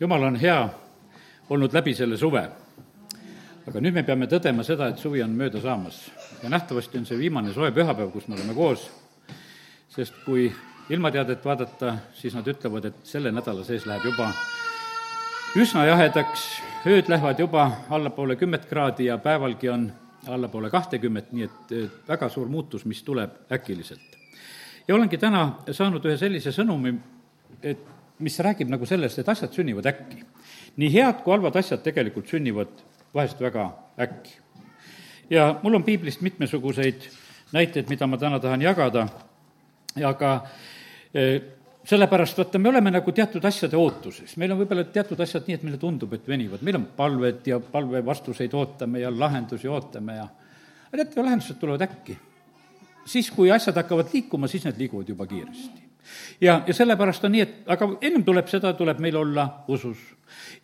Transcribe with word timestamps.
jumal 0.00 0.22
on 0.22 0.36
hea 0.36 0.68
olnud 1.50 1.72
läbi 1.72 1.94
selle 1.94 2.16
suve. 2.16 2.48
aga 3.66 3.80
nüüd 3.82 3.94
me 3.94 4.02
peame 4.06 4.26
tõdema 4.30 4.62
seda, 4.62 4.88
et 4.88 4.98
suvi 4.98 5.22
on 5.22 5.32
mööda 5.34 5.60
saamas 5.60 6.04
ja 6.42 6.48
nähtavasti 6.48 6.98
on 6.98 7.06
see 7.06 7.18
viimane 7.18 7.52
soe 7.54 7.72
pühapäev, 7.74 8.12
kus 8.12 8.28
me 8.28 8.36
oleme 8.36 8.54
koos, 8.54 8.90
sest 9.90 10.14
kui 10.24 10.52
ilmateadet 10.90 11.44
vaadata, 11.44 11.96
siis 12.14 12.34
nad 12.34 12.46
ütlevad, 12.46 12.84
et 12.84 13.00
selle 13.02 13.32
nädala 13.34 13.64
sees 13.66 13.86
läheb 13.86 14.04
juba 14.06 14.30
üsna 15.58 15.86
jahedaks, 15.88 16.44
ööd 16.86 17.10
lähevad 17.10 17.40
juba 17.42 17.70
allapoole 17.90 18.36
kümmet 18.36 18.68
kraadi 18.70 19.08
ja 19.08 19.18
päevalgi 19.18 19.72
on 19.72 19.88
allapoole 20.28 20.70
kahtekümmet, 20.70 21.32
nii 21.32 21.48
et 21.48 21.74
väga 22.08 22.28
suur 22.28 22.48
muutus, 22.48 22.84
mis 22.84 23.02
tuleb 23.02 23.50
äkiliselt. 23.52 24.16
ja 24.88 24.94
olengi 24.94 25.18
täna 25.18 25.58
saanud 25.72 26.04
ühe 26.04 26.16
sellise 26.16 26.52
sõnumi, 26.52 26.94
et 27.62 27.82
mis 28.18 28.38
räägib 28.40 28.70
nagu 28.72 28.86
sellest, 28.88 29.18
et 29.20 29.28
asjad 29.28 29.52
sünnivad 29.52 29.86
äkki. 29.86 30.24
nii 30.76 30.92
head 30.92 31.22
kui 31.24 31.32
halvad 31.32 31.56
asjad 31.56 31.82
tegelikult 31.84 32.28
sünnivad 32.28 32.72
vahest 33.14 33.40
väga 33.40 33.70
äkki. 34.00 34.38
ja 35.30 35.58
mul 35.62 35.74
on 35.74 35.84
piiblist 35.84 36.20
mitmesuguseid 36.20 37.08
näiteid, 37.52 37.88
mida 37.88 38.06
ma 38.06 38.18
täna 38.18 38.40
tahan 38.40 38.62
jagada, 38.62 39.06
aga 40.04 40.32
e, 41.14 41.40
sellepärast 41.84 42.38
vaata, 42.38 42.58
me 42.58 42.68
oleme 42.68 42.90
nagu 42.90 43.12
teatud 43.12 43.44
asjade 43.44 43.76
ootuses, 43.76 44.36
meil 44.36 44.52
on 44.52 44.58
võib-olla 44.58 44.84
teatud 44.84 45.20
asjad 45.20 45.46
nii, 45.46 45.54
et 45.60 45.66
meile 45.66 45.78
tundub, 45.78 46.12
et 46.12 46.28
venivad, 46.28 46.62
meil 46.62 46.80
on 46.80 46.88
palved 46.96 47.46
ja 47.46 47.60
palve 47.60 48.04
vastuseid 48.04 48.54
ootame 48.54 49.04
ja 49.04 49.12
lahendusi 49.12 49.68
ootame 49.68 50.16
ja 50.16 50.26
aga 50.88 51.02
teate, 51.04 51.22
lahendused 51.22 51.60
tulevad 51.60 51.84
äkki. 51.86 52.18
siis, 53.04 53.30
kui 53.30 53.50
asjad 53.50 53.76
hakkavad 53.76 54.08
liikuma, 54.12 54.48
siis 54.48 54.64
need 54.64 54.80
liiguvad 54.80 55.08
juba 55.08 55.26
kiiresti 55.26 55.86
ja, 56.40 56.62
ja 56.66 56.74
sellepärast 56.74 57.24
on 57.24 57.34
nii, 57.34 57.42
et 57.42 57.70
aga 57.72 57.88
ennem 58.00 58.24
tuleb 58.24 58.48
seda, 58.50 58.72
tuleb 58.78 59.00
meil 59.02 59.16
olla 59.16 59.46
usus. 59.68 59.98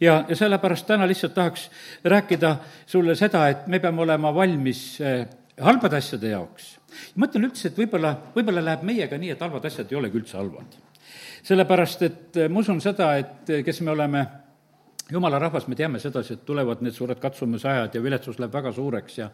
ja, 0.01 0.25
ja 0.29 0.37
sellepärast 0.37 0.87
täna 0.87 1.07
lihtsalt 1.09 1.35
tahaks 1.35 1.71
rääkida 2.05 2.57
sulle 2.87 3.15
seda, 3.15 3.49
et 3.49 3.67
me 3.67 3.81
peame 3.81 4.03
olema 4.03 4.35
valmis 4.35 5.01
eh, 5.01 5.27
halbade 5.61 5.97
asjade 5.97 6.33
jaoks. 6.35 6.77
mõtlen 7.17 7.49
üldse, 7.49 7.69
et 7.69 7.79
võib-olla, 7.79 8.15
võib-olla 8.35 8.65
läheb 8.65 8.87
meiega 8.87 9.19
nii, 9.19 9.35
et 9.35 9.41
halvad 9.41 9.65
asjad 9.69 9.93
ei 9.93 9.99
olegi 9.99 10.19
üldse 10.21 10.37
halvad. 10.37 10.79
sellepärast, 11.43 12.03
et 12.03 12.37
eh, 12.37 12.49
ma 12.49 12.61
usun 12.61 12.81
seda, 12.81 13.17
et 13.17 13.51
eh, 13.51 13.65
kes 13.65 13.81
me 13.81 13.91
oleme 13.97 14.27
jumala 15.13 15.39
rahvas, 15.43 15.67
me 15.69 15.77
teame 15.79 16.01
sedasi, 16.03 16.37
et 16.37 16.45
tulevad 16.49 16.83
need 16.85 16.95
suured 16.97 17.21
katsumusajad 17.21 17.95
ja 17.97 18.03
viletsus 18.03 18.39
läheb 18.41 18.55
väga 18.55 18.73
suureks 18.77 19.19
ja 19.19 19.29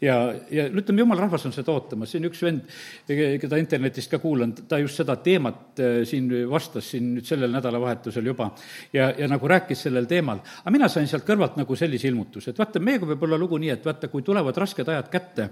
ja, 0.00 0.16
ja 0.50 0.66
ütleme, 0.68 1.02
jumala 1.04 1.26
rahvas 1.26 1.46
on 1.48 1.54
seda 1.54 1.74
ootamas, 1.74 2.12
siin 2.12 2.26
üks 2.28 2.42
vend, 2.46 2.64
keda 3.06 3.60
internetist 3.60 4.10
ka 4.12 4.22
kuulan, 4.22 4.54
ta 4.68 4.80
just 4.82 5.00
seda 5.02 5.18
teemat 5.22 5.82
äh, 5.84 6.00
siin 6.08 6.30
vastas 6.50 6.90
siin 6.94 7.12
nüüd 7.16 7.28
sellel 7.28 7.52
nädalavahetusel 7.54 8.32
juba 8.32 8.50
ja, 8.92 9.10
ja 9.18 9.28
nagu 9.30 9.48
rääkis 9.50 9.86
sellel 9.88 10.08
teemal. 10.10 10.42
aga 10.62 10.74
mina 10.74 10.88
sain 10.92 11.08
sealt 11.10 11.26
kõrvalt 11.28 11.60
nagu 11.60 11.76
sellise 11.76 12.08
ilmutuse, 12.08 12.52
et 12.52 12.58
vaata, 12.58 12.82
meiega 12.82 13.08
võib 13.08 13.28
olla 13.28 13.38
lugu 13.40 13.60
nii, 13.60 13.72
et 13.76 13.86
vaata, 13.86 14.10
kui 14.12 14.26
tulevad 14.26 14.56
rasked 14.56 14.88
ajad 14.88 15.12
kätte, 15.12 15.50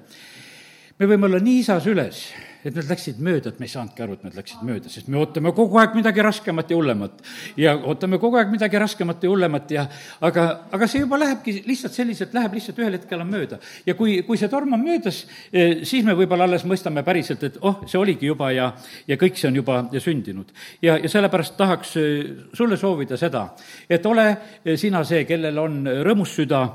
me 0.98 1.08
võime 1.10 1.28
olla 1.30 1.42
nii 1.42 1.62
isas 1.62 1.88
üles, 1.92 2.26
et 2.66 2.74
need 2.74 2.88
läksid 2.90 3.18
mööda, 3.22 3.52
et 3.52 3.60
me 3.62 3.68
ei 3.68 3.70
saanudki 3.70 4.02
aru, 4.02 4.16
et 4.16 4.24
need 4.26 4.36
läksid 4.36 4.62
mööda, 4.66 4.90
sest 4.90 5.10
me 5.12 5.20
ootame 5.20 5.52
kogu 5.54 5.78
aeg 5.78 5.94
midagi 5.94 6.22
raskemat 6.24 6.72
ja 6.72 6.78
hullemat. 6.78 7.22
ja 7.60 7.74
ootame 7.76 8.18
kogu 8.22 8.40
aeg 8.40 8.50
midagi 8.50 8.80
raskemat 8.82 9.22
ja 9.22 9.30
hullemat 9.30 9.74
ja 9.76 9.84
aga, 10.26 10.46
aga 10.74 10.88
see 10.90 11.04
juba 11.04 11.20
lähebki 11.22 11.60
lihtsalt 11.66 11.94
selliselt, 11.94 12.34
läheb 12.34 12.56
lihtsalt 12.58 12.80
ühel 12.82 12.98
hetkel 12.98 13.22
on 13.22 13.30
mööda. 13.30 13.60
ja 13.86 13.94
kui, 13.94 14.18
kui 14.26 14.40
see 14.40 14.50
torm 14.50 14.74
on 14.74 14.82
möödas, 14.82 15.22
eh, 15.52 15.84
siis 15.86 16.04
me 16.04 16.16
võib-olla 16.18 16.48
alles 16.50 16.66
mõistame 16.66 17.04
päriselt, 17.06 17.46
et 17.46 17.60
oh, 17.62 17.84
see 17.86 18.00
oligi 18.00 18.26
juba 18.26 18.50
ja, 18.54 18.72
ja 19.06 19.20
kõik 19.20 19.38
see 19.38 19.50
on 19.52 19.60
juba 19.62 19.78
sündinud. 20.02 20.50
ja, 20.82 20.98
ja 20.98 21.12
sellepärast 21.12 21.56
tahaks 21.56 21.96
eh, 22.02 22.34
sulle 22.52 22.80
soovida 22.80 23.20
seda, 23.20 23.48
et 23.88 24.06
ole 24.06 24.28
eh, 24.32 24.74
sina 24.76 25.04
see, 25.06 25.22
kellel 25.28 25.62
on 25.62 25.84
rõõmus 25.86 26.34
süda, 26.40 26.66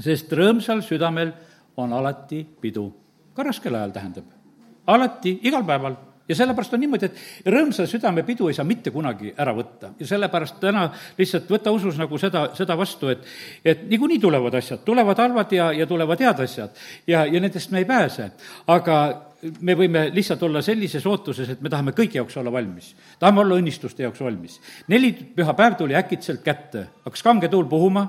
sest 0.00 0.32
rõõmsal 0.32 0.80
südamel 0.86 1.36
on 1.76 1.92
alati 1.92 2.46
pidu 2.60 2.88
ka 3.36 3.44
raskel 3.44 3.76
ajal 3.76 3.92
tähendab. 3.92 4.41
Alati, 4.86 5.38
igal 5.42 5.64
päeval 5.66 5.96
ja 6.28 6.36
sellepärast 6.36 6.74
on 6.76 6.80
niimoodi, 6.82 7.08
et 7.08 7.50
rõõmsa 7.52 7.86
südame 7.90 8.22
pidu 8.26 8.48
ei 8.48 8.56
saa 8.56 8.66
mitte 8.66 8.92
kunagi 8.94 9.32
ära 9.38 9.54
võtta. 9.56 9.92
ja 9.98 10.06
sellepärast 10.06 10.60
täna 10.60 10.86
lihtsalt 11.18 11.50
võta 11.50 11.72
usus 11.74 11.98
nagu 11.98 12.18
seda, 12.18 12.48
seda 12.58 12.76
vastu, 12.78 13.08
et 13.08 13.26
et 13.64 13.82
niikuinii 13.90 14.20
tulevad 14.22 14.54
asjad, 14.54 14.84
tulevad 14.84 15.18
halvad 15.18 15.52
ja, 15.52 15.72
ja 15.72 15.86
tulevad 15.86 16.20
head 16.20 16.40
asjad. 16.40 16.70
ja, 17.06 17.26
ja 17.26 17.40
nendest 17.40 17.70
me 17.70 17.78
ei 17.78 17.84
pääse. 17.84 18.30
aga 18.66 19.31
me 19.42 19.74
võime 19.74 20.06
lihtsalt 20.14 20.42
olla 20.46 20.62
sellises 20.62 21.04
ootuses, 21.06 21.48
et 21.50 21.62
me 21.62 21.70
tahame 21.70 21.94
kõigi 21.96 22.18
jaoks 22.20 22.36
olla 22.38 22.52
valmis. 22.52 22.92
tahame 23.18 23.40
olla 23.42 23.58
õnnistuste 23.58 24.04
jaoks 24.04 24.20
valmis. 24.20 24.60
neli 24.88 25.12
pühapäev 25.12 25.76
tuli 25.78 25.96
äkitselt 25.98 26.42
kätte, 26.42 26.86
hakkas 27.04 27.22
kange 27.22 27.48
tuul 27.48 27.64
puhuma 27.64 28.04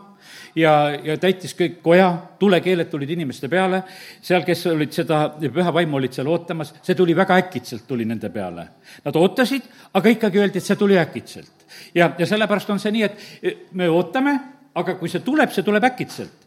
ja, 0.56 0.94
ja 1.04 1.18
täitis 1.18 1.56
kõik 1.58 1.82
koja, 1.82 2.12
tulekeeled 2.40 2.90
tulid 2.90 3.10
inimeste 3.10 3.50
peale, 3.50 3.84
seal, 4.22 4.46
kes 4.46 4.66
olid 4.68 4.94
seda 4.94 5.24
püha 5.40 5.74
vaimu 5.74 5.98
olid 5.98 6.14
seal 6.14 6.30
ootamas, 6.30 6.76
see 6.82 6.96
tuli 6.96 7.16
väga 7.16 7.38
äkitselt, 7.42 7.88
tuli 7.88 8.06
nende 8.06 8.30
peale. 8.30 8.68
Nad 9.06 9.16
ootasid, 9.16 9.66
aga 9.94 10.14
ikkagi 10.14 10.40
öeldi, 10.40 10.62
et 10.62 10.70
see 10.70 10.78
tuli 10.78 11.00
äkitselt. 11.02 11.66
ja, 11.96 12.12
ja 12.18 12.26
sellepärast 12.30 12.70
on 12.70 12.80
see 12.80 12.94
nii, 12.94 13.04
et 13.04 13.74
me 13.74 13.90
ootame, 13.90 14.40
aga 14.76 14.96
kui 15.02 15.10
see 15.10 15.26
tuleb, 15.26 15.50
see 15.54 15.66
tuleb 15.66 15.84
äkitselt 15.90 16.43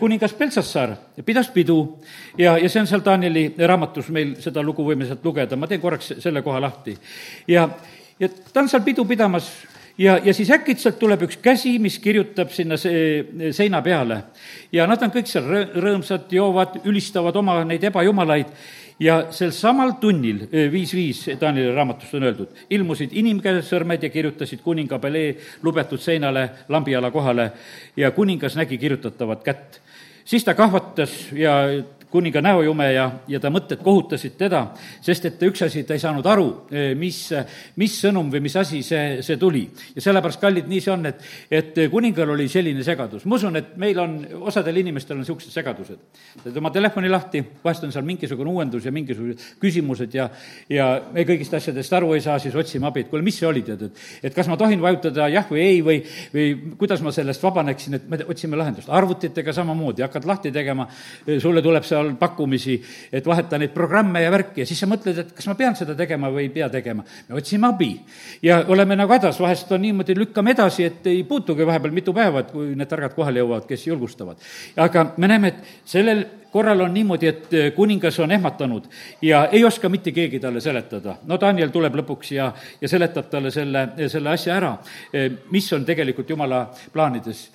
kuningas 0.00 0.32
Peltsassar 0.34 0.96
pidas 1.24 1.52
pidu 1.54 1.76
ja, 2.38 2.56
ja 2.58 2.68
see 2.68 2.80
on 2.82 2.88
seal 2.90 3.02
Danieli 3.04 3.52
raamatus, 3.58 4.08
meil 4.14 4.34
seda 4.42 4.62
lugu 4.66 4.82
võime 4.86 5.06
sealt 5.06 5.22
lugeda, 5.24 5.56
ma 5.56 5.68
teen 5.70 5.80
korraks 5.80 6.16
selle 6.18 6.42
koha 6.42 6.60
lahti. 6.60 6.96
ja, 7.46 7.68
ja 8.18 8.30
ta 8.52 8.64
on 8.64 8.70
seal 8.72 8.82
pidu 8.82 9.04
pidamas 9.06 9.52
ja, 9.98 10.18
ja 10.24 10.34
siis 10.34 10.50
äkitselt 10.50 10.98
tuleb 10.98 11.22
üks 11.26 11.38
käsi, 11.42 11.76
mis 11.82 11.98
kirjutab 12.02 12.50
sinna 12.54 12.78
see, 12.80 13.50
seina 13.52 13.82
peale. 13.82 14.22
ja 14.72 14.86
nad 14.86 15.02
on 15.02 15.14
kõik 15.14 15.30
seal 15.30 15.46
rõõmsad, 15.74 16.28
joovad, 16.34 16.80
ülistavad 16.84 17.36
oma 17.36 17.60
neid 17.64 17.84
ebajumalaid 17.90 18.52
ja 19.00 19.18
sel 19.34 19.52
samal 19.54 19.94
tunnil, 20.00 20.44
viis 20.72 20.92
viis 20.94 21.24
Danieli 21.40 21.74
raamatust 21.74 22.14
on 22.18 22.26
öeldud, 22.28 22.62
ilmusid 22.70 23.14
inimkäesõrmed 23.18 24.02
ja 24.02 24.10
kirjutasid 24.10 24.62
kuninga 24.64 24.98
palee 25.02 25.36
lubetud 25.62 26.02
seinale 26.02 26.48
lambiala 26.68 27.10
kohale 27.14 27.50
ja 27.96 28.10
kuningas 28.10 28.56
nägi 28.58 28.78
kirjutatavat 28.78 29.44
kätt. 29.44 29.80
siis 30.24 30.44
ta 30.44 30.54
kahvatas 30.54 31.32
ja 31.32 31.52
kuninga 32.10 32.40
näojume 32.44 32.88
ja, 32.92 33.06
ja 33.28 33.40
ta 33.40 33.50
mõtted 33.52 33.82
kohutasid 33.84 34.36
teda, 34.40 34.62
sest 35.04 35.28
et 35.28 35.42
üks 35.48 35.62
asi, 35.66 35.84
ta 35.84 35.96
ei 35.96 36.02
saanud 36.02 36.26
aru, 36.26 36.46
eh, 36.72 36.92
mis, 36.98 37.20
mis 37.80 37.96
sõnum 38.02 38.30
või 38.32 38.42
mis 38.46 38.56
asi 38.56 38.82
see, 38.86 39.20
see 39.24 39.36
tuli. 39.40 39.66
ja 39.94 40.04
sellepärast, 40.04 40.40
kallid, 40.40 40.68
nii 40.70 40.80
see 40.84 40.92
on, 40.94 41.06
et, 41.10 41.24
et 41.50 41.80
kuningal 41.92 42.34
oli 42.34 42.48
selline 42.48 42.84
segadus. 42.86 43.26
ma 43.28 43.36
usun, 43.36 43.56
et 43.60 43.76
meil 43.76 43.98
on, 44.00 44.18
osadel 44.50 44.80
inimestel 44.82 45.16
on 45.18 45.22
niisugused 45.24 45.52
segadused. 45.52 46.22
teed 46.42 46.56
oma 46.56 46.72
telefoni 46.74 47.10
lahti, 47.12 47.44
vahest 47.64 47.84
on 47.84 47.92
seal 47.92 48.06
mingisugune 48.08 48.50
uuendus 48.50 48.88
ja 48.88 48.94
mingisugused 48.94 49.60
küsimused 49.60 50.14
ja, 50.14 50.30
ja 50.72 50.90
me 51.12 51.26
kõigist 51.28 51.54
asjadest 51.54 51.92
aru 51.98 52.14
ei 52.16 52.24
saa, 52.24 52.38
siis 52.42 52.56
otsime 52.56 52.88
abi, 52.88 53.04
et 53.04 53.12
kuule, 53.12 53.24
mis 53.26 53.36
see 53.38 53.48
oli, 53.48 53.64
tead, 53.66 53.88
et 53.88 54.28
et 54.28 54.34
kas 54.34 54.48
ma 54.48 54.56
tohin 54.60 54.80
vajutada 54.82 55.28
jah 55.32 55.46
või 55.50 55.62
ei 55.64 55.82
või, 55.84 55.98
või 56.32 56.48
kuidas 56.80 57.02
ma 57.04 57.12
sellest 57.14 57.42
vabaneksin, 57.44 57.98
et 57.98 58.08
me 58.10 58.20
otsime 58.24 58.58
lahendust. 58.58 58.88
arvutitega 58.88 59.52
samamoodi, 59.52 60.02
hakkad 60.06 60.26
lahti 60.28 60.52
tegema, 60.54 60.88
sulle 61.40 61.62
tuleb 61.62 61.84
see 61.86 61.97
seal 61.98 62.14
pakkumisi, 62.18 62.78
et 63.12 63.26
vaheta 63.26 63.58
neid 63.60 63.74
programme 63.74 64.22
ja 64.22 64.30
värki 64.32 64.62
ja 64.62 64.68
siis 64.68 64.80
sa 64.82 64.88
mõtled, 64.90 65.18
et 65.22 65.34
kas 65.36 65.48
ma 65.50 65.56
pean 65.58 65.76
seda 65.78 65.96
tegema 65.98 66.30
või 66.32 66.46
ei 66.46 66.52
pea 66.54 66.68
tegema. 66.72 67.04
me 67.28 67.38
otsime 67.38 67.68
abi 67.68 67.90
ja 68.42 68.62
oleme 68.68 68.96
nagu 68.96 69.12
hädas, 69.12 69.40
vahest 69.40 69.70
on 69.72 69.82
niimoodi, 69.82 70.16
lükkame 70.18 70.54
edasi, 70.56 70.84
et 70.84 71.06
ei 71.06 71.22
puutugi 71.24 71.66
vahepeal 71.66 71.94
mitu 71.94 72.14
päeva, 72.14 72.44
et 72.44 72.52
kui 72.52 72.74
need 72.76 72.88
targad 72.88 73.14
kohale 73.14 73.42
jõuavad, 73.42 73.66
kes 73.68 73.86
julgustavad. 73.86 74.36
aga 74.76 75.12
me 75.16 75.28
näeme, 75.28 75.48
et 75.48 75.88
sellel 75.88 76.24
korral 76.52 76.80
on 76.80 76.94
niimoodi, 76.94 77.28
et 77.28 77.74
kuningas 77.76 78.18
on 78.24 78.32
ehmatanud 78.32 78.86
ja 79.22 79.46
ei 79.52 79.64
oska 79.64 79.88
mitte 79.88 80.12
keegi 80.12 80.40
talle 80.40 80.60
seletada. 80.60 81.18
no 81.26 81.40
Daniel 81.40 81.70
tuleb 81.70 81.94
lõpuks 82.02 82.32
ja, 82.34 82.52
ja 82.80 82.88
seletab 82.88 83.28
talle 83.30 83.50
selle, 83.50 83.88
selle 84.08 84.30
asja 84.30 84.56
ära, 84.56 84.76
mis 85.50 85.72
on 85.72 85.84
tegelikult 85.84 86.30
jumala 86.30 86.68
plaanides 86.92 87.48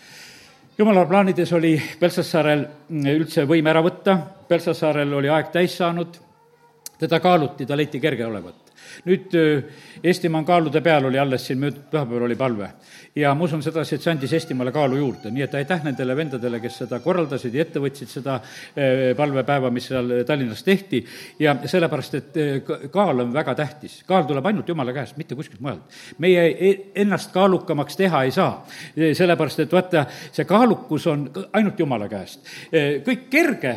jumala 0.78 1.06
plaanides 1.06 1.54
oli 1.54 1.74
Peltsasaarel 2.00 2.66
üldse 3.14 3.46
võim 3.50 3.68
ära 3.70 3.84
võtta, 3.86 4.18
Peltsasaarel 4.48 5.14
oli 5.14 5.30
aeg 5.30 5.52
täis 5.54 5.78
saanud, 5.78 6.18
teda 7.00 7.20
kaaluti, 7.20 7.66
ta 7.66 7.78
leiti 7.78 8.02
kerge 8.02 8.26
olevat. 8.26 8.63
Nüüd 9.06 9.38
Eestimaa 10.04 10.42
on 10.42 10.46
kaalude 10.46 10.82
peal, 10.82 11.06
oli 11.06 11.20
alles 11.20 11.48
siin 11.48 11.60
möödunud 11.60 11.90
pühapäeval 11.92 12.28
oli 12.28 12.36
palve 12.36 12.70
ja 13.16 13.34
ma 13.38 13.46
usun 13.46 13.62
sedasi, 13.64 13.96
et 13.96 14.06
see 14.06 14.12
andis 14.14 14.34
Eestimaale 14.34 14.72
kaalu 14.74 14.98
juurde, 14.98 15.30
nii 15.34 15.46
et 15.46 15.56
aitäh 15.60 15.84
nendele 15.86 16.16
vendadele, 16.18 16.60
kes 16.64 16.80
seda 16.84 17.00
korraldasid 17.04 17.54
ja 17.54 17.66
ette 17.66 17.82
võtsid, 17.82 18.10
seda 18.10 18.40
eh, 18.40 19.12
palvepäeva, 19.18 19.70
mis 19.74 19.88
seal 19.92 20.10
Tallinnas 20.28 20.64
tehti, 20.66 21.04
ja 21.42 21.56
sellepärast, 21.70 22.18
et 22.18 22.42
eh, 22.42 22.74
kaal 22.94 23.26
on 23.26 23.34
väga 23.36 23.56
tähtis. 23.60 24.00
kaal 24.08 24.26
tuleb 24.30 24.50
ainult 24.50 24.70
Jumala 24.70 24.96
käest, 24.96 25.18
mitte 25.18 25.38
kuskilt 25.38 25.62
mujalt. 25.62 26.00
meie 26.18 26.48
e-, 26.50 26.76
ennast 27.04 27.32
kaalukamaks 27.34 27.98
teha 28.00 28.24
ei 28.24 28.34
saa, 28.34 28.66
sellepärast 28.98 29.66
et 29.66 29.78
vaata, 29.78 30.08
see 30.32 30.50
kaalukus 30.50 31.08
on 31.08 31.30
ainult 31.54 31.80
Jumala 31.80 32.10
käest. 32.10 32.42
kõik 33.06 33.30
kerge, 33.30 33.76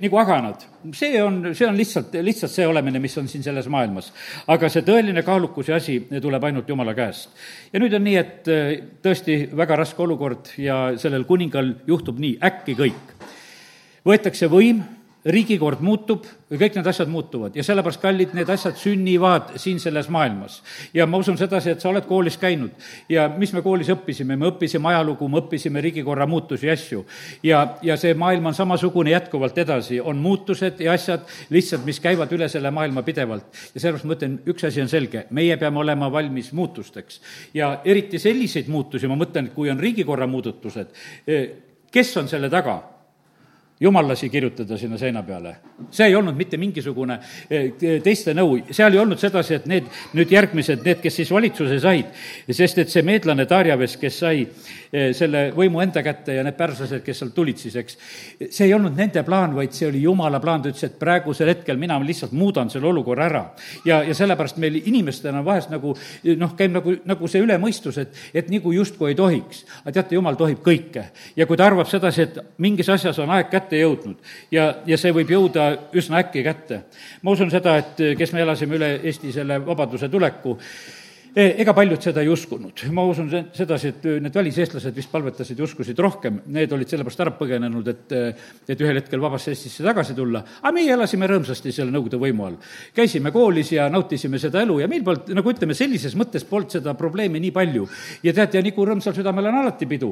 nagu 0.00 0.20
aganad, 0.24 0.64
see 0.92 1.20
on, 1.22 1.42
see 1.54 1.68
on 1.68 1.76
lihtsalt, 1.76 2.14
lihtsalt 2.24 2.52
see 2.52 2.66
olemine, 2.66 3.00
mis 3.02 3.16
on 3.20 3.28
siin 3.28 3.44
selles 3.44 3.68
maailmas. 3.68 4.08
Aga 4.50 4.70
see 4.72 4.82
tõeline 4.86 5.22
kaalukuse 5.26 5.74
asi 5.74 5.98
tuleb 6.10 6.44
ainult 6.48 6.68
Jumala 6.68 6.94
käest. 6.96 7.30
ja 7.72 7.80
nüüd 7.82 7.94
on 7.94 8.04
nii, 8.06 8.16
et 8.18 8.50
äh, 8.50 8.70
tõesti 9.02 9.42
väga 9.56 9.78
raske 9.82 10.02
olukord 10.02 10.54
ja 10.58 10.80
sellel 10.98 11.26
kuningal 11.28 11.74
juhtub 11.86 12.18
nii, 12.18 12.38
äkki 12.42 12.76
kõik. 12.78 13.14
võetakse 14.06 14.50
võim 14.50 14.82
riigikord 15.24 15.82
muutub, 15.84 16.24
kõik 16.48 16.76
need 16.78 16.86
asjad 16.88 17.08
muutuvad 17.12 17.56
ja 17.56 17.64
sellepärast, 17.64 18.00
kallid, 18.00 18.32
need 18.34 18.48
asjad 18.50 18.78
sünnivad 18.80 19.52
siin 19.60 19.80
selles 19.80 20.08
maailmas. 20.08 20.62
ja 20.94 21.06
ma 21.06 21.18
usun 21.20 21.36
sedasi, 21.38 21.70
et 21.70 21.80
sa 21.80 21.90
oled 21.90 22.06
koolis 22.08 22.38
käinud 22.40 22.70
ja 23.08 23.28
mis 23.28 23.52
me 23.52 23.60
koolis 23.62 23.90
õppisime, 23.92 24.36
me 24.36 24.48
õppisime 24.48 24.88
ajalugu, 24.88 25.28
me 25.28 25.42
õppisime 25.42 25.82
riigikorra 25.84 26.26
muutusi 26.26 26.66
ja 26.66 26.72
asju. 26.72 27.04
ja, 27.42 27.60
ja 27.82 27.96
see 28.00 28.14
maailm 28.14 28.46
on 28.46 28.56
samasugune 28.56 29.12
jätkuvalt 29.12 29.58
edasi, 29.58 30.00
on 30.00 30.16
muutused 30.16 30.80
ja 30.80 30.94
asjad 30.96 31.26
lihtsalt, 31.50 31.84
mis 31.84 32.00
käivad 32.00 32.32
üle 32.32 32.48
selle 32.48 32.70
maailma 32.70 33.02
pidevalt. 33.02 33.44
ja 33.74 33.80
sellepärast 33.80 34.08
ma 34.08 34.16
ütlen, 34.16 34.38
üks 34.48 34.64
asi 34.68 34.80
on 34.80 34.88
selge, 34.88 35.26
meie 35.30 35.56
peame 35.60 35.84
olema 35.84 36.08
valmis 36.12 36.52
muutusteks. 36.52 37.20
ja 37.54 37.80
eriti 37.84 38.18
selliseid 38.18 38.72
muutusi, 38.72 39.06
ma 39.06 39.20
mõtlen, 39.20 39.52
kui 39.54 39.70
on 39.70 39.80
riigikorra 39.80 40.26
muudatused, 40.26 40.96
eh, 41.26 41.50
kes 41.92 42.16
on 42.16 42.28
selle 42.28 42.48
taga? 42.48 42.80
Jumal 43.80 44.08
lasi 44.08 44.28
kirjutada 44.28 44.76
sinna 44.78 44.98
seina 44.98 45.22
peale. 45.22 45.54
see 45.90 46.06
ei 46.06 46.14
olnud 46.14 46.36
mitte 46.36 46.58
mingisugune 46.60 47.16
eh, 47.50 47.72
teiste 48.04 48.34
nõu, 48.36 48.58
seal 48.70 48.92
ei 48.92 49.00
olnud 49.00 49.18
sedasi, 49.18 49.54
et 49.56 49.66
need 49.70 49.86
nüüd 50.14 50.30
järgmised, 50.30 50.82
need, 50.84 50.98
kes 51.00 51.16
siis 51.22 51.30
valitsuse 51.32 51.78
said, 51.80 52.10
sest 52.52 52.82
et 52.82 52.92
see 52.92 53.02
meedlane 53.06 53.46
Darjaves, 53.48 53.96
kes 54.00 54.18
sai 54.20 54.42
eh, 54.44 55.14
selle 55.16 55.46
võimu 55.56 55.80
enda 55.80 56.02
kätte 56.04 56.36
ja 56.36 56.44
need 56.44 56.58
pärslased, 56.58 57.00
kes 57.06 57.22
sealt 57.22 57.34
tulid 57.34 57.62
siis, 57.62 57.78
eks, 57.80 57.96
see 58.50 58.66
ei 58.68 58.74
olnud 58.76 59.00
nende 59.00 59.24
plaan, 59.24 59.56
vaid 59.56 59.72
see 59.76 59.88
oli 59.88 60.04
jumala 60.04 60.42
plaan, 60.44 60.60
ta 60.60 60.74
ütles, 60.74 60.84
et 60.84 61.00
praegusel 61.00 61.48
hetkel 61.54 61.80
mina 61.80 61.96
lihtsalt 62.04 62.36
muudan 62.36 62.68
selle 62.70 62.90
olukorra 62.92 63.30
ära. 63.30 63.44
ja, 63.88 64.02
ja 64.04 64.14
sellepärast 64.14 64.60
meil 64.60 64.76
inimestena 64.84 65.40
vahest 65.44 65.72
nagu 65.72 65.94
noh, 66.36 66.54
käib 66.58 66.76
nagu, 66.76 66.98
nagu 67.08 67.32
see 67.32 67.40
ülemõistus, 67.46 67.96
et, 68.04 68.22
et 68.34 68.52
nagu 68.52 68.76
justkui 68.76 69.14
ei 69.14 69.16
tohiks. 69.16 69.64
aga 69.82 69.96
teate, 69.96 70.20
jumal 70.20 70.36
tohib 70.36 70.60
kõike. 70.64 71.08
ja 71.36 71.48
kui 71.48 71.56
ta 71.56 71.70
arvab 71.72 71.88
sedasi, 71.88 72.28
et 72.28 72.40
mingis 72.60 72.92
asjas 72.92 73.18
on 73.24 73.32
aeg 73.32 73.48
kätte 73.48 73.69
kätte 73.70 73.78
jõudnud 73.78 74.16
ja, 74.50 74.82
ja 74.86 74.98
see 74.98 75.12
võib 75.14 75.30
jõuda 75.30 75.70
üsna 75.94 76.18
äkki 76.24 76.42
kätte. 76.42 76.82
ma 77.22 77.30
usun 77.30 77.50
seda, 77.50 77.76
et 77.78 78.02
kes 78.18 78.32
me 78.32 78.42
elasime 78.42 78.76
üle 78.76 78.90
Eesti 79.04 79.32
selle 79.32 79.60
vabaduse 79.64 80.08
tuleku, 80.08 80.58
ega 81.36 81.74
paljud 81.74 82.02
seda 82.02 82.22
ei 82.24 82.28
uskunud. 82.30 82.82
ma 82.92 83.04
usun 83.06 83.30
sedasi, 83.54 83.88
et 83.88 84.06
need 84.24 84.34
väliseestlased 84.34 84.96
vist 84.96 85.10
palvetasid 85.12 85.58
ja 85.58 85.64
uskusid 85.64 85.98
rohkem, 85.98 86.40
need 86.50 86.72
olid 86.72 86.90
sellepärast 86.90 87.22
ära 87.22 87.32
põgenenud, 87.38 87.86
et, 87.88 88.14
et 88.68 88.80
ühel 88.80 88.98
hetkel 88.98 89.22
vabasse 89.22 89.52
Eestisse 89.52 89.84
tagasi 89.86 90.14
tulla. 90.14 90.42
aga 90.62 90.72
meie 90.74 90.90
elasime 90.92 91.28
rõõmsasti 91.30 91.72
selle 91.72 91.94
Nõukogude 91.94 92.18
võimu 92.18 92.46
all. 92.48 92.56
käisime 92.94 93.30
koolis 93.30 93.72
ja 93.72 93.88
nautisime 93.90 94.38
seda 94.42 94.62
elu 94.64 94.80
ja 94.80 94.88
meil 94.90 95.04
polnud, 95.06 95.30
nagu 95.36 95.52
ütleme, 95.52 95.74
sellises 95.74 96.16
mõttes 96.18 96.46
polnud 96.48 96.74
seda 96.74 96.94
probleemi 96.98 97.40
nii 97.40 97.54
palju. 97.54 97.86
ja 98.26 98.34
tead, 98.34 98.58
ja 98.58 98.64
nagu 98.66 98.88
rõõmsal 98.90 99.14
südamel 99.14 99.50
on 99.52 99.60
alati 99.62 99.86
pidu. 99.86 100.10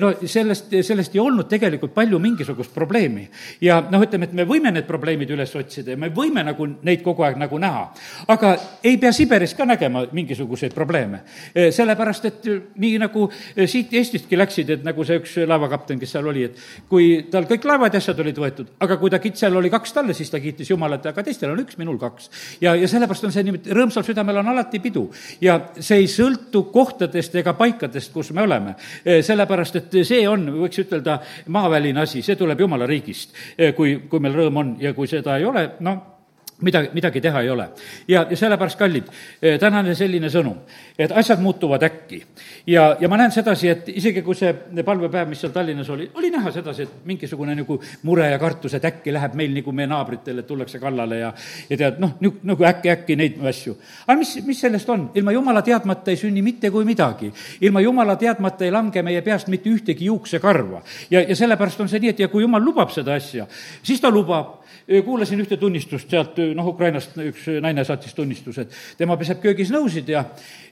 No 0.00 0.12
sellest, 0.26 0.74
sellest 0.84 1.14
ei 1.16 1.22
olnud 1.22 1.48
tegelikult 1.48 1.94
palju 1.96 2.20
mingisugust 2.20 2.74
probleemi. 2.74 3.28
ja 3.64 3.80
noh, 3.80 4.04
ütleme, 4.04 4.28
et 4.28 4.36
me 4.36 4.44
võime 4.44 4.74
need 4.74 4.88
probleemid 4.88 5.30
üles 5.30 5.56
otsida 5.56 5.96
ja 5.96 6.00
me 6.00 6.12
võime 6.12 6.44
nagu 6.44 6.68
neid 6.82 7.02
kogu 7.06 7.24
aeg 7.24 7.40
nagu 7.40 7.58
näha. 7.58 7.88
aga 8.28 8.54
ei 8.84 8.98
pea 9.00 9.12
Siberis 9.12 9.56
ka 9.56 9.64
nägema 9.64 10.04
mingisugust 10.12 10.49
mingisuguseid 10.50 10.74
probleeme. 10.74 11.20
Eh, 11.54 11.70
sellepärast, 11.72 12.24
et 12.24 12.46
nii 12.76 12.98
nagu 12.98 13.30
eh, 13.56 13.66
siit 13.68 13.92
Eestistki 13.94 14.38
läksid, 14.38 14.70
et 14.70 14.84
nagu 14.84 15.04
see 15.04 15.20
üks 15.20 15.36
laevakapten, 15.46 15.98
kes 16.00 16.10
seal 16.16 16.26
oli, 16.26 16.44
et 16.44 16.58
kui 16.88 17.26
tal 17.30 17.46
kõik 17.48 17.64
laevad 17.68 17.94
ja 17.94 18.00
asjad 18.02 18.20
olid 18.20 18.38
võetud, 18.38 18.72
aga 18.80 18.96
kui 19.00 19.10
ta 19.10 19.20
kitsal 19.22 19.56
oli 19.56 19.70
kaks 19.70 19.92
talle, 19.92 20.14
siis 20.14 20.30
ta 20.30 20.40
kiitis 20.40 20.70
Jumalat, 20.70 21.06
aga 21.06 21.22
teistel 21.22 21.52
on 21.52 21.62
üks, 21.62 21.78
minul 21.78 21.98
kaks. 21.98 22.30
ja, 22.60 22.74
ja 22.74 22.88
sellepärast 22.88 23.28
on 23.28 23.34
see 23.34 23.46
niimoodi, 23.46 23.74
rõõmsal 23.76 24.06
südamel 24.06 24.42
on 24.42 24.52
alati 24.54 24.80
pidu. 24.80 25.08
ja 25.40 25.58
see 25.78 26.02
ei 26.04 26.08
sõltu 26.10 26.66
kohtadest 26.72 27.34
ega 27.40 27.54
paikadest, 27.54 28.12
kus 28.12 28.32
me 28.32 28.42
oleme. 28.42 28.76
Eh, 29.04 29.22
sellepärast, 29.26 29.76
et 29.76 30.00
see 30.06 30.26
on, 30.28 30.46
võiks 30.64 30.82
ütelda, 30.82 31.20
maaväline 31.48 32.02
asi, 32.02 32.22
see 32.22 32.36
tuleb 32.36 32.60
Jumala 32.60 32.86
riigist, 32.86 33.34
kui, 33.76 34.00
kui 34.08 34.20
meil 34.20 34.34
rõõm 34.36 34.56
on 34.60 34.72
ja 34.80 34.92
kui 34.94 35.08
seda 35.08 35.36
ei 35.38 35.44
ole, 35.48 35.62
noh, 35.84 36.19
midagi, 36.60 36.90
midagi 36.92 37.20
teha 37.20 37.40
ei 37.40 37.50
ole. 37.50 37.68
ja, 38.08 38.26
ja 38.30 38.36
sellepärast, 38.36 38.78
kallid, 38.78 39.08
eh, 39.42 39.58
tänane 39.58 39.94
selline 39.94 40.30
sõnum, 40.30 40.60
et 40.98 41.12
asjad 41.12 41.40
muutuvad 41.40 41.82
äkki. 41.82 42.22
ja, 42.66 42.96
ja 43.00 43.08
ma 43.08 43.16
näen 43.16 43.32
sedasi, 43.32 43.68
et 43.68 43.88
isegi 43.88 44.22
kui 44.22 44.34
see 44.34 44.52
palvepäev, 44.84 45.28
mis 45.28 45.40
seal 45.40 45.52
Tallinnas 45.52 45.90
oli, 45.90 46.10
oli 46.14 46.30
näha 46.30 46.52
sedasi, 46.52 46.82
et 46.82 47.04
mingisugune 47.04 47.54
nagu 47.54 47.80
mure 48.02 48.30
ja 48.30 48.38
kartus, 48.38 48.74
et 48.74 48.84
äkki 48.84 49.12
läheb 49.12 49.34
meil 49.34 49.54
nagu 49.54 49.72
meie 49.72 49.90
naabritel, 49.90 50.38
et 50.38 50.46
tullakse 50.46 50.78
kallale 50.78 51.18
ja 51.18 51.32
ja 51.70 51.76
tead, 51.76 52.00
noh, 52.02 52.16
nagu 52.20 52.64
äkki-äkki 52.66 53.16
neid 53.16 53.38
asju. 53.46 53.76
aga 54.06 54.18
mis, 54.18 54.34
mis 54.46 54.60
sellest 54.60 54.88
on? 54.88 55.10
ilma 55.14 55.32
jumala 55.32 55.62
teadmata 55.62 56.10
ei 56.10 56.16
sünni 56.20 56.42
mitte 56.42 56.70
kui 56.70 56.84
midagi. 56.84 57.32
ilma 57.60 57.80
jumala 57.80 58.16
teadmata 58.16 58.64
ei 58.64 58.70
lange 58.70 59.02
meie 59.02 59.22
peast 59.22 59.48
mitte 59.48 59.70
ühtegi 59.70 60.04
juuksekarva. 60.10 60.82
ja, 61.10 61.22
ja 61.22 61.36
sellepärast 61.36 61.80
on 61.80 61.88
see 61.88 62.00
nii, 62.00 62.14
et 62.14 62.24
ja 62.24 62.28
kui 62.28 62.42
jumal 62.42 62.64
lubab 62.64 62.90
seda 62.94 63.14
asja, 63.14 63.46
siis 63.82 64.00
ta 64.00 64.10
lubab 64.10 64.60
kuulasin 65.04 65.40
ühte 65.44 65.56
tunnistust 65.60 66.10
sealt, 66.10 66.38
noh, 66.56 66.70
Ukrainast 66.72 67.16
üks 67.22 67.46
naine 67.62 67.84
saatis 67.86 68.14
tunnistuse, 68.16 68.66
et 68.66 68.98
tema 68.98 69.16
peseb 69.20 69.40
köögis 69.42 69.70
nõusid 69.74 70.08
ja, 70.10 70.24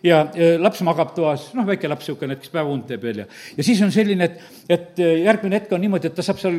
ja 0.05 0.23
laps 0.59 0.83
magab 0.87 1.15
toas, 1.17 1.49
noh, 1.59 1.67
väike 1.69 1.91
laps 1.91 2.09
niisugune, 2.09 2.39
kes 2.41 2.53
päevaund 2.53 2.87
teeb 2.89 3.05
veel 3.05 3.23
ja, 3.23 3.27
ja 3.59 3.67
siis 3.67 3.81
on 3.85 3.93
selline, 3.95 4.29
et, 4.29 4.59
et 4.73 5.03
järgmine 5.03 5.59
hetk 5.59 5.75
on 5.77 5.83
niimoodi, 5.85 6.11
et 6.11 6.17
ta 6.17 6.25
saab 6.25 6.41
seal 6.41 6.57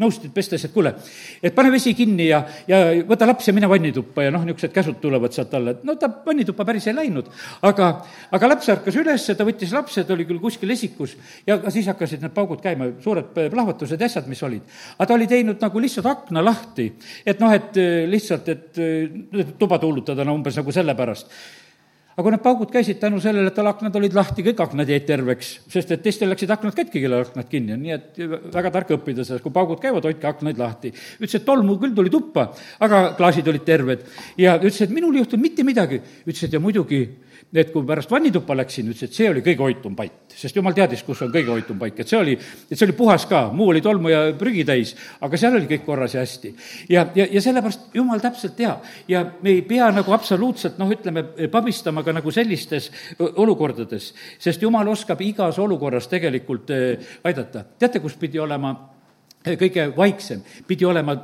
nõusid 0.00 0.28
pestes, 0.34 0.64
et 0.66 0.74
kuule, 0.74 0.94
et 1.42 1.54
pane 1.56 1.72
vesi 1.72 1.94
kinni 1.98 2.28
ja, 2.30 2.42
ja 2.68 2.80
võta 3.08 3.28
laps 3.28 3.48
ja 3.48 3.54
mine 3.56 3.70
vannituppa 3.70 4.26
ja 4.26 4.34
noh, 4.34 4.44
niisugused 4.46 4.74
käsud 4.74 5.00
tulevad 5.02 5.36
sealt 5.36 5.54
alla, 5.58 5.76
et 5.76 5.84
no 5.88 5.96
ta 6.00 6.10
vannituppa 6.26 6.66
päris 6.68 6.88
ei 6.90 6.96
läinud. 6.96 7.30
aga, 7.68 7.90
aga 8.34 8.52
laps 8.54 8.68
ärkas 8.74 8.98
üles, 9.00 9.28
ta 9.38 9.46
võttis 9.46 9.74
lapse, 9.74 10.04
ta 10.04 10.16
oli 10.16 10.26
küll 10.28 10.42
kuskil 10.42 10.70
esikus 10.74 11.16
ja 11.46 11.60
siis 11.70 11.88
hakkasid 11.90 12.24
need 12.24 12.34
paugud 12.36 12.62
käima, 12.64 12.90
suured 13.04 13.32
plahvatused 13.36 14.00
ja 14.00 14.08
asjad, 14.10 14.28
mis 14.30 14.42
olid. 14.42 14.64
aga 14.96 15.08
ta 15.08 15.16
oli 15.16 15.28
teinud 15.30 15.62
nagu 15.62 15.82
lihtsalt 15.82 16.08
akna 16.10 16.44
lahti 16.44 16.87
et 17.26 17.40
noh, 17.40 17.54
et 17.54 17.78
äh, 17.80 18.02
lihtsalt, 18.10 18.48
et 18.48 18.82
äh, 18.82 19.54
tuba 19.58 19.80
tuulutada, 19.82 20.26
no 20.26 20.36
umbes 20.38 20.58
nagu 20.60 20.74
sellepärast 20.74 21.32
aga 22.18 22.24
kui 22.26 22.34
need 22.34 22.42
paugud 22.42 22.70
käisid 22.74 22.98
tänu 22.98 23.20
sellele, 23.22 23.52
et 23.52 23.54
tal 23.54 23.68
aknad 23.70 23.94
olid 23.94 24.14
lahti, 24.16 24.42
kõik 24.42 24.58
aknad 24.64 24.88
jäid 24.90 25.04
terveks, 25.06 25.52
sest 25.70 25.92
et 25.94 26.00
teistel 26.02 26.26
läksid 26.32 26.50
aknad 26.50 26.74
katki, 26.74 26.98
kellel 27.04 27.22
aknad 27.22 27.46
kinni 27.46 27.76
on, 27.76 27.84
nii 27.84 27.94
et 27.94 28.18
väga 28.56 28.72
tark 28.74 28.90
õppida 28.96 29.22
sellest, 29.22 29.44
kui 29.44 29.54
paugud 29.54 29.78
käivad, 29.78 30.08
hoidke 30.08 30.26
aknaid 30.26 30.58
lahti. 30.58 30.90
ütles, 31.20 31.36
et 31.38 31.46
tolmu 31.46 31.76
küll 31.78 31.94
tuli 31.94 32.10
tuppa, 32.10 32.48
aga 32.82 33.12
klaasid 33.20 33.46
olid 33.52 33.62
terved 33.62 34.02
ja 34.42 34.56
ütles, 34.58 34.80
et 34.82 34.96
minul 34.96 35.14
ei 35.14 35.22
juhtunud 35.22 35.46
mitte 35.46 35.66
midagi. 35.68 36.00
ütles, 36.26 36.42
et 36.48 36.58
ja 36.58 36.62
muidugi 36.64 37.04
et 37.54 37.70
kui 37.72 37.84
pärast 37.86 38.10
vannituppa 38.12 38.56
läksin, 38.58 38.90
ütles, 38.92 39.08
et 39.08 39.16
see 39.16 39.28
oli 39.30 39.40
kõige 39.44 39.64
hoitum 39.64 39.94
paik, 39.96 40.34
sest 40.36 40.56
jumal 40.56 40.74
teadis, 40.76 41.00
kus 41.06 41.22
on 41.24 41.30
kõige 41.32 41.48
hoitum 41.54 41.78
paik, 41.80 42.02
et 42.02 42.10
see 42.10 42.18
oli, 42.18 42.34
et 42.36 42.74
see 42.74 42.84
oli 42.84 42.96
puhas 42.96 43.24
ka, 43.30 43.46
muu 43.56 43.70
oli 43.72 43.80
tolmu 43.84 44.12
ja 44.12 44.20
prügi 44.38 44.66
täis, 44.68 44.92
aga 45.24 45.40
seal 45.40 45.56
oli 45.56 45.70
kõik 45.70 45.86
korras 45.86 46.16
ja 46.16 46.24
hästi. 46.24 46.52
ja, 46.92 47.06
ja, 47.16 47.26
ja 47.32 47.42
sellepärast 47.44 47.96
jumal 47.96 48.20
täpselt 48.20 48.56
teab 48.58 48.84
ja 49.08 49.24
me 49.42 49.56
ei 49.56 49.62
pea 49.62 49.88
nagu 49.94 50.12
absoluutselt 50.12 50.76
noh, 50.78 50.92
ütleme, 50.92 51.24
pabistama 51.52 52.04
ka 52.04 52.12
nagu 52.16 52.30
sellistes 52.34 52.90
olukordades, 53.18 54.12
sest 54.38 54.62
jumal 54.62 54.88
oskab 54.92 55.20
igas 55.24 55.58
olukorras 55.58 56.08
tegelikult 56.12 56.70
eh, 56.76 57.16
aidata. 57.24 57.64
teate, 57.78 58.04
kus 58.04 58.18
pidi 58.20 58.38
olema 58.38 58.74
eh, 59.44 59.56
kõige 59.56 59.88
vaiksem, 59.96 60.44
pidi 60.68 60.84
olema 60.84 61.16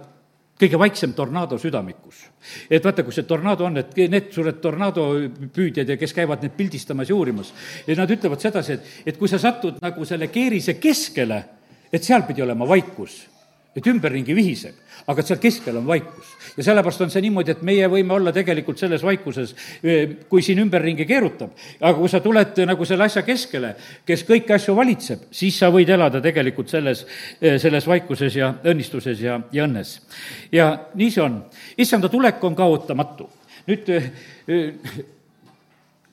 kõige 0.61 0.79
vaiksem 0.79 1.13
tornaado 1.15 1.59
südamikus. 1.59 2.25
et 2.71 2.85
vaata, 2.85 3.03
kus 3.03 3.15
see 3.15 3.27
tornaado 3.27 3.65
on, 3.67 3.77
et 3.77 3.97
need 3.97 4.31
suured 4.33 4.61
tornaadopüüdjad 4.63 5.89
ja 5.89 5.97
kes 5.97 6.15
käivad 6.15 6.43
neid 6.43 6.57
pildistamas 6.57 7.11
ja 7.11 7.17
uurimas, 7.17 7.53
ja 7.87 7.97
nad 7.97 8.11
ütlevad 8.11 8.41
sedasi, 8.41 8.73
et, 8.73 8.91
et 9.07 9.19
kui 9.19 9.29
sa 9.29 9.39
satud 9.39 9.81
nagu 9.83 10.05
selle 10.05 10.29
keerise 10.29 10.79
keskele, 10.79 11.45
et 11.93 12.03
seal 12.03 12.23
pidi 12.29 12.43
olema 12.43 12.69
vaikus 12.69 13.34
et 13.75 13.87
ümberringi 13.91 14.35
vihiseb, 14.37 14.75
aga 15.11 15.23
seal 15.27 15.41
keskel 15.43 15.77
on 15.81 15.87
vaikus. 15.87 16.33
ja 16.57 16.65
sellepärast 16.65 17.05
on 17.07 17.11
see 17.11 17.23
niimoodi, 17.25 17.55
et 17.55 17.63
meie 17.67 17.89
võime 17.91 18.15
olla 18.15 18.33
tegelikult 18.33 18.79
selles 18.79 19.03
vaikuses, 19.03 19.55
kui 20.29 20.43
siin 20.43 20.63
ümberringi 20.63 21.07
keerutab, 21.09 21.55
aga 21.81 21.95
kui 21.99 22.11
sa 22.11 22.21
tuled 22.25 22.61
nagu 22.69 22.87
selle 22.87 23.09
asja 23.09 23.25
keskele, 23.27 23.75
kes 24.07 24.23
kõiki 24.29 24.55
asju 24.55 24.77
valitseb, 24.77 25.27
siis 25.35 25.59
sa 25.59 25.73
võid 25.75 25.91
elada 25.91 26.23
tegelikult 26.25 26.71
selles, 26.71 27.05
selles 27.41 27.89
vaikuses 27.91 28.39
ja 28.39 28.53
õnnistuses 28.63 29.25
ja, 29.25 29.41
ja 29.53 29.67
õnnes. 29.67 29.97
ja 30.53 30.71
nii 30.95 31.11
see 31.11 31.25
on. 31.25 31.43
issanda 31.77 32.09
tulek 32.09 32.43
on 32.45 32.55
ka 32.55 32.71
ootamatu. 32.71 33.29
nüüd 33.67 33.91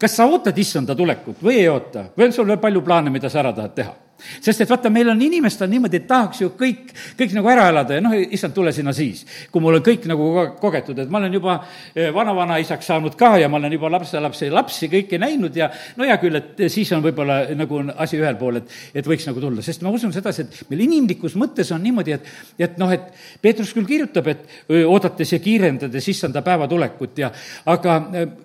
kas 0.01 0.15
sa 0.17 0.25
ootad 0.25 0.57
issanda 0.57 0.95
tulekut 0.97 1.43
või 1.43 1.59
ei 1.61 1.67
oota 1.69 2.07
või 2.17 2.29
on 2.29 2.33
sul 2.33 2.47
veel 2.49 2.61
palju 2.61 2.81
plaane, 2.81 3.13
mida 3.13 3.29
sa 3.29 3.43
ära 3.43 3.53
tahad 3.53 3.75
teha? 3.77 3.93
Sest 4.41 4.63
et 4.63 4.69
vaata, 4.69 4.89
meil 4.93 5.09
on 5.11 5.21
inimestel 5.21 5.69
niimoodi, 5.71 6.01
et 6.01 6.07
tahaks 6.09 6.41
ju 6.43 6.51
kõik, 6.57 6.91
kõik 7.19 7.35
nagu 7.37 7.51
ära 7.51 7.67
elada 7.71 7.97
ja 7.97 8.03
noh, 8.03 8.15
issand, 8.15 8.53
tule 8.55 8.73
sinna 8.75 8.93
siis. 8.93 9.25
kui 9.51 9.61
mul 9.63 9.79
on 9.79 9.85
kõik 9.85 10.07
nagu 10.09 10.27
kogetud, 10.61 10.99
et 10.99 11.09
ma 11.11 11.21
olen 11.21 11.33
juba 11.33 11.57
eh, 11.95 12.11
vana-vanaisaks 12.13 12.91
saanud 12.91 13.15
ka 13.19 13.35
ja 13.41 13.49
ma 13.49 13.59
olen 13.59 13.75
juba 13.77 13.91
lapselapsi, 13.97 14.49
lapsi 14.53 14.89
kõiki 14.91 15.19
näinud 15.21 15.55
ja 15.55 15.69
no 15.97 16.07
hea 16.07 16.17
küll, 16.21 16.37
et 16.39 16.65
siis 16.71 16.91
on 16.95 17.03
võib-olla 17.05 17.41
nagu 17.57 17.81
asi 17.95 18.19
ühel 18.19 18.37
pool, 18.39 18.61
et, 18.61 18.75
et 18.95 19.07
võiks 19.07 19.27
nagu 19.29 19.43
tulla, 19.43 19.63
sest 19.65 19.85
ma 19.85 19.93
usun 19.93 20.13
sedasi, 20.15 20.45
et 20.45 20.71
meil 20.71 20.85
inimlikus 20.87 21.35
mõttes 21.39 21.71
on 21.75 21.83
niimoodi, 21.83 22.17
et, 22.17 22.31
et 22.59 22.77
noh, 22.81 22.91
et 22.91 23.09
Peetrus 23.41 23.73
küll 23.75 23.87
kirjutab, 23.89 24.27
et 24.31 24.45
oodates 24.85 25.35
ja 25.35 25.41
kiirendades 25.41 26.07
issanda 26.11 26.43
päeva 26.45 26.67
tulekut 26.71 27.21
ja 27.21 27.31
aga 27.69 27.97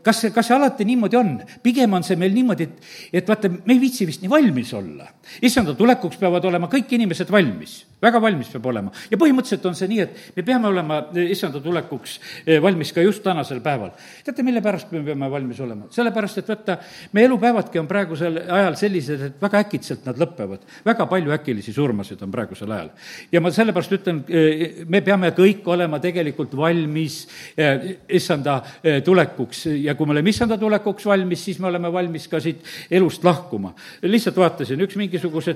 kas 0.06 0.23
see, 0.25 0.33
kas 0.35 0.50
see 0.50 0.56
alati 0.56 0.87
niimoodi 0.88 1.18
on? 1.18 1.35
pigem 1.62 1.97
on 1.97 2.04
see 2.06 2.18
meil 2.21 2.35
niimoodi, 2.35 2.66
et, 2.66 2.90
et 3.21 3.28
vaata, 3.28 3.50
me 3.50 3.75
ei 3.75 3.80
viitsi 3.83 4.06
vist 4.09 4.23
nii 4.25 4.30
valmis 4.30 4.73
olla. 4.76 5.09
Issanda 5.66 5.78
tulekuks 5.78 6.18
peavad 6.20 6.44
olema 6.46 6.68
kõik 6.70 6.92
inimesed 6.94 7.30
valmis 7.32 7.80
väga 8.02 8.20
valmis 8.20 8.49
peab 8.52 8.66
olema. 8.68 8.90
ja 9.11 9.16
põhimõtteliselt 9.16 9.64
on 9.70 9.76
see 9.76 9.88
nii, 9.88 10.00
et 10.04 10.37
me 10.37 10.44
peame 10.44 10.68
olema 10.68 10.99
eh, 11.16 11.30
issanda 11.32 11.62
tulekuks 11.64 12.16
eh, 12.44 12.58
valmis 12.62 12.92
ka 12.92 13.00
just 13.00 13.23
tänasel 13.25 13.62
päeval. 13.64 13.94
teate, 14.25 14.44
mille 14.44 14.61
pärast 14.64 14.92
me 14.92 15.00
peame 15.04 15.30
valmis 15.32 15.61
olema? 15.64 15.88
sellepärast, 15.90 16.42
et 16.42 16.50
vaata, 16.50 16.76
meie 17.16 17.28
elupäevadki 17.30 17.80
on 17.80 17.88
praegusel 17.88 18.37
ajal 18.44 18.76
sellised, 18.76 19.25
et 19.30 19.42
väga 19.42 19.62
äkitselt 19.64 20.04
nad 20.08 20.20
lõpevad. 20.20 20.66
väga 20.85 21.06
palju 21.08 21.32
äkilisi 21.38 21.73
surmasid 21.73 22.23
on 22.23 22.35
praegusel 22.35 22.75
ajal. 22.76 22.90
ja 23.32 23.40
ma 23.40 23.52
sellepärast 23.54 23.96
ütlen, 23.96 24.23
eh, 24.28 24.85
me 24.85 25.00
peame 25.00 25.32
kõik 25.37 25.64
olema 25.66 26.00
tegelikult 26.02 26.52
valmis 26.56 27.23
issanda 28.12 28.61
tulekuks 29.04 29.66
ja 29.80 29.94
kui 29.96 30.06
me 30.06 30.12
oleme 30.16 30.30
issanda 30.30 30.58
tulekuks 30.61 31.06
valmis, 31.08 31.44
siis 31.49 31.58
me 31.62 31.70
oleme 31.70 31.90
valmis 31.92 32.28
ka 32.28 32.40
siit 32.40 32.61
elust 32.90 33.25
lahkuma. 33.25 33.73
lihtsalt 34.02 34.37
vaatasin, 34.37 34.85
üks 34.85 35.00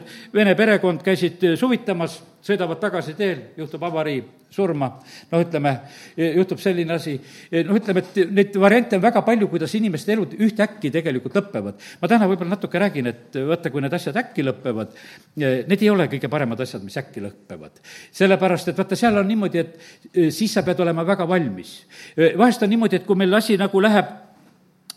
mingisugused 0.01 0.35
vene 0.35 0.55
perekond 0.57 1.03
käisid 1.05 1.43
suvitamas 1.59 2.21
sõidavad 2.41 2.79
tagasi 2.81 3.13
teel, 3.19 3.41
juhtub 3.59 3.83
avarii, 3.85 4.23
surma, 4.51 4.87
noh, 5.31 5.43
ütleme, 5.45 5.75
juhtub 6.17 6.61
selline 6.63 6.95
asi, 6.95 7.19
noh, 7.67 7.77
ütleme, 7.77 8.01
et 8.01 8.31
neid 8.33 8.57
variante 8.61 8.97
on 8.97 9.03
väga 9.03 9.21
palju, 9.27 9.49
kuidas 9.53 9.75
inimeste 9.77 10.15
elud 10.15 10.33
ühtäkki 10.39 10.91
tegelikult 10.95 11.37
lõpevad. 11.37 11.77
ma 12.01 12.09
täna 12.09 12.29
võib-olla 12.31 12.55
natuke 12.55 12.81
räägin, 12.81 13.11
et 13.13 13.37
vaata, 13.47 13.71
kui 13.71 13.85
need 13.85 13.93
asjad 13.93 14.17
äkki 14.17 14.47
lõpevad, 14.47 14.97
need 15.37 15.77
ei 15.83 15.91
ole 15.91 16.09
kõige 16.09 16.33
paremad 16.33 16.61
asjad, 16.65 16.83
mis 16.83 16.97
äkki 16.97 17.21
lõpevad. 17.27 17.77
sellepärast, 18.11 18.73
et 18.73 18.79
vaata, 18.79 18.97
seal 18.97 19.21
on 19.21 19.29
niimoodi, 19.29 19.59
et 19.59 20.33
siis 20.33 20.53
sa 20.53 20.65
pead 20.65 20.81
olema 20.81 21.05
väga 21.05 21.29
valmis. 21.29 21.85
vahest 22.17 22.63
on 22.63 22.73
niimoodi, 22.73 22.97
et 22.97 23.07
kui 23.07 23.17
meil 23.21 23.35
asi 23.35 23.61
nagu 23.61 23.81
läheb 23.81 24.30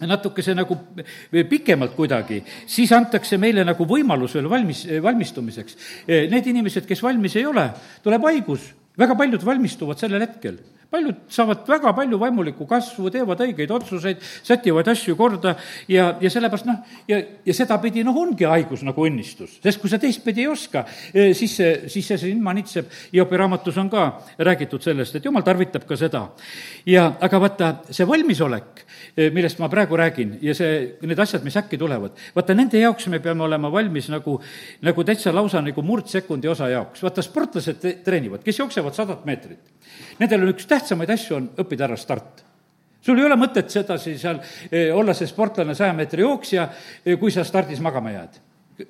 natukese 0.02 0.56
nagu 0.58 0.78
pikemalt 1.50 1.94
kuidagi, 1.96 2.42
siis 2.68 2.92
antakse 2.96 3.38
meile 3.42 3.66
nagu 3.68 3.86
võimalus 3.88 4.36
veel 4.38 4.50
valmis, 4.52 4.86
valmistumiseks. 5.04 5.78
Need 6.08 6.50
inimesed, 6.52 6.88
kes 6.90 7.04
valmis 7.04 7.38
ei 7.40 7.46
ole, 7.48 7.68
tuleb 8.04 8.26
haigus, 8.30 8.72
väga 9.00 9.16
paljud 9.20 9.46
valmistuvad 9.46 10.02
sellel 10.02 10.26
hetkel 10.26 10.58
paljud 10.94 11.24
saavad 11.34 11.66
väga 11.68 11.94
palju 11.98 12.20
vaimulikku 12.22 12.68
kasvu, 12.70 13.10
teevad 13.14 13.42
õigeid 13.46 13.72
otsuseid, 13.74 14.22
sätivad 14.46 14.88
asju 14.92 15.16
korda 15.18 15.56
ja, 15.90 16.12
ja 16.22 16.32
sellepärast 16.32 16.68
noh, 16.70 16.82
ja, 17.10 17.20
ja 17.46 17.56
sedapidi 17.58 18.04
noh, 18.06 18.18
ongi 18.22 18.46
haigus 18.50 18.84
nagu 18.86 19.08
õnnistus. 19.08 19.58
sest 19.64 19.82
kui 19.82 19.90
sa 19.92 20.00
teistpidi 20.02 20.46
ei 20.46 20.52
oska, 20.52 20.86
eh, 21.14 21.32
siis 21.38 21.56
see, 21.58 21.74
siis 21.90 22.12
see 22.12 22.20
sind 22.28 22.44
manitseb. 22.46 22.92
Hiopi 23.14 23.40
raamatus 23.40 23.78
on 23.82 23.90
ka 23.90 24.06
räägitud 24.38 24.86
sellest, 24.86 25.18
et 25.18 25.26
jumal 25.26 25.46
tarvitab 25.46 25.88
ka 25.90 25.98
seda. 25.98 26.28
ja 26.86 27.08
aga 27.22 27.42
vaata, 27.42 27.72
see 27.90 28.08
valmisolek, 28.08 28.86
eh, 29.18 29.32
millest 29.34 29.60
ma 29.64 29.70
praegu 29.74 29.98
räägin 29.98 30.38
ja 30.42 30.54
see, 30.58 30.98
need 31.02 31.20
asjad, 31.20 31.44
mis 31.44 31.58
äkki 31.58 31.80
tulevad, 31.82 32.18
vaata 32.36 32.54
nende 32.58 32.82
jaoks 32.82 33.08
me 33.10 33.20
peame 33.24 33.44
olema 33.48 33.72
valmis 33.72 34.12
nagu, 34.14 34.40
nagu 34.82 35.04
täitsa 35.04 35.34
lausa 35.34 35.62
nagu 35.62 35.82
murdsekundi 35.82 36.48
osa 36.48 36.70
jaoks. 36.70 37.02
vaata, 37.04 37.26
sportlased 37.26 38.04
treenivad, 38.06 38.44
kes 38.46 38.62
jooksevad 38.62 38.94
sadat 38.94 39.26
meetrit 39.26 39.74
Nendel 40.20 40.46
on 40.46 40.54
üks 40.54 40.66
tähtsamaid 40.70 41.10
asju, 41.14 41.36
on 41.38 41.50
õppida 41.64 41.88
ära 41.88 41.98
start 42.00 42.44
sul 43.04 43.20
ei 43.20 43.28
ole 43.28 43.38
mõtet 43.40 43.72
sedasi 43.74 44.16
seal 44.20 44.40
eh, 44.70 44.90
olla 44.96 45.16
see 45.18 45.28
sportlane 45.30 45.76
saja 45.76 45.94
meetri 45.98 46.24
jooksja, 46.24 46.68
eh, 47.04 47.18
kui 47.20 47.34
sa 47.36 47.44
stardis 47.48 47.82
magama 47.84 48.14
jääd. 48.14 48.42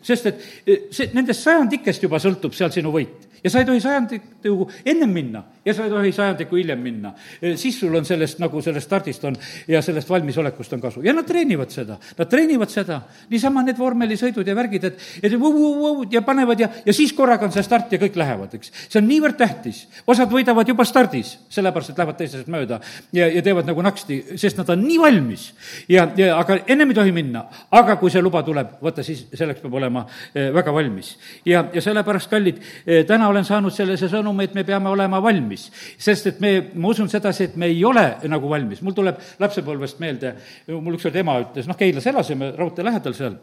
sest 0.02 0.26
et 0.30 0.44
eh, 0.66 0.84
see, 0.92 1.10
nendest 1.14 1.44
sajandikest 1.44 2.06
juba 2.06 2.20
sõltub 2.22 2.54
seal 2.56 2.72
sinu 2.72 2.94
võit 2.94 3.33
ja 3.44 3.50
sa 3.50 3.60
ei 3.60 3.66
tohi 3.66 3.82
sajandikku 3.82 4.70
ennem 4.86 5.10
minna 5.10 5.44
ja 5.66 5.74
sa 5.74 5.86
ei 5.86 5.90
tohi 5.90 6.12
sajandikku 6.12 6.56
hiljem 6.56 6.80
minna. 6.80 7.14
Siis 7.56 7.80
sul 7.80 7.96
on 7.96 8.06
sellest, 8.06 8.40
nagu 8.44 8.62
sellest 8.62 8.88
stardist 8.88 9.24
on 9.28 9.36
ja 9.68 9.82
sellest 9.82 10.10
valmisolekust 10.10 10.74
on 10.74 10.82
kasu. 10.82 11.02
ja 11.04 11.14
nad 11.14 11.26
treenivad 11.26 11.72
seda, 11.72 11.98
nad 12.18 12.30
treenivad 12.30 12.70
seda. 12.70 13.02
niisama 13.30 13.64
need 13.64 13.78
vormelisõidud 13.80 14.48
ja 14.48 14.56
värgid, 14.56 14.84
et, 14.84 15.00
et 15.24 15.36
vau-vau-vau 15.40 16.08
ja 16.12 16.22
panevad 16.22 16.60
ja, 16.60 16.70
ja 16.86 16.94
siis 16.94 17.14
korraga 17.14 17.46
on 17.46 17.52
see 17.52 17.64
start 17.64 17.92
ja 17.92 18.00
kõik 18.02 18.18
lähevad, 18.20 18.54
eks. 18.54 18.72
see 18.90 19.00
on 19.00 19.08
niivõrd 19.08 19.38
tähtis. 19.40 19.88
osad 20.08 20.32
võidavad 20.32 20.68
juba 20.68 20.86
stardis, 20.86 21.38
sellepärast 21.50 21.94
et 21.94 22.02
lähevad 22.04 22.20
teisest 22.20 22.52
mööda 22.52 22.80
ja, 23.14 23.28
ja 23.28 23.42
teevad 23.42 23.68
nagu 23.68 23.82
naksti, 23.82 24.20
sest 24.36 24.60
nad 24.60 24.70
on 24.70 24.84
nii 24.84 25.00
valmis. 25.00 25.54
ja, 25.88 26.10
ja 26.18 26.38
aga 26.38 26.60
ennem 26.68 26.92
ei 26.92 27.00
tohi 27.00 27.16
minna. 27.16 27.46
aga 27.72 27.96
kui 28.02 28.12
see 28.12 28.22
luba 28.22 28.44
tuleb, 28.44 28.76
vaata 28.84 29.04
siis 29.04 29.26
selleks 29.34 29.64
peab 29.64 29.80
olema 29.80 30.06
väga 30.34 30.76
valmis. 30.76 31.16
ja, 31.46 31.66
ja 31.74 31.82
sellepärast, 31.82 32.30
kallid, 32.30 32.60
täna 33.08 33.32
olen 33.34 33.48
saanud 33.48 33.74
sellise 33.74 34.10
sõnumi, 34.12 34.48
et 34.48 34.58
me 34.58 34.66
peame 34.68 34.92
olema 34.92 35.22
valmis. 35.24 35.70
sest 35.98 36.30
et 36.32 36.44
me, 36.44 36.54
ma 36.74 36.94
usun 36.94 37.10
sedasi, 37.12 37.50
et 37.50 37.56
me 37.60 37.70
ei 37.72 37.84
ole 37.86 38.06
nagu 38.30 38.50
valmis. 38.50 38.82
mul 38.82 38.96
tuleb 38.98 39.20
lapsepõlvest 39.40 40.00
meelde, 40.04 40.36
mul 40.74 41.00
ükskord 41.00 41.18
ema 41.20 41.40
ütles, 41.44 41.68
noh, 41.70 41.78
Keilas 41.80 42.08
elasime 42.08 42.54
raudtee 42.58 42.86
lähedal 42.86 43.18
seal, 43.18 43.40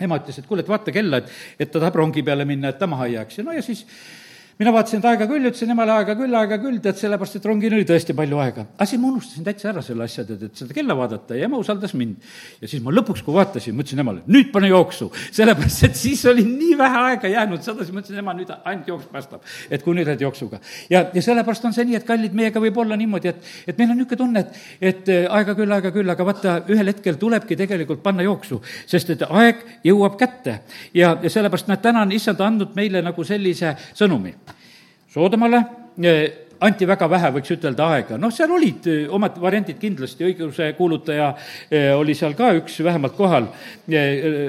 ema 0.00 0.18
ütles, 0.20 0.38
et 0.38 0.48
kuule, 0.48 0.66
et 0.66 0.68
vaata 0.68 0.92
kella, 0.92 1.22
et, 1.22 1.38
et 1.58 1.70
ta 1.70 1.80
tahab 1.80 2.02
rongi 2.02 2.24
peale 2.26 2.46
minna, 2.48 2.72
et 2.72 2.78
ta 2.78 2.90
maha 2.90 3.08
ei 3.08 3.16
jääks 3.16 3.40
ja 3.40 3.46
no 3.46 3.56
ja 3.56 3.62
siis 3.64 3.86
mina 4.58 4.72
vaatasin, 4.74 5.00
et 5.00 5.06
aega 5.08 5.26
küll, 5.30 5.46
ütlesin 5.48 5.72
emale 5.72 5.94
aega 5.94 6.14
küll, 6.18 6.34
aega 6.36 6.58
küll, 6.60 6.76
tead, 6.84 6.98
sellepärast 7.00 7.38
et 7.38 7.46
rongil 7.48 7.72
oli 7.72 7.86
tõesti 7.88 8.14
palju 8.16 8.40
aega. 8.42 8.64
aga 8.76 8.86
siis 8.88 9.00
ma 9.00 9.08
unustasin 9.08 9.46
täitsa 9.46 9.70
ära 9.70 9.82
selle 9.84 10.04
asja, 10.04 10.24
tead, 10.28 10.42
et 10.48 10.60
seda 10.60 10.76
kella 10.76 10.96
vaadata 10.98 11.38
ja 11.38 11.48
ema 11.48 11.60
usaldas 11.60 11.94
mind. 11.96 12.18
ja 12.60 12.68
siis 12.68 12.82
ma 12.84 12.92
lõpuks, 12.92 13.24
kui 13.24 13.34
vaatasin, 13.34 13.74
ma 13.74 13.84
ütlesin 13.84 14.02
emale, 14.04 14.24
nüüd 14.28 14.50
pane 14.52 14.68
jooksu, 14.68 15.08
sellepärast 15.38 15.88
et 15.88 15.96
siis 15.98 16.24
oli 16.28 16.44
nii 16.48 16.76
vähe 16.78 17.00
aega 17.08 17.32
jäänud, 17.32 17.64
sedasi 17.64 17.96
ma 17.96 18.02
ütlesin, 18.04 18.20
ema, 18.20 18.36
nüüd 18.36 18.52
ainult 18.58 18.92
jooks 18.92 19.08
päästab. 19.12 19.48
et 19.70 19.82
kui 19.82 19.96
nüüd 19.96 20.10
lähed 20.10 20.26
jooksuga. 20.26 20.60
ja, 20.92 21.06
ja 21.14 21.24
sellepärast 21.24 21.64
on 21.70 21.76
see 21.76 21.88
nii, 21.88 22.00
et 22.02 22.06
kallid, 22.08 22.36
meiega 22.36 22.60
võib 22.60 22.82
olla 22.84 22.98
niimoodi, 23.00 23.32
et, 23.32 23.52
et 23.66 23.78
meil 23.78 23.94
on 23.94 24.00
niisugune 24.02 24.20
tunne, 24.20 24.44
et, 24.44 24.62
et 24.92 25.12
äh, 25.12 25.26
aega 25.32 25.56
küll, 25.56 25.72
aega 25.72 25.94
küll, 25.94 26.12
aga 26.12 26.28
vaata, 26.28 26.58
ühel 26.68 26.92
hetkel 26.92 27.16
tulebki 27.20 27.56
tegelikult 27.56 28.04
panna 28.04 28.26
jooksu, 28.26 28.60
sest 28.86 29.16
et 29.16 29.24
aeg 29.30 29.64
jõuab 29.88 30.20
kätte. 30.20 30.60
ja, 30.94 31.16
ja 31.22 31.30
sellepärast, 31.30 31.72
näed, 31.72 31.82
täna 31.82 32.04
on 32.04 32.12
issand 32.12 32.40
andnud 32.44 32.76
meile 32.76 33.02
nagu 33.02 33.24
sellise 33.24 33.76
sõnumi 33.96 34.36
Soodomale 35.12 35.58
eh, 36.00 36.46
anti 36.64 36.86
väga 36.88 37.04
vähe, 37.10 37.30
võiks 37.34 37.52
ütelda, 37.52 37.88
aega, 37.92 38.16
noh, 38.16 38.30
seal 38.32 38.52
olid 38.56 38.86
eh, 38.88 39.00
omad 39.12 39.34
variandid 39.42 39.76
kindlasti, 39.80 40.24
õiguse 40.24 40.70
kuulutaja 40.78 41.26
eh, 41.68 41.90
oli 41.92 42.14
seal 42.16 42.32
ka 42.38 42.54
üks 42.56 42.78
vähemalt 42.86 43.18
kohal, 43.18 43.50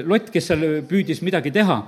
Lott, 0.08 0.30
kes 0.32 0.48
seal 0.48 0.64
püüdis 0.88 1.20
midagi 1.26 1.52
teha, 1.52 1.82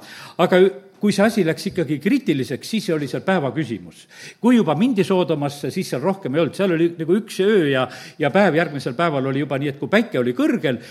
aga 0.44 0.60
kui 1.00 1.16
see 1.16 1.24
asi 1.24 1.46
läks 1.48 1.70
ikkagi 1.70 2.02
kriitiliseks, 2.04 2.74
siis 2.74 2.90
oli 2.92 3.08
seal 3.08 3.24
päeva 3.24 3.54
küsimus. 3.56 4.10
kui 4.44 4.58
juba 4.58 4.76
mindi 4.76 5.06
Soodomasse, 5.08 5.72
siis 5.72 5.94
seal 5.94 6.04
rohkem 6.04 6.36
ei 6.36 6.44
olnud, 6.44 6.60
seal 6.60 6.76
oli 6.76 6.90
nagu 7.00 7.18
üks 7.22 7.40
öö 7.46 7.70
ja, 7.70 7.86
ja 8.20 8.34
päev 8.34 8.60
järgmisel 8.60 8.98
päeval 9.00 9.32
oli 9.32 9.46
juba 9.46 9.62
nii, 9.62 9.72
et 9.72 9.80
kui 9.80 9.92
päike 9.92 10.20
oli 10.20 10.36
kõrgel, 10.36 10.82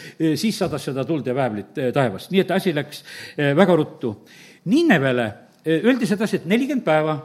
siis 0.40 0.56
sadas 0.56 0.88
seda 0.88 1.04
tuld 1.04 1.28
ja 1.28 1.36
väävlit 1.36 1.84
taevast, 1.92 2.32
nii 2.32 2.46
et 2.46 2.56
asi 2.56 2.72
läks 2.72 3.04
väga 3.36 3.76
ruttu. 3.76 4.16
Ninevele 4.72 5.30
öeldi 5.68 6.08
sedasi, 6.08 6.40
et 6.40 6.48
nelikümmend 6.48 6.86
päeva 6.86 7.20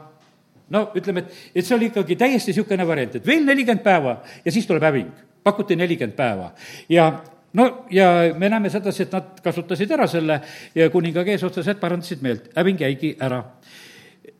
no 0.70 0.86
ütleme, 0.96 1.24
et, 1.24 1.42
et 1.54 1.66
see 1.66 1.76
oli 1.76 1.90
ikkagi 1.90 2.16
täiesti 2.16 2.52
niisugune 2.52 2.86
variant, 2.86 3.18
et 3.18 3.26
veel 3.26 3.44
nelikümmend 3.46 3.84
päeva 3.84 4.20
ja 4.44 4.52
siis 4.52 4.66
tuleb 4.66 4.86
häving. 4.86 5.10
pakuti 5.42 5.76
nelikümmend 5.76 6.16
päeva. 6.16 6.50
Ja 6.88 7.10
no 7.52 7.86
ja 7.90 8.34
me 8.36 8.48
näeme 8.48 8.70
sedasi, 8.70 9.02
et 9.02 9.12
nad 9.12 9.40
kasutasid 9.42 9.90
ära 9.90 10.06
selle 10.06 10.40
ja 10.74 10.90
kuninga 10.90 11.24
eesotsas, 11.24 11.68
et 11.68 11.80
parandasid 11.80 12.22
meelt, 12.22 12.50
häving 12.56 12.80
jäigi 12.80 13.16
ära 13.20 13.44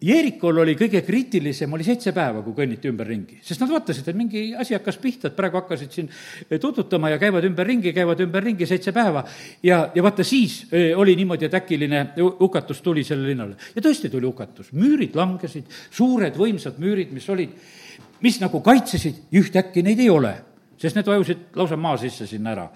Jeerikol 0.00 0.62
oli 0.62 0.72
kõige 0.80 1.02
kriitilisem, 1.04 1.72
oli 1.76 1.84
seitse 1.84 2.14
päeva, 2.16 2.40
kui 2.40 2.54
kõnniti 2.56 2.88
ümberringi, 2.88 3.36
sest 3.44 3.60
nad 3.60 3.68
vaatasid, 3.68 4.06
et 4.08 4.16
mingi 4.16 4.44
asi 4.56 4.72
hakkas 4.72 4.96
pihta, 5.02 5.28
et 5.28 5.36
praegu 5.36 5.60
hakkasid 5.60 5.92
siin 5.92 6.08
tututama 6.62 7.10
ja 7.12 7.18
käivad 7.20 7.44
ümberringi, 7.44 7.92
käivad 7.92 8.22
ümberringi 8.24 8.68
seitse 8.68 8.94
päeva. 8.96 9.26
ja, 9.62 9.82
ja 9.94 10.02
vaata, 10.02 10.24
siis 10.24 10.62
eh, 10.72 10.96
oli 10.96 11.16
niimoodi, 11.20 11.50
et 11.50 11.54
äkiline 11.60 12.06
hukatus 12.40 12.80
tuli 12.80 13.04
sellele 13.04 13.34
linnale. 13.34 13.56
ja 13.76 13.84
tõesti 13.84 14.08
tuli 14.08 14.26
hukatus, 14.26 14.72
müürid 14.72 15.16
langesid, 15.20 15.68
suured 15.90 16.36
võimsad 16.36 16.80
müürid, 16.80 17.12
mis 17.12 17.28
olid, 17.28 17.52
mis 18.24 18.40
nagu 18.40 18.60
kaitsesid 18.64 19.28
ühtäkki 19.36 19.84
neid 19.84 20.00
ei 20.00 20.08
ole 20.10 20.32
sest 20.80 20.96
need 20.96 21.08
vajusid 21.10 21.58
lausa 21.58 21.76
maa 21.76 21.96
sisse 22.00 22.26
sinna 22.26 22.54
ära. 22.54 22.66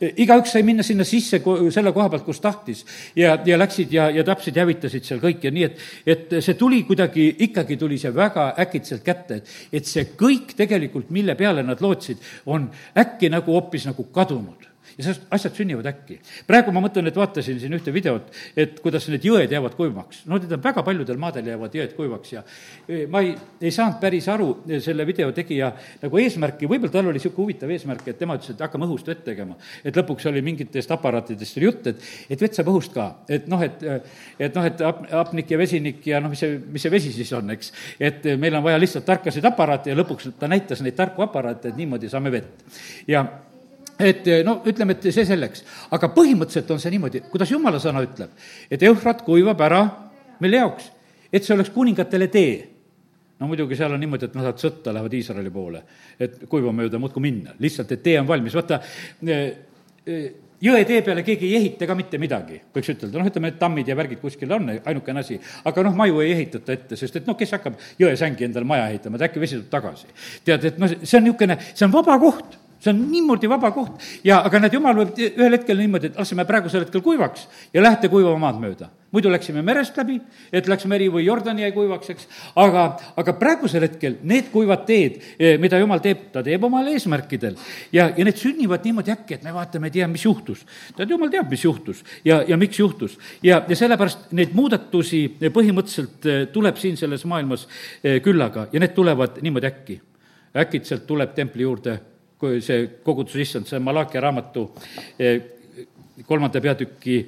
igaüks 0.00 0.52
sai 0.52 0.62
minna 0.66 0.82
sinna 0.82 1.04
sisse 1.08 1.40
selle 1.72 1.92
koha 1.92 2.08
pealt, 2.12 2.26
kus 2.26 2.40
tahtis 2.44 2.84
ja, 3.16 3.38
ja 3.46 3.58
läksid 3.58 3.92
ja, 3.92 4.10
ja 4.12 4.24
täpselt 4.24 4.56
ja 4.56 4.66
hävitasid 4.66 5.08
seal 5.08 5.22
kõike, 5.22 5.52
nii 5.54 5.64
et, 5.68 5.80
et 6.06 6.36
see 6.44 6.58
tuli 6.60 6.82
kuidagi, 6.84 7.30
ikkagi 7.48 7.78
tuli 7.80 7.98
see 8.00 8.12
väga 8.14 8.50
äkitselt 8.66 9.04
kätte, 9.06 9.40
et, 9.40 9.56
et 9.80 9.88
see 9.88 10.12
kõik 10.18 10.52
tegelikult, 10.58 11.10
mille 11.14 11.36
peale 11.38 11.64
nad 11.64 11.80
lootsid, 11.80 12.20
on 12.46 12.68
äkki 13.00 13.32
nagu 13.32 13.56
hoopis 13.56 13.88
nagu 13.88 14.08
kadunud 14.12 14.73
ja 14.98 15.06
see, 15.06 15.16
asjad 15.34 15.56
sünnivad 15.58 15.86
äkki. 15.88 16.18
praegu 16.46 16.72
ma 16.74 16.82
mõtlen, 16.84 17.08
et 17.08 17.16
vaatasin 17.18 17.58
siin 17.60 17.74
ühte 17.76 17.92
videot, 17.94 18.30
et 18.56 18.78
kuidas 18.84 19.08
need 19.12 19.24
jõed 19.26 19.52
jäävad 19.52 19.76
kuivaks. 19.78 20.24
no 20.30 20.38
need 20.38 20.52
on 20.52 20.62
väga 20.62 20.84
paljudel 20.86 21.18
maadel 21.20 21.48
jäävad 21.52 21.74
jõed 21.78 21.94
kuivaks 21.96 22.32
ja 22.32 22.42
e, 22.88 23.04
ma 23.10 23.22
ei, 23.24 23.34
ei 23.60 23.72
saanud 23.74 23.98
päris 24.02 24.28
aru 24.32 24.50
e, 24.68 24.80
selle 24.84 25.06
video 25.06 25.32
tegija 25.36 25.72
nagu 26.02 26.20
eesmärki, 26.22 26.68
võib-olla 26.70 26.92
tal 26.92 27.10
oli 27.10 27.18
niisugune 27.18 27.42
huvitav 27.42 27.72
eesmärk, 27.74 28.08
et 28.08 28.20
tema 28.20 28.38
ütles, 28.38 28.54
et 28.54 28.64
hakkame 28.64 28.88
õhust 28.88 29.08
vett 29.10 29.24
tegema. 29.26 29.56
et 29.84 29.96
lõpuks 29.96 30.28
oli 30.30 30.42
mingitest 30.44 30.92
aparaatidest 30.94 31.58
oli 31.58 31.70
jutt, 31.70 31.88
et, 31.90 32.04
et 32.30 32.46
vett 32.46 32.60
saab 32.60 32.70
õhust 32.72 32.94
ka, 32.94 33.08
et 33.28 33.48
noh, 33.50 33.62
et, 33.64 33.82
et 34.38 34.54
noh, 34.54 34.68
et 34.68 34.84
hap-, 34.84 35.06
hapnik 35.10 35.50
ja 35.50 35.58
vesinik 35.60 36.06
ja 36.06 36.20
noh, 36.22 36.32
mis 36.34 36.44
see, 36.44 36.58
mis 36.76 36.84
see 36.84 36.92
vesi 36.92 37.14
siis 37.14 37.32
on, 37.36 37.50
eks. 37.54 37.72
et 37.98 38.30
meil 38.40 38.58
on 38.58 38.64
vaja 38.66 38.80
lihtsalt 38.82 39.06
tarkasid 39.08 39.44
aparaate 39.48 39.92
ja 39.92 39.98
lõpuks 39.98 40.34
ta 40.38 40.50
näitas 40.50 40.84
neid 40.84 40.96
tarku 40.98 41.24
aparaate, 41.26 41.72
et 41.72 41.80
niimoodi 41.80 42.12
saame 42.12 42.32
vett. 42.34 42.64
ja 43.08 43.24
et 43.98 44.26
no 44.46 44.58
ütleme, 44.66 44.96
et 44.96 45.08
see 45.14 45.26
selleks, 45.28 45.64
aga 45.94 46.10
põhimõtteliselt 46.14 46.70
on 46.74 46.82
see 46.82 46.92
niimoodi, 46.94 47.24
kuidas 47.30 47.52
jumala 47.52 47.80
sõna 47.82 48.02
ütleb, 48.04 48.32
et 48.70 48.82
Eufrat 48.88 49.22
kuivab 49.26 49.60
ära, 49.66 49.82
mille 50.42 50.62
jaoks? 50.62 50.90
et 51.34 51.42
see 51.42 51.54
oleks 51.56 51.72
kuningatele 51.74 52.28
tee. 52.30 52.54
No 53.42 53.48
muidugi 53.50 53.74
seal 53.74 53.90
on 53.90 53.98
niimoodi, 53.98 54.28
et 54.28 54.34
nad 54.36 54.44
lähevad 54.44 54.62
sõtta, 54.62 54.92
lähevad 54.94 55.14
Iisraeli 55.18 55.50
poole, 55.50 55.80
et 56.22 56.44
kuiva 56.50 56.70
mööda 56.70 57.00
muudkui 57.02 57.24
minna, 57.24 57.56
lihtsalt, 57.58 57.90
et 57.96 58.02
tee 58.04 58.14
on 58.20 58.28
valmis, 58.28 58.54
vaata, 58.54 58.78
jõe 60.64 60.84
tee 60.86 61.00
peale 61.02 61.24
keegi 61.26 61.50
ei 61.50 61.58
ehita 61.58 61.88
ka 61.90 61.96
mitte 61.98 62.20
midagi, 62.22 62.60
võiks 62.74 62.92
ütelda, 62.94 63.18
noh, 63.18 63.28
ütleme, 63.30 63.50
et 63.50 63.58
tammid 63.58 63.90
ja 63.90 63.98
värgid 63.98 64.22
kuskil 64.22 64.54
on 64.54 64.70
ainukene 64.76 65.24
asi, 65.24 65.40
aga 65.66 65.86
noh, 65.88 65.96
maju 65.98 66.22
ei 66.22 66.36
ehitata 66.36 66.76
ette, 66.78 66.98
sest 67.00 67.18
et 67.18 67.26
noh, 67.26 67.34
kes 67.38 67.56
hakkab 67.58 67.82
jõesängi 67.98 68.46
endale 68.46 68.70
maja 68.70 68.86
ehitama, 68.92 69.18
et 69.18 69.26
äkki 69.26 69.42
vesi 69.42 69.58
tuleb 69.58 69.72
tagasi. 69.74 70.14
tead, 70.46 70.70
et 70.70 70.78
noh, 70.78 70.94
see 71.02 71.18
on 71.18 71.26
niisugune, 71.26 71.58
see 71.72 71.88
on 71.88 71.98
vaba 71.98 72.20
koht 72.22 72.60
see 72.84 72.92
on 72.92 73.00
niimoodi 73.10 73.48
vaba 73.48 73.70
koht 73.74 74.02
ja, 74.24 74.42
aga 74.44 74.60
näed, 74.60 74.76
jumal 74.76 74.96
võib 74.98 75.16
ühel 75.24 75.56
hetkel 75.56 75.80
niimoodi, 75.80 76.12
et 76.12 76.20
laseme 76.20 76.44
praegusel 76.48 76.84
hetkel 76.84 77.02
kuivaks 77.04 77.48
ja 77.74 77.82
lähete 77.82 78.10
kuivama 78.12 78.38
maad 78.46 78.60
mööda. 78.60 78.90
muidu 79.14 79.30
läksime 79.30 79.62
merest 79.62 79.94
läbi, 79.96 80.16
et 80.52 80.66
läks 80.66 80.88
meri 80.90 81.06
või 81.06 81.22
Jordani 81.22 81.62
jäi 81.62 81.70
kuivaks, 81.72 82.08
eks, 82.10 82.24
aga, 82.58 82.82
aga 83.16 83.34
praegusel 83.38 83.84
hetkel 83.86 84.16
need 84.26 84.48
kuivad 84.50 84.82
teed, 84.88 85.20
eh, 85.38 85.54
mida 85.62 85.78
jumal 85.78 86.00
teeb, 86.02 86.32
ta 86.32 86.42
teeb 86.42 86.64
omal 86.66 86.88
eesmärkidel. 86.90 87.54
ja, 87.92 88.08
ja 88.16 88.24
need 88.24 88.40
sünnivad 88.40 88.82
niimoodi 88.84 89.14
äkki, 89.14 89.34
et 89.34 89.44
me 89.44 89.54
vaatame, 89.54 89.86
ei 89.86 90.00
tea, 90.00 90.08
mis 90.08 90.24
juhtus. 90.24 90.64
tead, 90.96 91.10
jumal 91.10 91.30
teab, 91.30 91.50
mis 91.50 91.64
juhtus 91.64 92.02
ja, 92.24 92.42
ja 92.48 92.56
miks 92.56 92.78
juhtus. 92.78 93.18
ja, 93.42 93.62
ja 93.68 93.76
sellepärast 93.76 94.32
neid 94.32 94.50
muudatusi 94.52 95.28
põhimõtteliselt 95.40 96.26
eh, 96.26 96.46
tuleb 96.52 96.76
siin 96.82 96.98
selles 96.98 97.24
maailmas 97.24 97.68
eh, 98.02 98.18
küllaga 98.20 98.66
ja 98.72 98.82
need 98.82 98.98
tulevad 98.98 99.38
niimoodi 99.42 99.70
äkki. 99.70 100.00
äkitselt 100.58 101.06
tuleb 101.06 101.34
templi 101.34 101.62
juurde 101.62 102.00
kui 102.38 102.60
see 102.64 102.88
koguduse 103.04 103.42
issand, 103.42 103.68
see 103.68 103.80
Malachi 103.82 104.20
raamatu 104.20 104.64
eh, 105.18 105.36
kolmanda 106.26 106.60
peatüki 106.62 107.20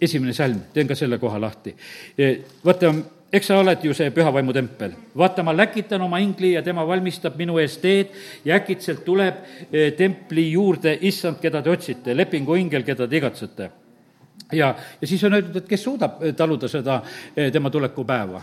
esimene 0.00 0.34
salm, 0.36 0.60
teen 0.74 0.88
ka 0.88 0.96
selle 0.96 1.18
koha 1.20 1.40
lahti. 1.40 1.74
Eh, 2.18 2.38
vaata, 2.64 2.92
eks 3.32 3.50
sa 3.50 3.58
oled 3.60 3.84
ju 3.84 3.94
see 3.96 4.12
pühavaimu 4.14 4.54
tempel. 4.56 4.94
vaata, 5.16 5.42
ma 5.42 5.56
läkitan 5.56 6.02
oma 6.02 6.18
ingli 6.18 6.52
ja 6.54 6.62
tema 6.62 6.86
valmistab 6.86 7.36
minu 7.38 7.58
eest 7.58 7.80
teed 7.82 8.14
ja 8.44 8.56
äkitselt 8.56 9.04
tuleb 9.04 9.44
eh, 9.72 9.92
templi 9.96 10.50
juurde 10.52 10.98
issand, 11.00 11.40
keda 11.40 11.62
te 11.62 11.70
otsite, 11.70 12.16
lepingu 12.16 12.56
ingel, 12.56 12.84
keda 12.84 13.08
te 13.08 13.16
igatsete. 13.16 13.70
ja, 14.52 14.74
ja 15.00 15.06
siis 15.06 15.24
on 15.24 15.34
öeldud, 15.34 15.56
et 15.56 15.68
kes 15.68 15.82
suudab 15.84 16.22
taluda 16.36 16.68
seda 16.68 17.02
tema 17.52 17.70
tulekupäeva 17.70 18.42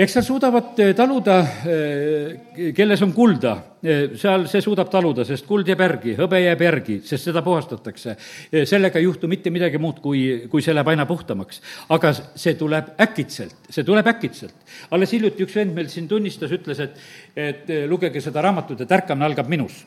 eks 0.00 0.14
nad 0.16 0.24
suudavad 0.24 0.78
eh, 0.80 0.94
taluda, 0.96 1.34
eh, 1.68 2.72
kelles 2.72 3.02
on 3.04 3.10
kulda, 3.12 3.52
eh, 3.84 4.14
seal 4.16 4.46
see 4.48 4.62
suudab 4.64 4.88
taluda, 4.88 5.26
sest 5.28 5.44
kuld 5.48 5.68
jääb 5.68 5.82
järgi, 5.84 6.14
hõbe 6.16 6.40
jääb 6.40 6.64
järgi, 6.64 6.96
sest 7.04 7.28
seda 7.28 7.42
puhastatakse. 7.44 8.16
sellega 8.64 8.98
ei 8.98 9.04
juhtu 9.04 9.28
mitte 9.28 9.50
midagi 9.52 9.78
muud, 9.78 10.00
kui, 10.00 10.48
kui 10.48 10.64
see 10.64 10.74
läheb 10.74 10.88
aina 10.88 11.04
puhtamaks. 11.06 11.60
aga 11.88 12.14
see 12.16 12.54
tuleb 12.54 12.94
äkitselt, 13.00 13.68
see 13.68 13.84
tuleb 13.84 14.06
äkitselt. 14.06 14.54
alles 14.90 15.12
hiljuti 15.12 15.44
üks 15.44 15.56
vend 15.56 15.74
meil 15.76 15.88
siin 15.88 16.08
tunnistas, 16.08 16.50
ütles, 16.50 16.80
et, 16.80 16.96
et 17.36 17.72
lugege 17.88 18.20
seda 18.20 18.40
raamatut, 18.40 18.80
et 18.80 18.92
ärkamine 18.92 19.26
algab 19.26 19.48
minust. 19.48 19.84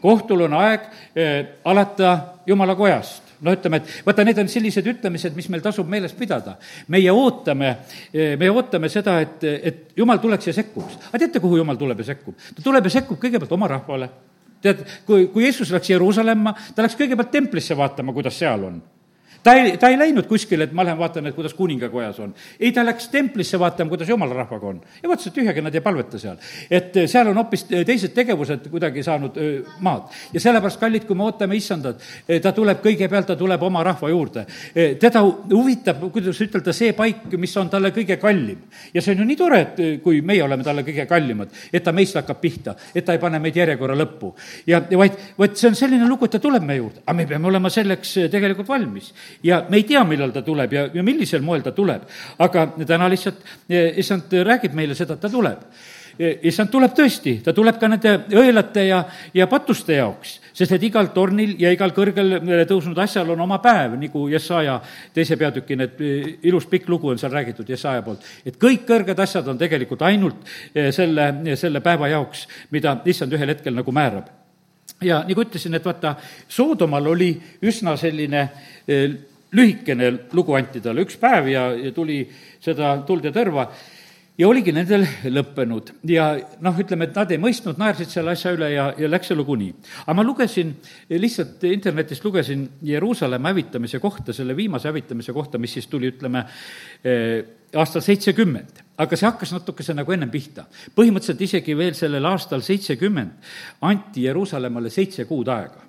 kohtul 0.00 0.46
on 0.46 0.54
aeg 0.54 0.86
alata 1.64 2.18
jumala 2.46 2.76
kojast 2.78 3.27
no 3.44 3.54
ütleme, 3.54 3.80
et 3.80 4.06
vaata, 4.06 4.24
need 4.26 4.40
on 4.42 4.50
sellised 4.50 4.86
ütlemised, 4.92 5.36
mis 5.36 5.48
meil 5.52 5.62
tasub 5.64 5.88
meeles 5.90 6.14
pidada. 6.18 6.56
meie 6.88 7.12
ootame, 7.12 7.74
me 8.12 8.50
ootame 8.50 8.90
seda, 8.92 9.18
et, 9.24 9.44
et 9.44 9.96
jumal 9.96 10.20
tuleks 10.22 10.50
ja 10.50 10.56
sekkuks. 10.60 10.98
aga 11.10 11.22
teate, 11.24 11.40
kuhu 11.44 11.60
jumal 11.62 11.78
tuleb 11.80 12.02
ja 12.02 12.10
sekkub? 12.12 12.36
ta 12.56 12.64
tuleb 12.64 12.90
ja 12.90 12.96
sekkub 12.98 13.20
kõigepealt 13.22 13.54
oma 13.54 13.70
rahvale. 13.74 14.10
tead, 14.62 14.84
kui, 15.06 15.28
kui 15.32 15.46
Jeesus 15.46 15.72
läks 15.74 15.90
Jeruusalemma, 15.90 16.54
ta 16.74 16.86
läks 16.86 16.98
kõigepealt 16.98 17.30
templisse 17.34 17.76
vaatama, 17.76 18.12
kuidas 18.16 18.38
seal 18.38 18.70
on 18.70 18.80
ta 19.48 19.54
ei, 19.54 19.76
ta 19.80 19.88
ei 19.88 19.96
läinud 19.98 20.26
kuskile, 20.28 20.66
et 20.68 20.74
ma 20.76 20.84
lähen 20.84 20.98
vaatan, 20.98 21.28
et 21.28 21.36
kuidas 21.36 21.54
kuningakojas 21.56 22.18
on. 22.20 22.34
ei, 22.60 22.72
ta 22.72 22.84
läks 22.84 23.08
templisse 23.12 23.58
vaatama, 23.60 23.88
kuidas 23.88 24.08
jumala 24.08 24.36
rahvaga 24.36 24.66
on. 24.68 24.80
ja 25.02 25.08
vaatas, 25.08 25.30
et 25.30 25.36
tühjagi 25.38 25.62
nad 25.64 25.74
ei 25.74 25.84
palveta 25.84 26.18
seal. 26.20 26.36
et 26.70 26.96
eh, 26.96 27.06
seal 27.08 27.30
on 27.30 27.40
hoopis 27.40 27.64
eh, 27.70 27.84
teised 27.88 28.12
tegevused 28.16 28.68
kuidagi 28.68 29.02
saanud 29.06 29.38
eh, 29.40 29.70
maad. 29.84 30.10
ja 30.34 30.42
sellepärast, 30.44 30.80
kallid, 30.80 31.06
kui 31.08 31.16
me 31.16 31.24
ootame 31.28 31.56
issandat, 31.56 32.04
ta 32.42 32.52
tuleb 32.52 32.82
kõigepealt, 32.84 33.30
ta 33.30 33.36
tuleb 33.40 33.62
oma 33.64 33.84
rahva 33.86 34.10
juurde. 34.12 34.44
teda 35.00 35.22
huvitab, 35.22 36.04
kuidas 36.12 36.40
ütelda, 36.44 36.74
see 36.76 36.92
paik, 36.96 37.24
mis 37.40 37.56
on 37.56 37.72
talle 37.72 37.92
kõige 37.96 38.18
kallim. 38.20 38.66
ja 38.92 39.02
see 39.02 39.16
on 39.16 39.24
ju 39.24 39.28
nii 39.30 39.40
tore, 39.40 39.62
et 39.64 39.80
kui 40.04 40.20
meie 40.20 40.44
oleme 40.44 40.66
talle 40.66 40.84
kõige 40.84 41.08
kallimad, 41.08 41.54
et 41.72 41.84
ta 41.84 41.92
meist 41.96 42.20
hakkab 42.20 42.40
pihta, 42.42 42.76
et 42.94 43.06
ta 43.06 43.16
ei 43.16 43.22
pane 43.22 43.40
meid 43.40 43.56
järjekorra 43.56 43.96
lõppu. 43.96 44.34
ja, 44.66 44.82
ja 44.90 45.00
vaid, 45.00 45.16
vaid 45.38 45.56
see 45.56 45.72
on 45.72 45.78
selline 45.78 46.08
lugu, 46.08 46.28
et 46.28 46.36
ta 46.36 46.42
tuleb 46.42 46.68
meie 46.68 46.82
juurde, 46.82 47.02
aga 47.06 47.16
me 47.16 47.26
peame 47.26 47.48
olema 47.48 47.72
selleks 47.72 48.14
tegelikult 48.28 48.68
valmis 48.68 49.12
ja 49.42 49.62
me 49.68 49.76
ei 49.76 49.84
tea, 49.84 50.02
millal 50.04 50.32
ta 50.34 50.42
tuleb 50.42 50.72
ja, 50.72 50.88
ja 50.94 51.04
millisel 51.04 51.44
moel 51.44 51.62
ta 51.62 51.72
tuleb. 51.72 52.02
aga 52.38 52.66
täna 52.86 53.08
lihtsalt 53.10 53.44
eh, 53.68 53.94
issand 54.02 54.32
räägib 54.32 54.74
meile 54.74 54.94
seda, 54.98 55.14
et 55.14 55.22
ta 55.22 55.30
tuleb 55.30 55.62
eh, 56.18 56.38
issand 56.50 56.70
tuleb 56.72 56.94
tõesti, 56.96 57.38
ta 57.44 57.54
tuleb 57.54 57.78
ka 57.78 57.90
nende 57.90 58.14
õelate 58.34 58.86
ja, 58.88 59.02
ja 59.34 59.46
patuste 59.50 59.98
jaoks, 59.98 60.38
sest 60.52 60.74
et 60.74 60.88
igal 60.88 61.12
tornil 61.14 61.54
ja 61.60 61.70
igal 61.74 61.94
kõrgele 61.96 62.64
tõusnud 62.68 62.98
asjal 63.02 63.30
on 63.34 63.44
oma 63.46 63.60
päev, 63.62 63.94
nagu 64.00 64.26
Jesaja 64.32 64.80
teise 65.14 65.38
peatüki 65.38 65.78
need 65.78 66.02
ilus 66.42 66.66
pikk 66.66 66.90
lugu 66.90 67.12
on 67.12 67.22
seal 67.22 67.32
räägitud 67.32 67.68
Jesaja 67.68 68.02
poolt. 68.02 68.26
et 68.44 68.58
kõik 68.58 68.86
kõrged 68.88 69.22
asjad 69.22 69.46
on 69.48 69.58
tegelikult 69.58 70.02
ainult 70.02 70.42
selle, 70.74 71.30
selle 71.56 71.80
päeva 71.84 72.10
jaoks, 72.10 72.48
mida 72.74 72.98
issand 73.06 73.32
ühel 73.38 73.54
hetkel 73.54 73.78
nagu 73.78 73.94
määrab 73.94 74.34
ja 75.04 75.22
nagu 75.28 75.44
ütlesin, 75.44 75.74
et 75.78 75.84
vaata, 75.84 76.16
Soodomal 76.48 77.06
oli 77.06 77.30
üsna 77.62 77.96
selline 77.96 78.48
lühikene 79.52 80.10
lugu 80.32 80.56
anti 80.58 80.80
talle, 80.84 81.04
üks 81.06 81.16
päev 81.20 81.48
ja, 81.52 81.70
ja 81.76 81.92
tuli 81.96 82.22
seda 82.60 82.96
tuld 83.06 83.24
ja 83.24 83.32
tõrva 83.32 83.68
ja 84.38 84.46
oligi 84.46 84.72
nendel 84.74 85.04
lõppenud 85.34 85.92
ja 86.08 86.28
noh, 86.62 86.76
ütleme, 86.78 87.08
et 87.08 87.16
nad 87.18 87.30
ei 87.34 87.40
mõistnud, 87.42 87.78
naersid 87.80 88.10
selle 88.12 88.34
asja 88.36 88.52
üle 88.54 88.70
ja, 88.70 88.88
ja 88.98 89.10
läks 89.10 89.32
see 89.32 89.38
lugu 89.38 89.56
nii. 89.58 89.72
aga 90.04 90.16
ma 90.18 90.24
lugesin, 90.26 90.74
lihtsalt 91.10 91.64
internetist 91.70 92.26
lugesin 92.26 92.66
Jeruusalemma 92.86 93.52
hävitamise 93.54 94.02
kohta, 94.02 94.36
selle 94.36 94.56
viimase 94.56 94.90
hävitamise 94.92 95.34
kohta, 95.34 95.58
mis 95.58 95.74
siis 95.78 95.88
tuli, 95.90 96.12
ütleme, 96.14 96.44
eh, 97.02 97.40
aastal 97.74 98.04
seitsekümmend. 98.04 98.84
Aga 98.98 99.16
see 99.16 99.26
hakkas 99.28 99.52
natukese 99.54 99.94
nagu 99.94 100.12
ennem 100.12 100.30
pihta. 100.30 100.66
põhimõtteliselt 100.94 101.44
isegi 101.48 101.76
veel 101.76 101.94
sellel 101.94 102.26
aastal 102.26 102.62
seitsekümmend 102.62 103.52
anti 103.80 104.26
Jeruusalemmale 104.26 104.90
seitse 104.90 105.24
kuud 105.24 105.48
aega 105.48 105.87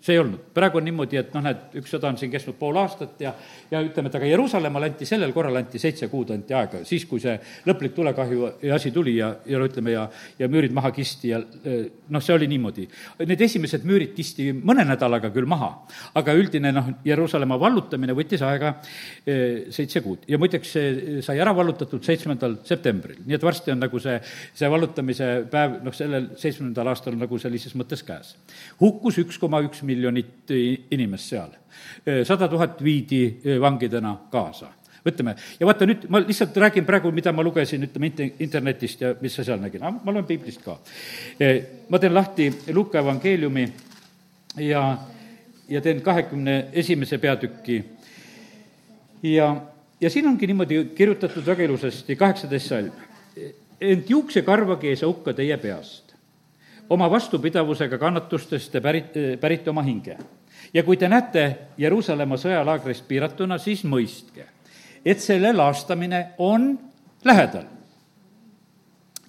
see 0.00 0.14
ei 0.16 0.20
olnud, 0.22 0.46
praegu 0.56 0.80
on 0.80 0.86
niimoodi, 0.88 1.18
et 1.20 1.34
noh, 1.36 1.42
näed, 1.44 1.74
üks 1.80 1.92
sõda 1.92 2.08
on 2.08 2.16
siin 2.16 2.30
kestnud 2.32 2.56
pool 2.56 2.78
aastat 2.80 3.20
ja, 3.20 3.34
ja 3.70 3.82
ütleme, 3.84 4.08
et 4.08 4.16
aga 4.16 4.28
Jeruusalemmale 4.30 4.88
anti, 4.88 5.08
sellel 5.08 5.34
korral 5.36 5.58
anti 5.60 5.80
seitse 5.82 6.08
kuud 6.08 6.32
anti 6.32 6.56
aega, 6.56 6.80
siis 6.88 7.04
kui 7.08 7.20
see 7.20 7.34
lõplik 7.68 7.92
tulekahju 7.96 8.48
ja 8.64 8.78
asi 8.78 8.94
tuli 8.94 9.18
ja, 9.18 9.28
ja 9.44 9.60
no 9.60 9.68
ütleme, 9.68 9.92
ja, 9.92 10.06
ja 10.40 10.48
müürid 10.48 10.72
maha 10.76 10.92
kisti 10.96 11.34
ja 11.34 11.40
noh, 11.40 12.24
see 12.24 12.32
oli 12.32 12.48
niimoodi. 12.48 12.86
Need 13.28 13.44
esimesed 13.44 13.84
müürid 13.88 14.14
kisti 14.16 14.48
mõne 14.56 14.86
nädalaga 14.88 15.28
küll 15.34 15.48
maha, 15.50 15.68
aga 16.16 16.36
üldine 16.38 16.72
noh, 16.72 16.88
Jeruusalemma 17.04 17.60
vallutamine 17.60 18.16
võttis 18.16 18.40
aega 18.46 18.72
e, 19.26 19.68
seitse 19.74 20.00
kuud 20.04 20.24
ja 20.30 20.40
muideks 20.40 20.72
see 20.78 21.20
sai 21.26 21.42
ära 21.44 21.52
vallutatud 21.56 22.04
seitsmendal 22.08 22.56
septembril, 22.64 23.20
nii 23.26 23.36
et 23.36 23.44
varsti 23.44 23.74
on 23.74 23.84
nagu 23.84 24.00
see, 24.00 24.16
see 24.56 24.72
vallutamise 24.72 25.30
päev, 25.52 25.76
noh, 25.84 25.96
sellel 25.96 26.32
seitsmendal 26.40 26.88
aastal 26.94 27.20
nagu 27.20 27.38
sellises 27.42 27.76
mõttes 27.76 28.00
käes. 28.06 28.32
hukkus 28.80 29.20
üks 29.20 29.36
koma 29.40 29.60
üks 29.66 29.84
miljonit 29.90 30.52
inimest 30.90 31.34
seal. 31.34 31.56
sada 32.24 32.48
tuhat 32.48 32.82
viidi 32.84 33.40
vangidena 33.60 34.16
kaasa 34.30 34.70
ütleme, 35.06 35.34
ja 35.60 35.66
vaata 35.68 35.86
nüüd, 35.88 36.04
ma 36.12 36.20
lihtsalt 36.20 36.56
räägin 36.60 36.84
praegu, 36.88 37.12
mida 37.14 37.32
ma 37.32 37.44
lugesin, 37.44 37.84
ütleme, 37.86 38.10
internetist 38.42 39.00
ja 39.00 39.14
mis 39.20 39.36
sa 39.36 39.44
seal 39.46 39.60
nägid, 39.62 39.80
ma 39.80 40.12
loen 40.12 40.26
piiblist 40.28 40.64
ka. 40.64 40.76
ma 41.88 41.98
teen 41.98 42.14
lahti 42.14 42.50
Luka 42.74 43.00
evangeeliumi 43.00 43.64
ja, 44.66 44.82
ja 45.68 45.80
teen 45.80 46.02
kahekümne 46.04 46.66
esimese 46.72 47.18
peatüki 47.18 47.80
ja, 49.22 49.54
ja 50.00 50.10
siin 50.10 50.28
ongi 50.28 50.46
niimoodi 50.50 50.84
kirjutatud 50.96 51.46
väga 51.46 51.64
ilusasti, 51.68 52.16
kaheksateist 52.16 52.68
salm. 52.68 52.92
ent 53.80 54.10
juuksekarvagi 54.10 54.88
ei 54.88 54.96
saa 54.96 55.08
hukka 55.08 55.32
teie 55.32 55.56
peast 55.56 56.09
oma 56.90 57.10
vastupidavusega 57.10 57.98
kannatustest 57.98 58.72
te 58.72 58.80
pärit, 58.80 59.16
pärite 59.40 59.70
oma 59.70 59.82
hinge. 59.82 60.16
ja 60.74 60.82
kui 60.82 60.96
te 60.96 61.08
näete 61.08 61.56
Jeruusalemma 61.78 62.36
sõjalaagrist 62.36 63.06
piiratuna, 63.08 63.58
siis 63.58 63.84
mõistke, 63.84 64.46
et 65.04 65.20
selle 65.20 65.52
laastamine 65.52 66.26
on 66.38 66.72
lähedal 67.24 67.66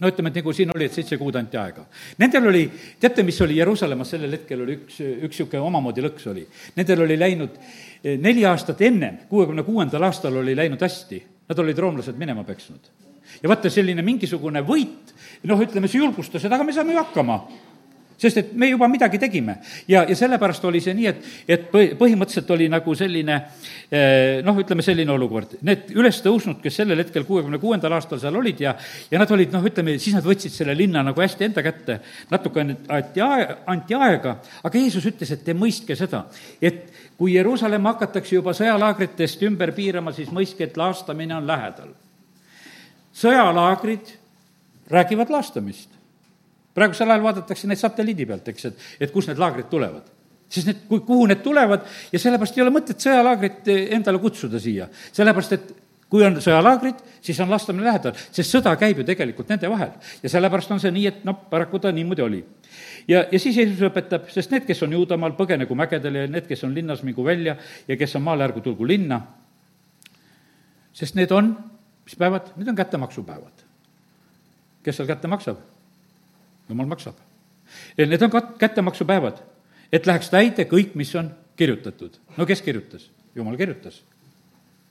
no 0.01 0.09
ütleme, 0.09 0.31
et 0.31 0.39
nagu 0.41 0.53
siin 0.55 0.71
oli, 0.73 0.87
et 0.89 0.95
seitse 0.97 1.17
kuud 1.21 1.35
anti 1.37 1.59
aega. 1.61 1.83
Nendel 2.21 2.47
oli, 2.49 2.63
teate, 2.99 3.23
mis 3.23 3.37
oli 3.45 3.59
Jeruusalemmas 3.59 4.15
sellel 4.15 4.33
hetkel, 4.33 4.63
oli 4.65 4.79
üks, 4.79 4.97
üks 4.97 5.37
niisugune 5.37 5.61
omamoodi 5.67 6.05
lõks 6.05 6.25
oli. 6.31 6.45
Nendel 6.77 7.05
oli 7.05 7.19
läinud 7.19 7.59
eh, 7.61 8.17
neli 8.17 8.45
aastat 8.49 8.81
ennem, 8.87 9.21
kuuekümne 9.29 9.65
kuuendal 9.67 10.09
aastal 10.09 10.41
oli 10.41 10.57
läinud 10.57 10.81
hästi. 10.81 11.21
Nad 11.51 11.61
olid 11.61 11.77
roomlased 11.83 12.17
minema 12.17 12.43
peksnud. 12.47 12.89
Ja 13.41 13.51
vaata, 13.51 13.69
selline 13.69 14.05
mingisugune 14.05 14.63
võit, 14.65 15.15
noh, 15.47 15.61
ütleme, 15.61 15.89
see 15.91 16.01
julgustas, 16.01 16.45
et 16.45 16.53
aga 16.53 16.67
me 16.67 16.75
saame 16.75 16.95
ju 16.95 17.03
hakkama 17.03 17.41
sest 18.21 18.37
et 18.37 18.53
me 18.53 18.69
juba 18.69 18.87
midagi 18.91 19.19
tegime. 19.19 19.57
ja, 19.87 20.03
ja 20.09 20.15
sellepärast 20.15 20.65
oli 20.69 20.81
see 20.83 20.93
nii, 20.97 21.07
et, 21.09 21.29
et 21.47 21.67
põhi, 21.71 21.93
põhimõtteliselt 21.97 22.51
oli 22.53 22.67
nagu 22.71 22.93
selline 22.97 23.37
eh, 23.89 24.41
noh, 24.45 24.59
ütleme 24.61 24.85
selline 24.85 25.13
olukord. 25.13 25.57
Need 25.67 25.93
ülestõusnud, 25.97 26.59
kes 26.61 26.81
sellel 26.81 27.01
hetkel 27.01 27.25
kuuekümne 27.27 27.59
kuuendal 27.61 27.95
aastal 27.97 28.21
seal 28.21 28.37
olid 28.37 28.61
ja, 28.61 28.75
ja 29.11 29.21
nad 29.21 29.33
olid 29.33 29.53
noh, 29.55 29.65
ütleme, 29.65 29.97
siis 30.01 30.17
nad 30.17 30.27
võtsid 30.27 30.53
selle 30.53 30.75
linna 30.77 31.03
nagu 31.07 31.23
hästi 31.23 31.49
enda 31.49 31.65
kätte, 31.65 31.97
natukene 32.31 32.77
anti 32.93 33.25
aega, 33.25 33.57
anti 33.73 33.97
aega, 33.97 34.37
aga 34.61 34.83
Jeesus 34.85 35.09
ütles, 35.09 35.33
et 35.33 35.43
te 35.45 35.57
mõistke 35.57 35.97
seda, 35.97 36.25
et 36.61 36.85
kui 37.17 37.35
Jeruusalemma 37.35 37.95
hakatakse 37.95 38.37
juba 38.37 38.53
sõjalaagritest 38.57 39.41
ümber 39.49 39.73
piirama, 39.77 40.13
siis 40.15 40.29
mõistke, 40.33 40.69
et 40.69 40.77
laastamine 40.77 41.35
on 41.37 41.49
lähedal. 41.49 41.91
Sõjalaagrid 43.21 44.15
räägivad 44.91 45.31
laastamist 45.31 46.01
praegusel 46.75 47.11
ajal 47.11 47.23
vaadatakse 47.25 47.67
neid 47.67 47.79
satelliidi 47.81 48.25
pealt, 48.27 48.49
eks, 48.51 48.67
et, 48.69 48.89
et 49.05 49.13
kust 49.13 49.31
need 49.31 49.39
laagrid 49.41 49.69
tulevad. 49.71 50.09
siis 50.51 50.65
need, 50.67 50.81
kui, 50.87 50.99
kuhu 51.07 51.25
need 51.31 51.39
tulevad 51.43 51.85
ja 52.11 52.19
sellepärast 52.19 52.57
ei 52.57 52.63
ole 52.65 52.73
mõtet 52.75 52.99
sõjalaagrit 52.99 53.69
endale 53.95 54.19
kutsuda 54.19 54.59
siia, 54.59 54.87
sellepärast 55.15 55.55
et 55.55 55.73
kui 56.11 56.25
on 56.27 56.35
sõjalaagrid, 56.43 56.97
siis 57.23 57.37
on 57.39 57.47
lastamine 57.53 57.87
lähedal, 57.87 58.17
sest 58.35 58.51
sõda 58.51 58.73
käib 58.79 58.99
ju 58.99 59.05
tegelikult 59.07 59.47
nende 59.51 59.69
vahel. 59.71 59.93
ja 60.23 60.29
sellepärast 60.29 60.73
on 60.75 60.81
see 60.83 60.91
nii, 60.91 61.05
et 61.07 61.21
noh, 61.27 61.37
paraku 61.49 61.79
ta 61.79 61.91
niimoodi 61.91 62.21
oli. 62.21 62.41
ja, 63.07 63.23
ja 63.31 63.39
siis 63.39 63.57
Jeesus 63.57 63.79
õpetab, 63.87 64.27
sest 64.31 64.51
need, 64.51 64.65
kes 64.67 64.83
on 64.83 64.91
juudamaal, 64.97 65.37
põgenegu 65.39 65.75
mägedele 65.75 66.25
ja 66.25 66.31
need, 66.31 66.47
kes 66.51 66.65
on 66.67 66.75
linnas, 66.75 67.03
mingu 67.07 67.23
välja 67.23 67.55
ja 67.87 67.97
kes 67.97 68.15
on 68.19 68.27
maal, 68.27 68.43
ärgu 68.43 68.59
tulgu 68.61 68.87
linna. 68.87 69.21
sest 70.93 71.15
need 71.15 71.31
on, 71.31 71.55
mis 72.05 72.15
päevad, 72.17 72.53
need 72.55 72.67
on 72.67 72.75
kättemaksupäevad. 72.75 73.65
kes 74.83 74.97
seal 74.97 75.07
kätte 75.07 75.27
maksab? 75.27 75.57
jumal 76.69 76.87
maksab. 76.87 77.15
Need 77.97 78.21
on 78.21 78.31
kat-, 78.31 78.57
kättemaksupäevad, 78.57 79.41
et 79.91 80.07
läheks 80.07 80.29
täide 80.29 80.65
kõik, 80.65 80.95
mis 80.95 81.15
on 81.15 81.31
kirjutatud. 81.55 82.17
no 82.37 82.45
kes 82.45 82.61
kirjutas? 82.61 83.11
jumal 83.35 83.57
kirjutas. 83.57 84.03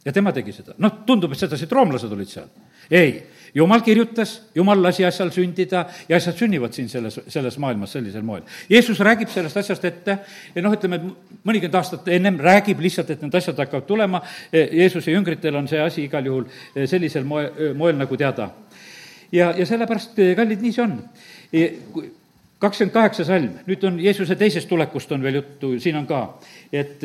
Ja 0.04 0.12
tema 0.12 0.32
tegi 0.32 0.52
seda. 0.54 0.74
noh, 0.78 1.02
tundub, 1.06 1.32
et 1.32 1.42
sedasi, 1.42 1.66
et 1.66 1.72
roomlased 1.76 2.12
olid 2.12 2.28
seal. 2.30 2.48
ei, 2.90 3.12
jumal 3.54 3.82
kirjutas, 3.84 4.36
jumal 4.54 4.80
lasi 4.82 5.04
asjal 5.04 5.32
sündida 5.34 5.84
ja 6.08 6.16
asjad 6.16 6.38
sünnivad 6.38 6.74
siin 6.76 6.88
selles, 6.88 7.18
selles 7.28 7.58
maailmas 7.58 7.92
sellisel 7.96 8.22
moel. 8.26 8.46
Jeesus 8.70 9.00
räägib 9.00 9.30
sellest 9.32 9.60
asjast 9.60 9.84
ette 9.84 10.18
ja 10.54 10.62
noh, 10.64 10.74
ütleme, 10.76 11.00
et 11.00 11.42
mõnikümmend 11.44 11.76
aastat 11.80 12.08
ennem 12.08 12.38
räägib 12.40 12.80
lihtsalt, 12.80 13.10
et 13.10 13.24
need 13.24 13.36
asjad 13.36 13.58
hakkavad 13.60 13.88
tulema, 13.88 14.22
Jeesuse 14.52 15.12
jüngritel 15.12 15.58
on 15.60 15.68
see 15.68 15.82
asi 15.82 16.06
igal 16.08 16.26
juhul 16.26 16.48
sellisel 16.86 17.26
moel, 17.28 17.74
moel 17.76 18.00
nagu 18.00 18.16
teada. 18.16 18.50
ja, 19.32 19.52
ja 19.56 19.66
sellepärast, 19.66 20.16
kallid, 20.36 20.64
nii 20.64 20.72
see 20.72 20.86
on 20.86 20.96
kakskümmend 22.60 22.92
kaheksa 22.92 23.24
salm, 23.24 23.52
nüüd 23.66 23.84
on 23.88 24.00
Jeesuse 24.00 24.36
teisest 24.36 24.68
tulekust 24.68 25.12
on 25.12 25.22
veel 25.22 25.40
juttu, 25.40 25.74
siin 25.80 25.96
on 25.96 26.06
ka, 26.08 26.24
et 26.72 27.04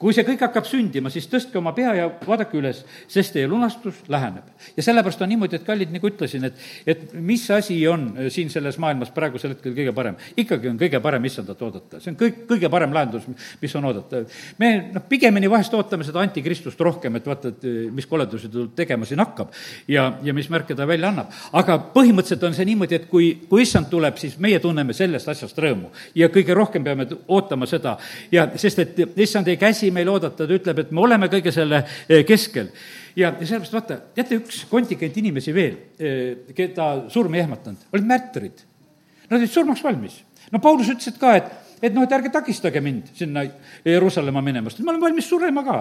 kui 0.00 0.14
see 0.16 0.24
kõik 0.24 0.40
hakkab 0.46 0.64
sündima, 0.64 1.10
siis 1.12 1.26
tõstke 1.28 1.58
oma 1.60 1.74
pea 1.76 1.92
ja 1.98 2.06
vaadake 2.24 2.56
üles, 2.56 2.80
sest 3.10 3.34
teie 3.36 3.48
lunastus 3.48 3.98
läheneb. 4.08 4.46
ja 4.76 4.82
sellepärast 4.82 5.20
on 5.20 5.28
niimoodi, 5.28 5.58
et 5.58 5.66
kallid, 5.66 5.90
nagu 5.92 6.08
ütlesin, 6.08 6.46
et, 6.48 6.62
et 6.88 7.12
mis 7.12 7.42
asi 7.52 7.76
on 7.88 8.06
äh, 8.14 8.30
siin 8.32 8.48
selles 8.50 8.78
maailmas 8.80 9.12
praegusel 9.12 9.52
hetkel 9.52 9.74
kõige 9.76 9.92
parem. 9.96 10.16
ikkagi 10.40 10.70
on 10.70 10.78
kõige 10.80 11.02
parem 11.04 11.24
issandat 11.28 11.60
oodata, 11.66 12.00
see 12.00 12.14
on 12.14 12.16
kõik, 12.22 12.38
kõige 12.48 12.70
parem 12.72 12.94
lahendus, 12.96 13.26
mis 13.60 13.76
on 13.76 13.90
oodata. 13.90 14.22
me 14.58 14.70
noh, 14.94 15.04
pigemini 15.08 15.50
vahest 15.52 15.76
ootame 15.76 16.08
seda 16.08 16.24
antikristust 16.24 16.80
rohkem, 16.80 17.20
et 17.20 17.28
vaata, 17.28 17.52
et 17.52 17.68
äh, 17.68 17.76
mis 17.92 18.08
koledusi 18.08 18.48
ta 18.48 18.64
tegema 18.80 19.08
siin 19.08 19.20
hakkab 19.20 19.52
ja, 19.88 20.06
ja 20.24 20.36
mis 20.36 20.48
märke 20.48 20.74
ta 20.78 20.88
välja 20.88 21.12
annab. 21.12 21.28
aga 21.52 21.76
põhimõtteliselt 21.92 22.48
on 22.48 22.56
see 22.56 22.68
niimoodi, 22.72 23.02
et 23.02 23.06
kui, 23.12 23.34
kui 23.52 23.68
issand 23.68 23.92
tuleb, 23.92 24.16
siis 24.16 24.40
meie 24.40 24.64
tunneme 24.64 24.96
sellest 24.96 25.28
asjast 25.28 25.60
rõõmu. 25.60 25.92
ja 26.16 26.32
kõige 26.32 26.56
rohkem 26.56 26.88
peame 26.88 27.08
ootama 27.28 27.68
seda 27.68 27.98
ja 28.32 28.48
sest, 28.56 28.78
et 28.80 29.20
issand 29.20 29.48
ei 29.52 29.60
käsi 29.60 29.89
tohi 29.90 29.94
meil 29.98 30.10
oodata, 30.10 30.46
ta 30.46 30.54
ütleb, 30.54 30.84
et 30.84 30.90
me 30.94 31.02
oleme 31.02 31.28
kõige 31.30 31.52
selle 31.52 31.82
eh, 32.08 32.22
keskel. 32.26 32.70
ja, 33.16 33.34
ja 33.34 33.46
sellepärast 33.46 33.74
vaata, 33.74 33.98
teate, 34.14 34.38
üks 34.40 34.64
kontingent 34.70 35.16
inimesi 35.18 35.54
veel, 35.54 35.76
eh, 35.98 36.52
keda 36.56 37.08
surm 37.10 37.34
ei 37.34 37.42
ehmatanud, 37.44 37.88
olid 37.92 38.06
märtrid. 38.06 38.62
Nad 39.30 39.40
olid 39.40 39.50
surmaks 39.50 39.82
valmis. 39.84 40.22
no 40.50 40.60
Paulus 40.60 40.90
ütles, 40.90 41.10
et 41.10 41.18
ka, 41.18 41.34
et, 41.36 41.50
et 41.82 41.94
noh, 41.94 42.06
et 42.06 42.12
ärge 42.12 42.30
takistage 42.30 42.80
mind 42.80 43.10
sinna 43.14 43.44
Jeruusalemma 43.84 44.42
minemast, 44.42 44.80
ma 44.84 44.94
olen 44.94 45.02
valmis 45.02 45.28
surema 45.28 45.64
ka 45.66 45.80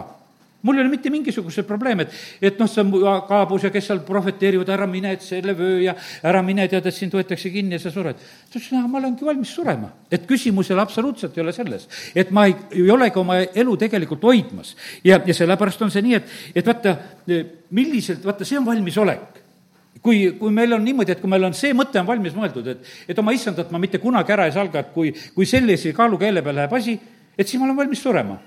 mul 0.61 0.75
ei 0.75 0.81
ole 0.81 0.91
mitte 0.91 1.09
mingisuguseid 1.09 1.67
probleeme, 1.67 2.03
et, 2.03 2.15
et 2.49 2.59
noh, 2.59 2.67
see 2.67 2.83
on 2.83 2.91
kaabus 3.27 3.63
ja 3.67 3.71
kes 3.71 3.89
seal 3.89 4.01
prohveteerivad, 4.07 4.69
ära 4.75 4.87
mine, 4.91 5.13
et 5.15 5.23
selle 5.23 5.55
vöö 5.57 5.79
ja 5.85 5.95
ära 6.27 6.41
mine, 6.45 6.67
tead, 6.71 6.89
et 6.89 6.95
sind 6.95 7.15
võetakse 7.15 7.51
kinni 7.53 7.77
ja 7.77 7.83
sa 7.83 7.93
sured. 7.93 8.19
ta 8.19 8.59
ütles, 8.59 8.87
ma 8.91 8.99
olengi 8.99 9.27
valmis 9.27 9.53
surema. 9.55 9.91
et 10.11 10.27
küsimus 10.27 10.69
ei 10.69 10.75
ole 10.75 10.83
absoluutselt 10.83 11.37
ei 11.37 11.43
ole 11.45 11.55
selles, 11.55 11.87
et 12.15 12.31
ma 12.35 12.45
ei, 12.49 12.57
ei 12.75 12.91
olegi 12.91 13.19
oma 13.19 13.39
elu 13.39 13.77
tegelikult 13.85 14.23
hoidmas. 14.27 14.75
ja, 15.03 15.21
ja 15.25 15.33
sellepärast 15.33 15.87
on 15.87 15.95
see 15.95 16.03
nii, 16.03 16.19
et, 16.19 16.35
et 16.55 16.67
vaata, 16.67 16.97
milliselt, 17.71 18.25
vaata, 18.25 18.47
see 18.47 18.59
on 18.59 18.67
valmisolek 18.67 19.45
kui, 20.03 20.35
kui 20.39 20.51
meil 20.51 20.75
on 20.75 20.83
niimoodi, 20.83 21.15
et 21.15 21.23
kui 21.23 21.31
meil 21.31 21.47
on 21.47 21.55
see 21.55 21.71
mõte 21.75 21.99
on 21.99 22.07
valmis 22.07 22.35
mõeldud, 22.35 22.67
et, 22.75 22.93
et 23.07 23.19
oma 23.19 23.31
issandat 23.35 23.71
ma 23.71 23.79
mitte 23.79 23.99
kunagi 23.99 24.35
ära 24.35 24.47
ei 24.47 24.55
salga, 24.55 24.83
et 24.83 24.93
kui, 24.95 25.11
kui 25.35 25.47
sellise 25.47 25.95
kaalukeele 25.95 26.43
peal 26.43 26.59
läheb 26.61 26.75
asi, 26.75 26.99
et 27.35 27.47
siis 27.47 27.59
ma 27.59 27.67
olen 27.67 27.79
valmis 27.79 28.03
surema 28.03 28.39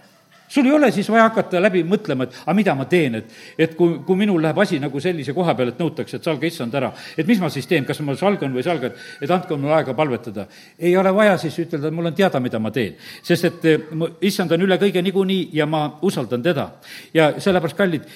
sul 0.52 0.66
ei 0.66 0.72
ole 0.72 0.90
siis 0.92 1.08
vaja 1.10 1.24
hakata 1.30 1.60
läbi 1.62 1.80
mõtlema, 1.88 2.26
et 2.26 2.34
aga 2.42 2.54
mida 2.56 2.74
ma 2.76 2.84
teen, 2.90 3.14
et, 3.22 3.36
et 3.56 3.74
kui, 3.76 3.94
kui 4.04 4.18
minul 4.20 4.42
läheb 4.42 4.58
asi 4.60 4.76
nagu 4.82 5.00
sellise 5.00 5.32
koha 5.32 5.54
peal, 5.56 5.70
et 5.72 5.80
nõutakse, 5.80 6.18
et 6.18 6.28
salga 6.28 6.46
issand 6.48 6.74
ära, 6.76 6.90
et 7.16 7.28
mis 7.28 7.40
ma 7.40 7.48
siis 7.52 7.68
teen, 7.70 7.86
kas 7.88 8.02
ma 8.04 8.12
salgan 8.20 8.52
või 8.52 8.60
ei 8.60 8.66
salga, 8.66 8.90
et, 8.90 9.06
et 9.24 9.32
andke 9.32 9.56
mulle 9.56 9.78
aega 9.78 9.94
palvetada. 9.96 10.46
ei 10.78 10.92
ole 11.00 11.14
vaja 11.16 11.38
siis 11.40 11.56
ütelda, 11.64 11.90
mul 11.90 12.10
on 12.10 12.18
teada, 12.18 12.40
mida 12.44 12.60
ma 12.60 12.70
teen, 12.74 13.00
sest 13.24 13.48
et 13.48 13.64
eh, 13.70 13.88
issand 14.28 14.52
on 14.52 14.66
üle 14.66 14.76
kõige 14.82 15.02
niikuinii 15.08 15.48
ja 15.56 15.66
ma 15.66 15.86
usaldan 16.02 16.44
teda. 16.44 16.68
ja 17.14 17.32
sellepärast, 17.40 17.76
kallid, 17.76 18.06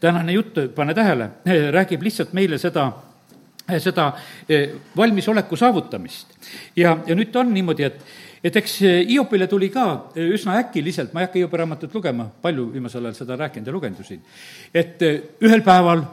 tänane 0.00 0.36
jutt, 0.36 0.60
pane 0.74 0.94
tähele, 0.94 1.30
räägib 1.72 2.04
lihtsalt 2.04 2.36
meile 2.36 2.60
seda, 2.60 2.90
seda 3.80 4.10
eh, 4.48 4.76
valmisoleku 4.96 5.56
saavutamist. 5.56 6.36
ja, 6.76 6.98
ja 7.06 7.16
nüüd 7.16 7.40
on 7.40 7.54
niimoodi, 7.56 7.88
et 7.88 8.25
et 8.44 8.56
eks 8.56 8.78
Hiopile 9.08 9.48
tuli 9.50 9.70
ka 9.74 9.86
e, 10.14 10.28
üsna 10.36 10.58
äkiliselt, 10.60 11.14
ma 11.14 11.22
ei 11.22 11.28
hakka 11.28 11.40
Hiopi 11.40 11.62
raamatut 11.62 11.94
lugema, 11.94 12.28
palju 12.42 12.70
viimasel 12.74 13.08
ajal 13.08 13.18
seda 13.22 13.40
rääkinud 13.40 13.66
ja 13.66 13.74
lugenud 13.74 14.02
ju 14.02 14.06
siin, 14.10 14.22
et 14.74 15.02
e, 15.02 15.12
ühel 15.46 15.64
päeval 15.66 16.04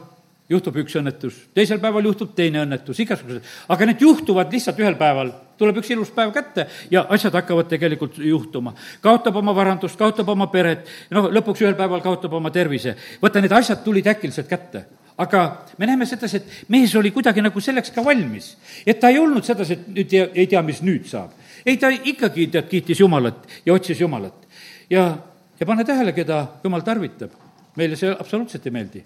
juhtub 0.48 0.76
üks 0.82 0.96
õnnetus, 1.00 1.36
teisel 1.56 1.80
päeval 1.80 2.04
juhtub 2.10 2.34
teine 2.36 2.60
õnnetus, 2.64 2.98
igasugused, 3.00 3.46
aga 3.72 3.86
need 3.88 4.02
juhtuvad 4.04 4.52
lihtsalt 4.52 4.80
ühel 4.82 4.96
päeval, 5.00 5.30
tuleb 5.60 5.78
üks 5.80 5.92
ilus 5.94 6.10
päev 6.12 6.34
kätte 6.34 6.66
ja 6.92 7.06
asjad 7.14 7.36
hakkavad 7.38 7.70
tegelikult 7.70 8.18
juhtuma. 8.20 8.74
kaotab 9.00 9.38
oma 9.40 9.54
varandust, 9.56 9.96
kaotab 9.96 10.28
oma 10.28 10.50
peret, 10.52 10.84
noh, 11.14 11.30
lõpuks 11.32 11.64
ühel 11.64 11.78
päeval 11.78 12.04
kaotab 12.04 12.36
oma 12.36 12.52
tervise. 12.52 12.96
vaata, 13.22 13.40
need 13.40 13.52
asjad 13.52 13.80
tulid 13.84 14.06
äkiliselt 14.06 14.48
kätte 14.48 14.84
aga 15.18 15.64
me 15.78 15.86
näeme 15.86 16.06
sedasi, 16.06 16.36
et 16.36 16.68
mees 16.68 16.94
oli 16.98 17.10
kuidagi 17.14 17.42
nagu 17.42 17.60
selleks 17.60 17.92
ka 17.94 18.04
valmis. 18.04 18.56
et 18.86 19.00
ta 19.00 19.08
ei 19.08 19.18
olnud 19.18 19.44
sedasi, 19.44 19.72
et 19.72 19.88
nüüd 19.88 20.12
ei, 20.12 20.28
ei 20.34 20.46
tea, 20.46 20.62
mis 20.62 20.82
nüüd 20.82 21.06
saab 21.08 21.32
ei, 21.66 21.76
ta 21.76 21.88
ikkagi, 21.88 22.46
tead, 22.52 22.68
kiitis 22.68 23.00
Jumalat 23.00 23.46
ja 23.66 23.74
otsis 23.74 24.00
Jumalat. 24.00 24.46
ja, 24.90 25.18
ja 25.60 25.66
pane 25.66 25.84
tähele, 25.84 26.12
keda 26.12 26.46
Jumal 26.64 26.80
tarvitab. 26.80 27.30
meile 27.76 27.96
see 27.96 28.10
absoluutselt 28.20 28.66
ei 28.66 28.72
meeldi. 28.72 29.04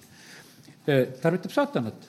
tarvitab 1.22 1.50
saatanat. 1.50 2.08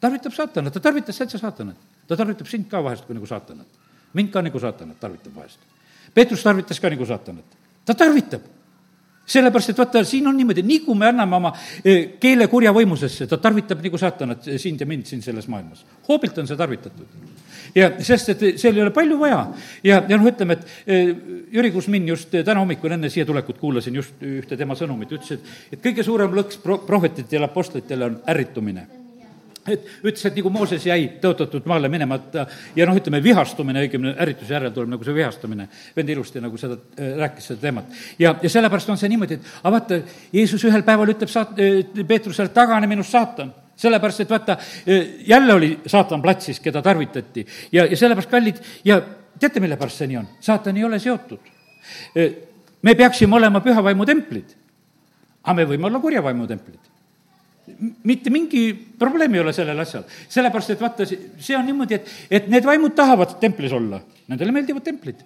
tarvitab 0.00 0.32
saatanat, 0.32 0.72
ta 0.72 0.80
tarvitas 0.80 1.18
täitsa 1.18 1.38
saatanat. 1.38 1.76
ta 2.08 2.16
tarvitab 2.16 2.46
sind 2.46 2.68
ka 2.70 2.84
vahest 2.84 3.08
nagu 3.08 3.26
saatanat. 3.26 3.66
mind 4.12 4.30
ka 4.30 4.42
nagu 4.42 4.60
saatanat 4.60 5.00
tarvitab 5.00 5.34
vahest. 5.34 5.58
Peetrus 6.14 6.42
tarvitas 6.42 6.80
ka 6.80 6.90
nagu 6.90 7.06
saatanat. 7.06 7.44
ta 7.84 7.94
tarvitab 7.94 8.57
sellepärast, 9.28 9.72
et 9.72 9.78
vaata, 9.82 10.04
siin 10.08 10.26
on 10.30 10.36
niimoodi, 10.36 10.64
nii 10.66 10.80
kui 10.86 10.96
me 10.98 11.10
anname 11.10 11.36
oma 11.36 11.52
eh, 11.84 12.14
keele 12.20 12.48
kurja 12.48 12.72
võimusesse, 12.76 13.28
ta 13.28 13.40
tarvitab 13.42 13.82
nagu 13.84 14.00
saatanat 14.00 14.48
sind 14.56 14.80
ja 14.80 14.88
mind 14.88 15.08
siin 15.08 15.22
selles 15.24 15.48
maailmas. 15.48 15.84
hoobilt 16.08 16.38
on 16.38 16.48
see 16.48 16.56
tarvitatud 16.56 17.06
ja 17.74 17.90
sest, 18.04 18.32
et 18.34 18.44
seal 18.60 18.76
ei 18.76 18.84
ole 18.84 18.92
palju 18.94 19.18
vaja. 19.20 19.40
ja, 19.84 20.00
ja 20.08 20.16
noh, 20.16 20.28
ütleme, 20.30 20.58
et 20.58 20.86
eh, 20.86 21.12
Jüri 21.52 21.72
Kusmin 21.74 22.08
just 22.08 22.34
eh, 22.34 22.44
täna 22.46 22.62
hommikul 22.64 22.96
enne 22.96 23.10
siia 23.12 23.26
tulekut 23.28 23.58
kuulasin 23.60 24.00
just 24.00 24.22
ühte 24.24 24.56
tema 24.56 24.76
sõnumit, 24.78 25.12
ütles, 25.18 25.36
et, 25.38 25.52
et 25.76 25.84
kõige 25.84 26.06
suurem 26.06 26.34
lõks 26.38 26.62
pro-, 26.62 26.80
prohvetitele 26.86 27.46
ja 27.46 27.52
apostlitele 27.52 28.08
on 28.08 28.18
ärritumine 28.28 28.86
et 29.72 29.86
ütles, 30.02 30.24
et 30.24 30.36
nagu 30.38 30.50
Mooses 30.52 30.84
jäi 30.86 31.06
tõotatud 31.22 31.66
maale 31.68 31.90
minemata 31.92 32.46
ja 32.76 32.86
noh, 32.88 32.96
ütleme 32.98 33.20
vihastumine, 33.24 33.84
õigemini 33.86 34.14
ärrituse 34.18 34.56
järel 34.56 34.72
tuleb 34.74 34.92
nagu 34.94 35.06
see 35.06 35.14
vihastamine. 35.16 35.68
vend 35.96 36.12
ilusti 36.14 36.42
nagu 36.42 36.58
seda 36.60 36.78
äh, 36.78 37.14
rääkis, 37.18 37.50
seda 37.52 37.60
teemat. 37.60 37.94
ja, 38.18 38.34
ja 38.42 38.50
sellepärast 38.50 38.90
on 38.90 39.00
see 39.00 39.10
niimoodi, 39.12 39.38
et 39.38 39.48
aga 39.62 39.74
vaata, 39.76 40.00
Jeesus 40.32 40.64
ühel 40.64 40.84
päeval 40.86 41.14
ütleb 41.14 41.32
saat-, 41.32 41.58
äh, 41.62 42.04
Peetrusele, 42.08 42.52
tagane 42.54 42.90
minust, 42.90 43.12
saatan 43.14 43.54
sellepärast, 43.78 44.24
et 44.24 44.30
vaata, 44.30 44.58
äh, 44.58 45.08
jälle 45.28 45.54
oli 45.54 45.70
saatan 45.86 46.22
platsis, 46.22 46.60
keda 46.60 46.82
tarvitati 46.82 47.46
ja, 47.72 47.86
ja 47.86 47.96
sellepärast, 47.96 48.30
kallid, 48.30 48.60
ja 48.84 49.00
teate, 49.38 49.60
mille 49.60 49.78
pärast 49.80 50.02
see 50.02 50.10
nii 50.10 50.20
on? 50.22 50.28
saatan 50.40 50.76
ei 50.76 50.84
ole 50.84 50.98
seotud. 50.98 51.56
me 52.82 52.94
peaksime 52.94 53.36
olema 53.36 53.60
püha 53.64 53.82
vaimu 53.84 54.06
templid, 54.06 54.54
aga 55.42 55.54
me 55.54 55.66
võime 55.68 55.88
olla 55.88 56.00
kurja 56.02 56.22
vaimu 56.22 56.46
templid 56.46 56.97
mitte 58.04 58.30
mingi 58.30 58.70
probleem 58.98 59.34
ei 59.34 59.40
ole 59.40 59.52
sellel 59.56 59.78
asjal. 59.84 60.04
sellepärast, 60.28 60.74
et 60.74 60.80
vaata, 60.84 61.08
see 61.08 61.56
on 61.56 61.66
niimoodi, 61.66 61.98
et, 61.98 62.14
et 62.30 62.48
need 62.52 62.66
vaimud 62.66 62.94
tahavad 62.96 63.38
templis 63.40 63.72
olla, 63.72 64.00
nendele 64.28 64.54
meeldivad 64.54 64.86
templid 64.86 65.24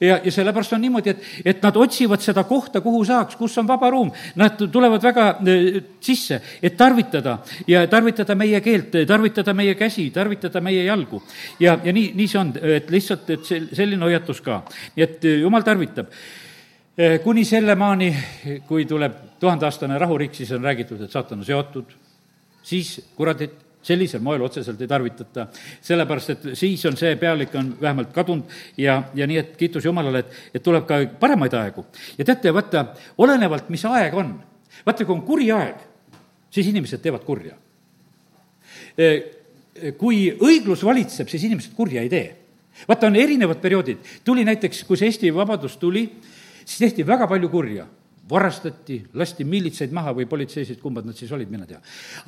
ja, 0.00 0.20
ja 0.24 0.32
sellepärast 0.32 0.72
on 0.72 0.82
niimoodi, 0.84 1.10
et, 1.14 1.24
et 1.44 1.62
nad 1.62 1.76
otsivad 1.76 2.22
seda 2.22 2.44
kohta, 2.48 2.80
kuhu 2.84 3.04
saaks, 3.06 3.36
kus 3.38 3.56
on 3.60 3.68
vaba 3.68 3.90
ruum. 3.94 4.10
Nad 4.40 4.60
tulevad 4.72 5.02
väga 5.02 5.26
äh, 5.38 5.80
sisse, 6.04 6.40
et 6.62 6.76
tarvitada 6.76 7.38
ja 7.70 7.86
tarvitada 7.90 8.36
meie 8.38 8.60
keelt, 8.64 8.94
tarvitada 9.08 9.54
meie 9.54 9.74
käsi, 9.78 10.08
tarvitada 10.14 10.60
meie 10.64 10.84
jalgu. 10.84 11.22
ja, 11.60 11.78
ja 11.84 11.92
nii, 11.92 12.12
nii 12.14 12.30
see 12.30 12.40
on, 12.40 12.54
et 12.76 12.90
lihtsalt, 12.90 13.28
et 13.30 13.44
see, 13.44 13.66
selline 13.72 14.04
hoiatus 14.04 14.42
ka. 14.44 14.62
nii 14.96 15.06
et 15.06 15.24
äh, 15.24 15.38
jumal 15.44 15.66
tarvitab 15.66 16.10
Eh, 16.10 16.42
kuni 17.24 17.44
selle 17.44 17.74
maani, 17.74 18.12
kui 18.68 18.84
tuleb 18.86 19.16
tuhandeaastane 19.40 19.98
rahuriik, 19.98 20.34
siis 20.34 20.52
on 20.54 20.62
räägitud, 20.62 21.00
et 21.02 21.10
saatan 21.10 21.40
on 21.42 21.46
seotud, 21.46 21.94
siis 22.62 23.00
kuradit 23.16 23.64
sellisel 23.84 24.22
moel 24.24 24.42
otseselt 24.42 24.80
ei 24.80 24.88
tarvitata, 24.88 25.46
sellepärast 25.84 26.30
et 26.32 26.46
siis 26.56 26.84
on 26.88 26.96
see 26.96 27.16
pealik 27.20 27.54
on 27.58 27.74
vähemalt 27.80 28.14
kadunud 28.14 28.54
ja, 28.80 29.02
ja 29.14 29.26
nii, 29.28 29.40
et 29.42 29.56
kiitus 29.60 29.84
Jumalale, 29.84 30.24
et, 30.24 30.38
et 30.54 30.64
tuleb 30.64 30.86
ka 30.88 31.00
paremaid 31.20 31.56
aegu. 31.58 31.84
ja 32.18 32.24
teate, 32.24 32.52
vaata, 32.54 32.86
olenevalt, 33.18 33.68
mis 33.74 33.84
aeg 33.90 34.14
on, 34.16 34.32
vaata, 34.86 35.04
kui 35.04 35.16
on 35.16 35.24
kuri 35.26 35.50
aeg, 35.52 35.82
siis 36.54 36.70
inimesed 36.70 37.02
teevad 37.04 37.26
kurja. 37.26 37.58
Eh, 38.96 39.92
kui 39.98 40.28
õiglus 40.32 40.84
valitseb, 40.86 41.28
siis 41.28 41.44
inimesed 41.44 41.74
kurja 41.76 42.06
ei 42.06 42.08
tee. 42.08 42.26
vaata, 42.88 43.10
on 43.10 43.16
erinevad 43.16 43.60
perioodid, 43.60 43.98
tuli 44.24 44.46
näiteks, 44.46 44.84
kui 44.88 44.96
see 44.96 45.10
Eesti 45.10 45.34
vabadus 45.34 45.76
tuli, 45.76 46.08
siis 46.64 46.80
tehti 46.80 47.06
väga 47.06 47.28
palju 47.30 47.48
kurja 47.52 47.86
varastati, 48.30 49.02
lasti 49.20 49.44
miilitsaid 49.44 49.92
maha 49.92 50.14
või 50.16 50.26
politseisid, 50.28 50.78
kumbad 50.80 51.04
nad 51.04 51.16
siis 51.16 51.32
olid, 51.36 51.50
mine 51.52 51.66
tea. 51.68 51.80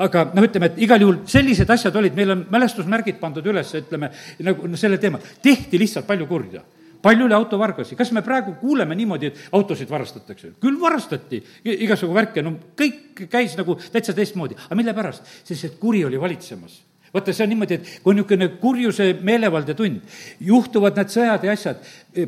aga 0.05 0.27
noh, 0.37 0.45
ütleme, 0.45 0.69
et 0.69 0.81
igal 0.85 1.01
juhul 1.01 1.23
sellised 1.29 1.71
asjad 1.73 1.97
olid, 1.97 2.17
meil 2.17 2.35
on 2.35 2.43
mälestusmärgid 2.53 3.21
pandud 3.21 3.47
üles, 3.49 3.73
ütleme, 3.81 4.11
nagu 4.45 4.69
no 4.69 4.81
selle 4.81 5.01
teema, 5.01 5.21
tehti 5.43 5.81
lihtsalt 5.81 6.09
palju 6.09 6.29
kurja 6.29 6.65
palju 7.07 7.27
oli 7.29 7.35
autovargasi, 7.37 7.95
kas 7.95 8.11
me 8.13 8.23
praegu 8.25 8.57
kuuleme 8.61 8.97
niimoodi, 8.99 9.31
et 9.31 9.41
autosid 9.55 9.91
varastatakse? 9.91 10.55
küll 10.61 10.79
varastati, 10.81 11.39
igasugu 11.65 12.17
värke, 12.17 12.43
no 12.43 12.57
kõik 12.79 13.27
käis 13.31 13.55
nagu 13.59 13.77
täitsa 13.93 14.15
teistmoodi, 14.17 14.57
aga 14.67 14.79
mille 14.79 14.95
pärast? 14.97 15.29
sest 15.45 15.69
et 15.69 15.79
kuri 15.81 16.05
oli 16.09 16.21
valitsemas 16.21 16.81
vaata, 17.17 17.35
see 17.35 17.47
on 17.47 17.53
niimoodi, 17.55 17.79
et 17.79 17.91
kui 18.03 18.13
on 18.13 18.21
niisugune 18.21 18.49
kurjuse 18.61 19.09
meelevaldne 19.27 19.77
tund, 19.79 20.19
juhtuvad 20.45 21.01
need 21.01 21.13
sõjad 21.15 21.47
ja 21.47 21.57
asjad, 21.57 21.83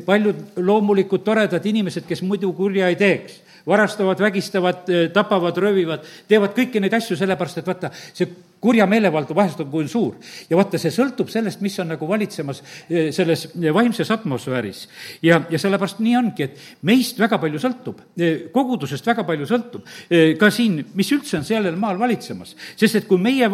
paljud 0.05 0.59
loomulikud 0.59 1.23
toredad 1.25 1.65
inimesed, 1.69 2.07
kes 2.09 2.23
muidu 2.25 2.51
kurja 2.57 2.89
ei 2.91 2.99
teeks, 2.99 3.39
varastavad, 3.69 4.19
vägistavad, 4.23 4.85
tapavad, 5.13 5.57
röövivad, 5.61 6.05
teevad 6.27 6.55
kõiki 6.57 6.81
neid 6.81 6.95
asju 6.97 7.17
sellepärast, 7.19 7.61
et 7.61 7.69
vaata, 7.69 7.91
see 8.13 8.29
kurja 8.61 8.85
meelevald 8.89 9.31
vahest 9.35 9.59
on 9.63 9.69
kui 9.71 9.87
suur. 9.87 10.15
ja 10.49 10.57
vaata, 10.57 10.79
see 10.81 10.91
sõltub 10.93 11.29
sellest, 11.31 11.61
mis 11.63 11.77
on 11.79 11.91
nagu 11.93 12.07
valitsemas 12.07 12.61
eh, 12.89 13.09
selles 13.15 13.47
vaimses 13.73 14.11
atmosfääris. 14.11 14.87
ja, 15.23 15.41
ja 15.49 15.59
sellepärast 15.59 16.01
nii 16.03 16.15
ongi, 16.19 16.47
et 16.49 16.59
meist 16.87 17.19
väga 17.19 17.39
palju 17.39 17.61
sõltub, 17.61 18.01
eh, 18.19 18.49
kogudusest 18.53 19.07
väga 19.07 19.23
palju 19.27 19.47
sõltub, 19.49 19.85
eh, 20.09 20.35
ka 20.39 20.51
siin, 20.51 20.81
mis 20.95 21.11
üldse 21.15 21.39
on 21.39 21.47
sellel 21.47 21.77
maal 21.79 21.99
valitsemas. 21.99 22.55
sest 22.75 22.95
et 22.95 23.07
kui 23.07 23.17
meie 23.17 23.49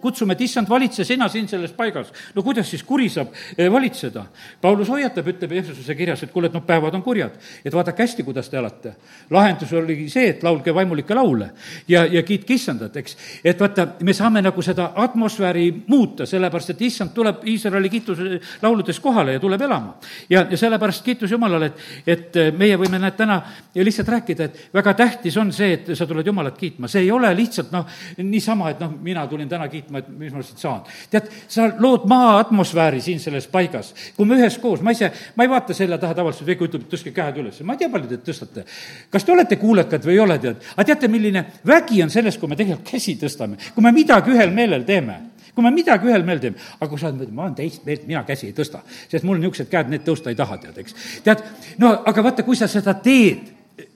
kutsume, 0.00 0.34
et 0.34 0.44
issand, 0.46 0.68
valitse 0.68 1.04
sina 1.04 1.28
siin 1.28 1.48
selles 1.48 1.72
paigas, 1.76 2.12
no 2.34 2.42
kuidas 2.42 2.68
siis 2.70 2.82
kuri 2.82 3.08
saab 3.08 3.32
valitseda? 3.56 4.26
Paulus 4.60 4.88
hoiatab, 4.88 5.28
ütleb 5.30 5.52
Jeesuse 5.52 5.94
kirjas, 5.94 6.22
et 6.24 6.32
kuule, 6.32 6.50
et 6.50 6.54
noh, 6.54 6.64
päevad 6.66 6.94
on 6.94 7.02
kurjad, 7.02 7.36
et 7.64 7.74
vaadake 7.74 8.02
hästi, 8.02 8.24
kuidas 8.26 8.48
te 8.50 8.58
elate. 8.58 8.94
lahendus 9.30 9.72
oli 9.72 10.08
see, 10.10 10.28
et 10.34 10.42
laulge 10.42 10.74
vaimulikke 10.74 11.14
laule 11.14 11.50
ja, 11.88 12.04
ja 12.04 12.22
kiitke 12.22 12.54
issandat, 12.54 12.96
eks. 12.96 13.16
et 13.44 13.60
vaata, 13.60 13.86
me 14.02 14.12
saame 14.16 14.39
saame 14.40 14.48
nagu 14.48 14.62
seda 14.62 14.92
atmosfääri 14.96 15.84
muuta, 15.88 16.26
sellepärast 16.26 16.72
et 16.72 16.82
issand 16.82 17.12
tuleb 17.14 17.44
Iisraeli 17.46 17.88
kiituse 17.90 18.40
lauludes 18.62 19.00
kohale 19.00 19.32
ja 19.32 19.40
tuleb 19.40 19.60
elama. 19.60 19.96
ja, 20.30 20.46
ja 20.50 20.56
sellepärast 20.56 21.04
kiitus 21.04 21.30
Jumalale, 21.30 21.66
et, 21.66 21.76
et 22.06 22.56
meie 22.56 22.76
võime, 22.76 22.98
näed, 22.98 23.16
täna 23.16 23.40
lihtsalt 23.74 24.08
rääkida, 24.08 24.44
et 24.44 24.74
väga 24.74 24.94
tähtis 24.94 25.36
on 25.36 25.52
see, 25.52 25.72
et 25.72 25.90
sa 25.94 26.06
tuled 26.06 26.26
Jumalat 26.26 26.58
kiitma, 26.58 26.88
see 26.88 27.02
ei 27.02 27.10
ole 27.10 27.32
lihtsalt 27.36 27.72
noh, 27.72 27.86
niisama, 28.18 28.70
et 28.70 28.80
noh, 28.80 28.94
mina 29.02 29.26
tulin 29.28 29.48
täna 29.48 29.68
kiitma, 29.68 30.00
et 30.00 30.08
mis 30.08 30.32
ma 30.32 30.42
siit 30.42 30.58
saan. 30.58 30.82
tead, 31.10 31.28
sa 31.48 31.68
lood 31.78 32.06
maa 32.08 32.38
atmosfääri 32.40 33.00
siin 33.00 33.20
selles 33.20 33.46
paigas, 33.50 33.92
kui 34.16 34.26
me 34.26 34.38
üheskoos, 34.40 34.80
ma 34.82 34.94
ise, 34.96 35.12
ma 35.36 35.44
ei 35.44 35.52
vaata 35.52 35.76
selja 35.76 35.98
taha 35.98 36.16
tavaliselt, 36.16 36.48
Veiko 36.50 36.66
ütleb, 36.66 36.86
et 36.86 36.94
tõstke 36.94 37.12
käed 37.14 37.36
üles, 37.42 37.60
ma 37.66 37.76
ei 37.76 37.82
tea, 37.82 37.90
palju 37.92 38.08
te 38.08 38.20
tõstate. 38.30 38.64
kas 39.10 39.24
te 39.24 39.32
olete 39.32 39.60
kuulekad 39.60 40.04
või 40.06 40.16
ei 40.16 40.22
ole, 40.24 40.38
tead, 40.42 40.64
aga 40.74 40.86
teate, 40.88 41.08
milline 41.12 41.44
vägi 41.66 42.02
on 42.02 42.10
selles, 42.10 42.38
kui 42.40 42.48
me 42.48 42.56
tegelikult 42.58 42.88
käsi 42.90 43.14
tõstame, 43.20 43.58
kui 43.74 43.84
me 43.84 43.92
midagi 43.94 44.29
midagi 44.30 44.38
ühel 44.38 44.54
meelel 44.54 44.84
teeme, 44.86 45.18
kui 45.54 45.64
me 45.64 45.72
midagi 45.74 46.08
ühel 46.08 46.24
meelel 46.24 46.42
teeme, 46.42 46.66
aga 46.78 46.88
kui 46.90 46.98
sa 47.00 47.10
oled, 47.10 47.30
ma 47.34 47.46
olen 47.46 47.56
teist 47.58 47.86
meelt, 47.86 48.06
mina 48.08 48.24
käsi 48.24 48.50
ei 48.50 48.56
tõsta, 48.56 48.82
sest 49.10 49.24
mul 49.26 49.40
niisugused 49.40 49.70
käed, 49.70 49.90
need 49.90 50.04
tõusta 50.06 50.30
ei 50.30 50.38
taha, 50.38 50.58
tead, 50.62 50.78
eks. 50.82 50.94
tead, 51.26 51.42
no 51.82 51.94
aga 52.06 52.26
vaata, 52.26 52.46
kui 52.46 52.58
sa 52.58 52.68
seda 52.70 52.94
teed, 53.02 53.50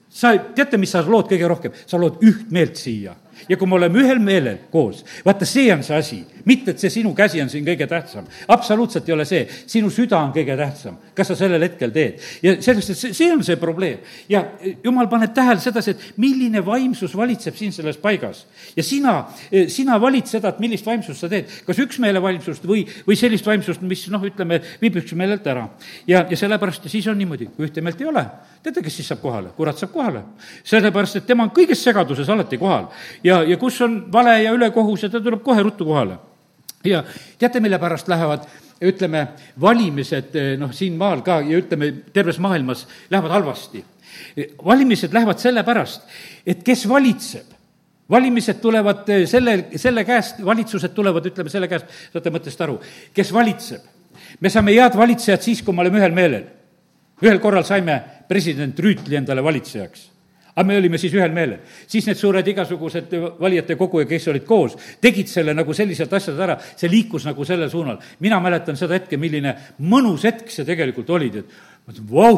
sa, 0.09 0.35
teate, 0.55 0.79
mis 0.81 0.91
sa 0.91 1.03
lood 1.05 1.29
kõige 1.31 1.47
rohkem? 1.47 1.75
sa 1.85 1.99
lood 2.01 2.23
üht 2.25 2.51
meelt 2.51 2.79
siia 2.79 3.15
ja 3.49 3.57
kui 3.57 3.67
me 3.69 3.77
oleme 3.79 4.01
ühel 4.01 4.19
meelel 4.23 4.57
koos, 4.71 5.03
vaata, 5.25 5.47
see 5.47 5.71
on 5.73 5.83
see 5.85 5.97
asi, 5.97 6.19
mitte 6.45 6.73
et 6.73 6.81
see 6.81 6.91
sinu 6.93 7.13
käsi 7.17 7.41
on 7.43 7.49
siin 7.51 7.65
kõige 7.65 7.87
tähtsam. 7.89 8.27
absoluutselt 8.47 9.07
ei 9.09 9.15
ole 9.15 9.25
see, 9.25 9.43
sinu 9.67 9.89
süda 9.93 10.19
on 10.19 10.33
kõige 10.35 10.57
tähtsam, 10.57 10.97
kas 11.15 11.31
sa 11.31 11.37
sellel 11.39 11.63
hetkel 11.65 11.93
teed. 11.95 12.21
ja 12.43 12.55
sellest, 12.61 12.93
et 12.93 12.99
see, 12.99 13.13
see 13.17 13.31
on 13.33 13.43
see 13.45 13.57
probleem. 13.61 13.99
ja 14.29 14.43
jumal 14.83 15.09
paneb 15.11 15.33
tähele 15.35 15.59
sedasi, 15.63 15.95
et 15.95 16.17
milline 16.21 16.63
vaimsus 16.65 17.15
valitseb 17.17 17.57
siin 17.59 17.73
selles 17.75 17.97
paigas. 18.01 18.45
ja 18.75 18.83
sina, 18.83 19.15
sina 19.67 19.99
valid 20.01 20.29
seda, 20.31 20.53
et 20.53 20.61
millist 20.63 20.85
vaimsust 20.85 21.25
sa 21.25 21.29
teed, 21.31 21.51
kas 21.67 21.79
üksmeele 21.83 22.21
vaimsust 22.23 22.65
või, 22.67 22.85
või 23.07 23.19
sellist 23.19 23.45
vaimsust, 23.45 23.83
mis 23.85 24.07
noh, 24.13 24.23
ütleme, 24.25 24.61
viib 24.81 24.99
üksmeelelt 25.01 25.47
ära. 25.47 25.69
ja, 26.07 26.25
ja 26.29 26.37
sellepärast 26.37 26.89
siis 26.91 27.07
on 27.11 27.17
niimoodi, 27.19 27.49
kui 27.55 27.69
ühte 27.69 27.83
meelt 27.85 28.01
ei 28.01 28.09
ole, 28.11 28.25
teate, 28.65 28.83
kes 28.85 28.99
siis 28.99 29.09
saab 29.13 29.21
kohale? 29.23 29.53
kurat 29.57 29.79
saab 29.79 29.93
kohale. 29.93 30.25
sellepärast, 30.63 31.21
et 31.21 31.29
tema 31.29 31.45
on 31.47 31.53
kõiges 31.55 31.81
segaduses 31.85 32.29
alati 32.29 32.59
kohal 32.61 32.89
ja, 33.23 33.41
ja 33.43 33.57
kus 33.61 33.79
on 33.85 34.03
vale 34.11 34.37
ja 34.43 34.53
ülekohus 34.57 35.05
ja 35.05 35.09
ta 35.13 35.21
tuleb 35.21 35.43
kohe 35.45 35.63
ruttu 35.63 35.85
kohale. 35.85 36.17
ja 36.83 37.03
teate, 37.39 37.59
mille 37.63 37.79
pärast 37.79 38.09
lähevad 38.11 38.47
ütleme, 38.83 39.27
valimised 39.61 40.35
noh, 40.59 40.71
siin 40.75 40.97
maal 40.99 41.23
ka 41.25 41.39
ja 41.45 41.59
ütleme, 41.59 41.91
terves 42.13 42.39
maailmas 42.43 42.85
lähevad 43.09 43.31
halvasti. 43.31 43.85
valimised 44.65 45.13
lähevad 45.13 45.39
sellepärast, 45.39 46.01
et 46.45 46.63
kes 46.63 46.87
valitseb, 46.89 47.55
valimised 48.09 48.59
tulevad 48.61 49.07
selle, 49.27 49.57
selle 49.75 50.03
käest, 50.05 50.43
valitsused 50.45 50.93
tulevad, 50.93 51.25
ütleme, 51.25 51.49
selle 51.49 51.67
käest, 51.67 51.85
saate 52.13 52.31
mõttest 52.31 52.61
aru, 52.61 52.79
kes 53.13 53.33
valitseb. 53.33 53.81
me 54.39 54.49
saame 54.49 54.75
head 54.75 54.97
valitsejad 54.97 55.41
siis, 55.41 55.61
kui 55.61 55.73
me 55.73 55.81
oleme 55.81 55.99
ühel 55.99 56.11
meelel. 56.15 56.45
Ühel 57.23 57.39
korral 57.39 57.63
saime 57.63 58.01
president 58.27 58.79
Rüütli 58.79 59.15
endale 59.15 59.43
valitsejaks 59.43 60.15
aga 60.55 60.63
me 60.67 60.77
olime 60.79 60.97
siis 60.97 61.13
ühel 61.13 61.33
meelel. 61.35 61.59
siis 61.87 62.05
need 62.07 62.17
suured 62.17 62.47
igasugused 62.47 63.11
valijate 63.39 63.75
kogu 63.75 63.99
ja 63.99 64.07
kes 64.07 64.27
olid 64.31 64.45
koos, 64.47 64.77
tegid 65.03 65.27
selle 65.27 65.53
nagu 65.53 65.73
selliselt 65.75 66.13
asjad 66.13 66.39
ära, 66.39 66.55
see 66.79 66.89
liikus 66.89 67.25
nagu 67.27 67.45
sellel 67.45 67.69
suunal. 67.69 67.99
mina 68.19 68.39
mäletan 68.39 68.79
seda 68.79 68.95
hetke, 68.95 69.17
milline 69.17 69.55
mõnus 69.79 70.23
hetk 70.23 70.51
see 70.51 70.65
tegelikult 70.65 71.09
oli, 71.09 71.29
tead 71.33 71.49
ma 71.85 71.93
ütlesin, 71.93 72.05
vau, 72.09 72.37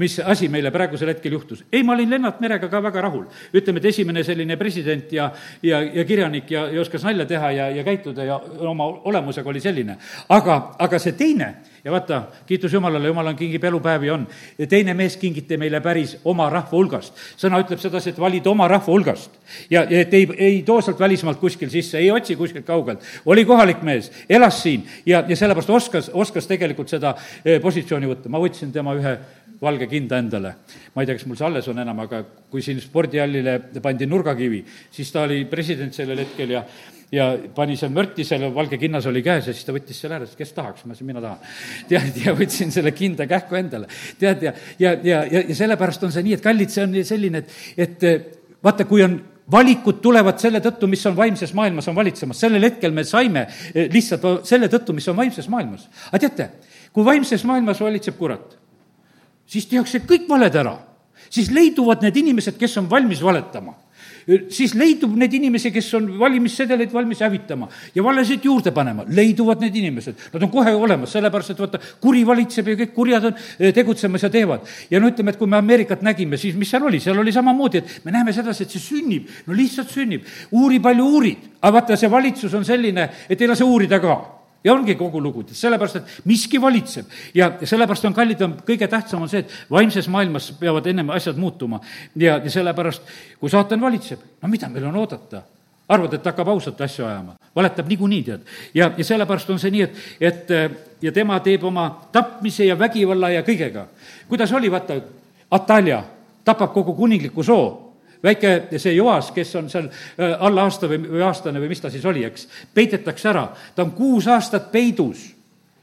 mis 0.00 0.16
asi 0.18 0.48
meile 0.50 0.72
praegusel 0.74 1.12
hetkel 1.12 1.36
juhtus. 1.36 1.64
ei, 1.72 1.82
ma 1.82 1.92
olin 1.92 2.10
Lennart 2.10 2.40
Merega 2.40 2.68
ka 2.68 2.80
väga 2.82 3.00
rahul. 3.00 3.26
ütleme, 3.52 3.78
et 3.78 3.90
esimene 3.92 4.24
selline 4.24 4.56
president 4.56 5.12
ja, 5.12 5.30
ja, 5.62 5.82
ja 5.82 6.04
kirjanik 6.04 6.50
ja, 6.50 6.66
ja 6.72 6.80
oskas 6.80 7.04
nalja 7.04 7.26
teha 7.26 7.52
ja, 7.52 7.68
ja 7.70 7.84
käituda 7.84 8.24
ja 8.24 8.40
oma 8.68 8.88
olemusega 9.04 9.48
oli 9.48 9.60
selline. 9.60 9.98
aga, 10.28 10.74
aga 10.78 10.98
see 10.98 11.12
teine 11.12 11.54
ja 11.84 11.92
vaata, 11.92 12.22
kiitus 12.46 12.72
Jumalale, 12.72 13.08
Jumal 13.08 13.26
on, 13.26 13.36
kingib 13.36 13.64
elupäevi, 13.64 14.10
on. 14.10 14.26
ja 14.58 14.66
teine 14.66 14.94
mees 14.94 15.16
kingiti 15.16 15.56
meile 15.56 15.80
päris 15.80 16.16
oma 16.24 16.50
rahva 16.50 16.72
hulgast. 16.72 17.14
sõna 17.40 17.60
ütleb 17.62 17.80
sedasi, 17.80 18.10
et 18.10 18.20
valid 18.20 18.46
oma 18.46 18.68
rahva 18.68 18.92
hulgast. 18.92 19.30
ja, 19.70 19.84
ja 19.90 20.00
et 20.00 20.14
ei, 20.14 20.28
ei 20.36 20.62
too 20.62 20.80
sealt 20.80 21.00
välismaalt 21.00 21.40
kuskil 21.40 21.70
sisse, 21.70 21.98
ei 21.98 22.10
otsi 22.10 22.36
kuskilt 22.36 22.66
kaugelt. 22.66 23.00
oli 23.26 23.44
kohalik 23.44 23.82
mees, 23.82 24.12
elas 24.28 24.62
siin 24.62 24.86
ja, 25.06 25.24
ja 25.28 25.36
sellepärast 25.36 25.70
oskas, 25.70 26.10
oskas 26.14 26.46
tegelikult 26.46 26.88
seda 26.88 27.14
eh, 27.44 27.60
positsiooni 27.60 28.06
võtta. 28.06 28.28
ma 28.28 28.42
võtsin 28.42 28.72
tema 28.72 28.94
ühe 28.94 29.18
valge 29.60 29.86
kinda 29.86 30.18
endale. 30.18 30.54
ma 30.94 31.02
ei 31.02 31.06
tea, 31.06 31.18
kas 31.18 31.26
mul 31.26 31.36
see 31.36 31.46
alles 31.46 31.68
on 31.68 31.82
enam, 31.82 32.00
aga 32.00 32.22
kui 32.50 32.62
siin 32.62 32.80
spordihallile 32.80 33.58
pandi 33.82 34.06
nurgakivi, 34.06 34.64
siis 34.90 35.12
ta 35.12 35.26
oli 35.26 35.44
president 35.50 35.94
sellel 35.94 36.24
hetkel 36.24 36.56
ja 36.56 36.64
ja 37.10 37.32
pani 37.54 37.74
seal 37.76 37.90
mörti, 37.90 38.24
selle 38.24 38.52
valge 38.54 38.78
kinnas 38.78 39.06
oli 39.10 39.22
käes 39.26 39.48
ja 39.48 39.54
siis 39.54 39.66
ta 39.66 39.74
võttis 39.74 39.98
selle 39.98 40.14
ära, 40.14 40.26
ütles, 40.28 40.38
kes 40.38 40.52
tahaks, 40.54 40.84
ma 40.84 40.94
ütlesin, 40.94 41.08
mina 41.08 41.22
tahan. 41.24 41.40
tead, 41.90 42.20
ja 42.22 42.34
võtsin 42.38 42.70
selle 42.74 42.92
kinda 42.94 43.26
kähku 43.30 43.58
endale. 43.58 43.88
tead, 44.18 44.44
ja, 44.46 44.52
ja, 44.78 44.94
ja, 45.02 45.24
ja, 45.26 45.42
ja 45.48 45.56
sellepärast 45.58 46.06
on 46.06 46.14
see 46.14 46.22
nii, 46.28 46.38
et 46.38 46.44
kallid, 46.44 46.70
see 46.70 46.86
on 46.86 46.94
selline, 47.06 47.42
et, 47.42 48.06
et 48.06 48.62
vaata, 48.62 48.86
kui 48.86 49.02
on 49.02 49.18
valikud 49.50 49.98
tulevad 50.02 50.38
selle 50.38 50.60
tõttu, 50.62 50.86
mis 50.90 51.02
on 51.10 51.16
vaimses 51.18 51.52
maailmas, 51.58 51.88
on 51.90 51.98
valitsemas. 51.98 52.40
sellel 52.40 52.62
hetkel 52.68 52.94
me 52.94 53.04
saime 53.04 53.46
eh, 53.74 53.88
lihtsalt 53.92 54.46
selle 54.46 54.70
tõttu, 54.70 54.94
mis 54.94 55.08
on 55.10 55.18
vaimses 55.18 55.50
maailmas. 55.50 55.88
aga 56.12 56.22
teate, 56.28 56.50
kui 56.94 57.04
vaimses 57.04 57.44
maailmas 57.48 57.82
valitseb 57.82 58.18
kurat, 58.18 58.59
siis 59.50 59.66
tehakse 59.66 60.04
kõik 60.06 60.28
valed 60.28 60.54
ära. 60.54 60.78
siis 61.30 61.50
leiduvad 61.50 62.02
need 62.02 62.16
inimesed, 62.16 62.56
kes 62.58 62.76
on 62.78 62.90
valmis 62.90 63.22
valetama 63.22 63.74
siis 64.50 64.74
leidub 64.78 65.14
neid 65.18 65.32
inimesi, 65.34 65.70
kes 65.72 65.88
on 65.98 66.06
valimissedeleid 66.18 66.92
valmis 66.92 67.20
hävitama 67.24 67.68
ja 67.94 68.04
valesid 68.04 68.44
juurde 68.44 68.72
panema, 68.74 69.04
leiduvad 69.08 69.62
need 69.64 69.76
inimesed. 69.80 70.26
Nad 70.34 70.46
on 70.46 70.52
kohe 70.52 70.74
olemas, 70.74 71.12
sellepärast 71.16 71.54
et 71.54 71.62
vaata, 71.62 71.80
kuri 72.02 72.24
valitseb 72.26 72.72
ja 72.72 72.78
kõik 72.82 72.94
kurjad 72.94 73.30
on 73.30 73.36
eh, 73.36 73.72
tegutsemas 73.74 74.26
ja 74.26 74.30
teevad. 74.30 74.66
ja 74.90 75.00
no 75.00 75.10
ütleme, 75.10 75.34
et 75.34 75.38
kui 75.40 75.50
me 75.50 75.58
Ameerikat 75.60 76.02
nägime, 76.02 76.36
siis 76.36 76.56
mis 76.56 76.70
seal 76.70 76.86
oli, 76.86 77.00
seal 77.00 77.18
oli 77.18 77.32
samamoodi, 77.32 77.78
et 77.78 78.04
me 78.04 78.12
näeme 78.14 78.32
sedasi, 78.32 78.64
et 78.64 78.76
see 78.76 78.82
sünnib, 78.82 79.30
no 79.46 79.56
lihtsalt 79.56 79.90
sünnib. 79.90 80.26
uuri 80.50 80.80
palju 80.80 81.06
uurid, 81.06 81.48
aga 81.60 81.72
vaata, 81.78 81.96
see 81.96 82.10
valitsus 82.10 82.54
on 82.54 82.64
selline, 82.64 83.08
et 83.28 83.40
ei 83.40 83.48
lase 83.48 83.64
uurida 83.64 84.00
ka 84.00 84.39
ja 84.64 84.74
ongi 84.74 84.94
kogu 84.94 85.22
lugu, 85.22 85.44
sellepärast 85.52 86.00
et 86.00 86.10
miski 86.24 86.60
valitseb 86.60 87.06
ja 87.34 87.52
sellepärast 87.64 88.04
on 88.08 88.16
kallid, 88.16 88.42
on 88.44 88.56
kõige 88.66 88.88
tähtsam 88.88 89.22
on 89.24 89.30
see, 89.32 89.44
et 89.44 89.54
vaimses 89.70 90.08
maailmas 90.08 90.50
peavad 90.60 90.86
ennem 90.86 91.10
asjad 91.10 91.38
muutuma. 91.40 91.80
ja, 92.16 92.40
ja 92.44 92.50
sellepärast, 92.50 93.02
kui 93.40 93.50
saatan 93.50 93.80
valitseb, 93.80 94.20
no 94.42 94.48
mida 94.48 94.68
meil 94.68 94.86
on 94.90 94.96
oodata? 94.96 95.42
arvad, 95.90 96.12
et 96.14 96.26
hakkab 96.26 96.48
ausalt 96.52 96.80
asju 96.80 97.02
ajama, 97.04 97.34
valetab 97.56 97.88
niikuinii, 97.90 98.22
tead. 98.22 98.40
ja, 98.74 98.92
ja 98.96 99.04
sellepärast 99.04 99.50
on 99.50 99.58
see 99.58 99.72
nii, 99.74 99.82
et, 99.82 99.96
et 100.20 101.02
ja 101.02 101.12
tema 101.12 101.40
teeb 101.40 101.64
oma 101.64 101.88
tapmise 102.12 102.64
ja 102.68 102.78
vägivalla 102.78 103.30
ja 103.30 103.42
kõigega. 103.42 103.86
kuidas 104.28 104.52
oli, 104.52 104.70
vaata, 104.70 105.00
Atalja 105.50 106.04
tapab 106.44 106.70
kogu 106.72 106.94
kuningliku 106.94 107.42
soo 107.42 107.89
väike 108.24 108.78
see 108.78 108.94
Joas, 108.94 109.30
kes 109.34 109.54
on 109.56 109.68
seal 109.72 109.88
äh, 109.88 110.36
alla 110.38 110.66
aasta 110.68 110.88
või, 110.90 111.00
või 111.08 111.24
aastane 111.26 111.60
või 111.60 111.72
mis 111.72 111.82
ta 111.82 111.90
siis 111.90 112.04
oli, 112.06 112.24
eks, 112.28 112.48
peidetakse 112.74 113.30
ära. 113.32 113.48
ta 113.74 113.84
on 113.86 113.92
kuus 113.96 114.28
aastat 114.28 114.70
peidus. 114.72 115.30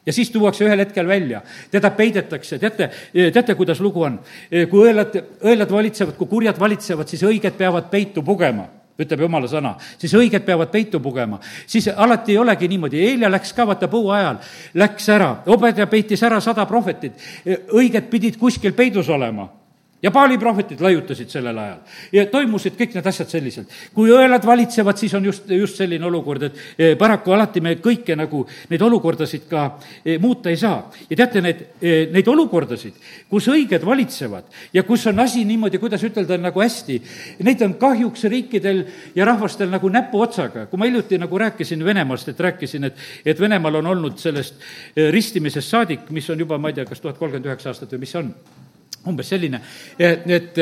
Ja 0.07 0.13
siis 0.15 0.29
tuuakse 0.31 0.63
ühel 0.63 0.79
hetkel 0.79 1.07
välja, 1.07 1.41
teda 1.71 1.89
peidetakse, 1.91 2.59
teate, 2.59 2.89
teate, 3.33 3.55
kuidas 3.59 3.81
lugu 3.83 4.05
on? 4.07 4.21
kui 4.71 4.85
õelad, 4.87 5.17
õelad 5.43 5.71
valitsevad, 5.71 6.15
kui 6.15 6.29
kurjad 6.31 6.59
valitsevad, 6.59 7.09
siis 7.11 7.25
õiged 7.27 7.57
peavad 7.59 7.89
peitu 7.91 8.23
pugema 8.23 8.69
ütleb 8.97 9.21
jumala 9.27 9.45
sõna, 9.51 9.75
siis 9.99 10.13
õiged 10.17 10.41
peavad 10.45 10.71
peitu 10.73 10.99
pugema. 11.03 11.39
siis 11.67 11.87
alati 11.87 12.31
ei 12.31 12.37
olegi 12.37 12.67
niimoodi, 12.67 13.03
Helja 13.11 13.29
läks 13.29 13.53
ka 13.53 13.67
vaata 13.67 13.87
põua 13.87 14.15
ajal, 14.17 14.39
läks 14.73 15.09
ära, 15.13 15.29
Obedja 15.45 15.85
peitis 15.87 16.23
ära 16.23 16.39
sada 16.41 16.65
prohvetit, 16.65 17.13
õiged 17.73 18.09
pidid 18.09 18.39
kuskil 18.39 18.73
peidus 18.73 19.09
olema 19.09 19.49
ja 20.01 20.11
Paali 20.11 20.37
prohvetid 20.37 20.81
laiutasid 20.81 21.31
sellel 21.31 21.57
ajal 21.57 21.77
ja 22.13 22.25
toimusid 22.29 22.75
kõik 22.77 22.93
need 22.93 23.07
asjad 23.09 23.31
selliselt. 23.31 23.71
kui 23.93 24.11
õelad 24.13 24.45
valitsevad, 24.45 24.97
siis 24.97 25.13
on 25.17 25.25
just, 25.25 25.49
just 25.49 25.79
selline 25.79 26.05
olukord, 26.05 26.43
et 26.43 26.59
eh, 26.77 26.93
paraku 26.97 27.33
alati 27.33 27.61
me 27.65 27.75
kõike 27.81 28.15
nagu, 28.17 28.43
neid 28.69 28.81
olukordasid 28.85 29.47
ka 29.49 29.63
eh, 30.05 30.19
muuta 30.21 30.53
ei 30.53 30.57
saa. 30.57 30.91
ja 31.09 31.17
teate, 31.17 31.41
need, 31.41 31.63
eh, 31.81 32.11
neid 32.13 32.27
olukordasid, 32.29 32.99
kus 33.29 33.47
õiged 33.53 33.85
valitsevad 33.85 34.53
ja 34.73 34.83
kus 34.85 35.07
on 35.09 35.19
asi 35.25 35.45
niimoodi, 35.49 35.81
kuidas 35.81 36.05
ütelda, 36.05 36.37
nagu 36.41 36.61
hästi, 36.61 36.99
neid 37.47 37.65
on 37.65 37.73
kahjuks 37.81 38.27
riikidel 38.29 38.83
ja 39.15 39.25
rahvastel 39.25 39.73
nagu 39.73 39.89
näpuotsaga. 39.89 40.67
kui 40.67 40.77
ma 40.77 40.85
hiljuti 40.85 41.17
nagu 41.17 41.37
rääkisin 41.37 41.85
Venemaast, 41.85 42.29
et 42.29 42.39
rääkisin, 42.39 42.83
et, 42.83 43.01
et 43.25 43.39
Venemaal 43.39 43.81
on 43.81 43.93
olnud 43.95 44.21
sellest 44.21 44.61
ristimisest 45.11 45.73
saadik, 45.73 46.09
mis 46.13 46.29
on 46.29 46.39
juba, 46.39 46.61
ma 46.61 46.69
ei 46.69 46.77
tea, 46.77 46.85
kas 46.85 47.01
tuhat 47.01 47.17
kolmkümmend 47.17 47.49
üheksa 47.49 47.73
aastat 47.73 47.97
või 47.97 48.05
mis 48.05 48.13
see 48.13 48.21
on 48.21 48.33
umbes 49.07 49.29
selline, 49.33 49.61
et 49.97 50.59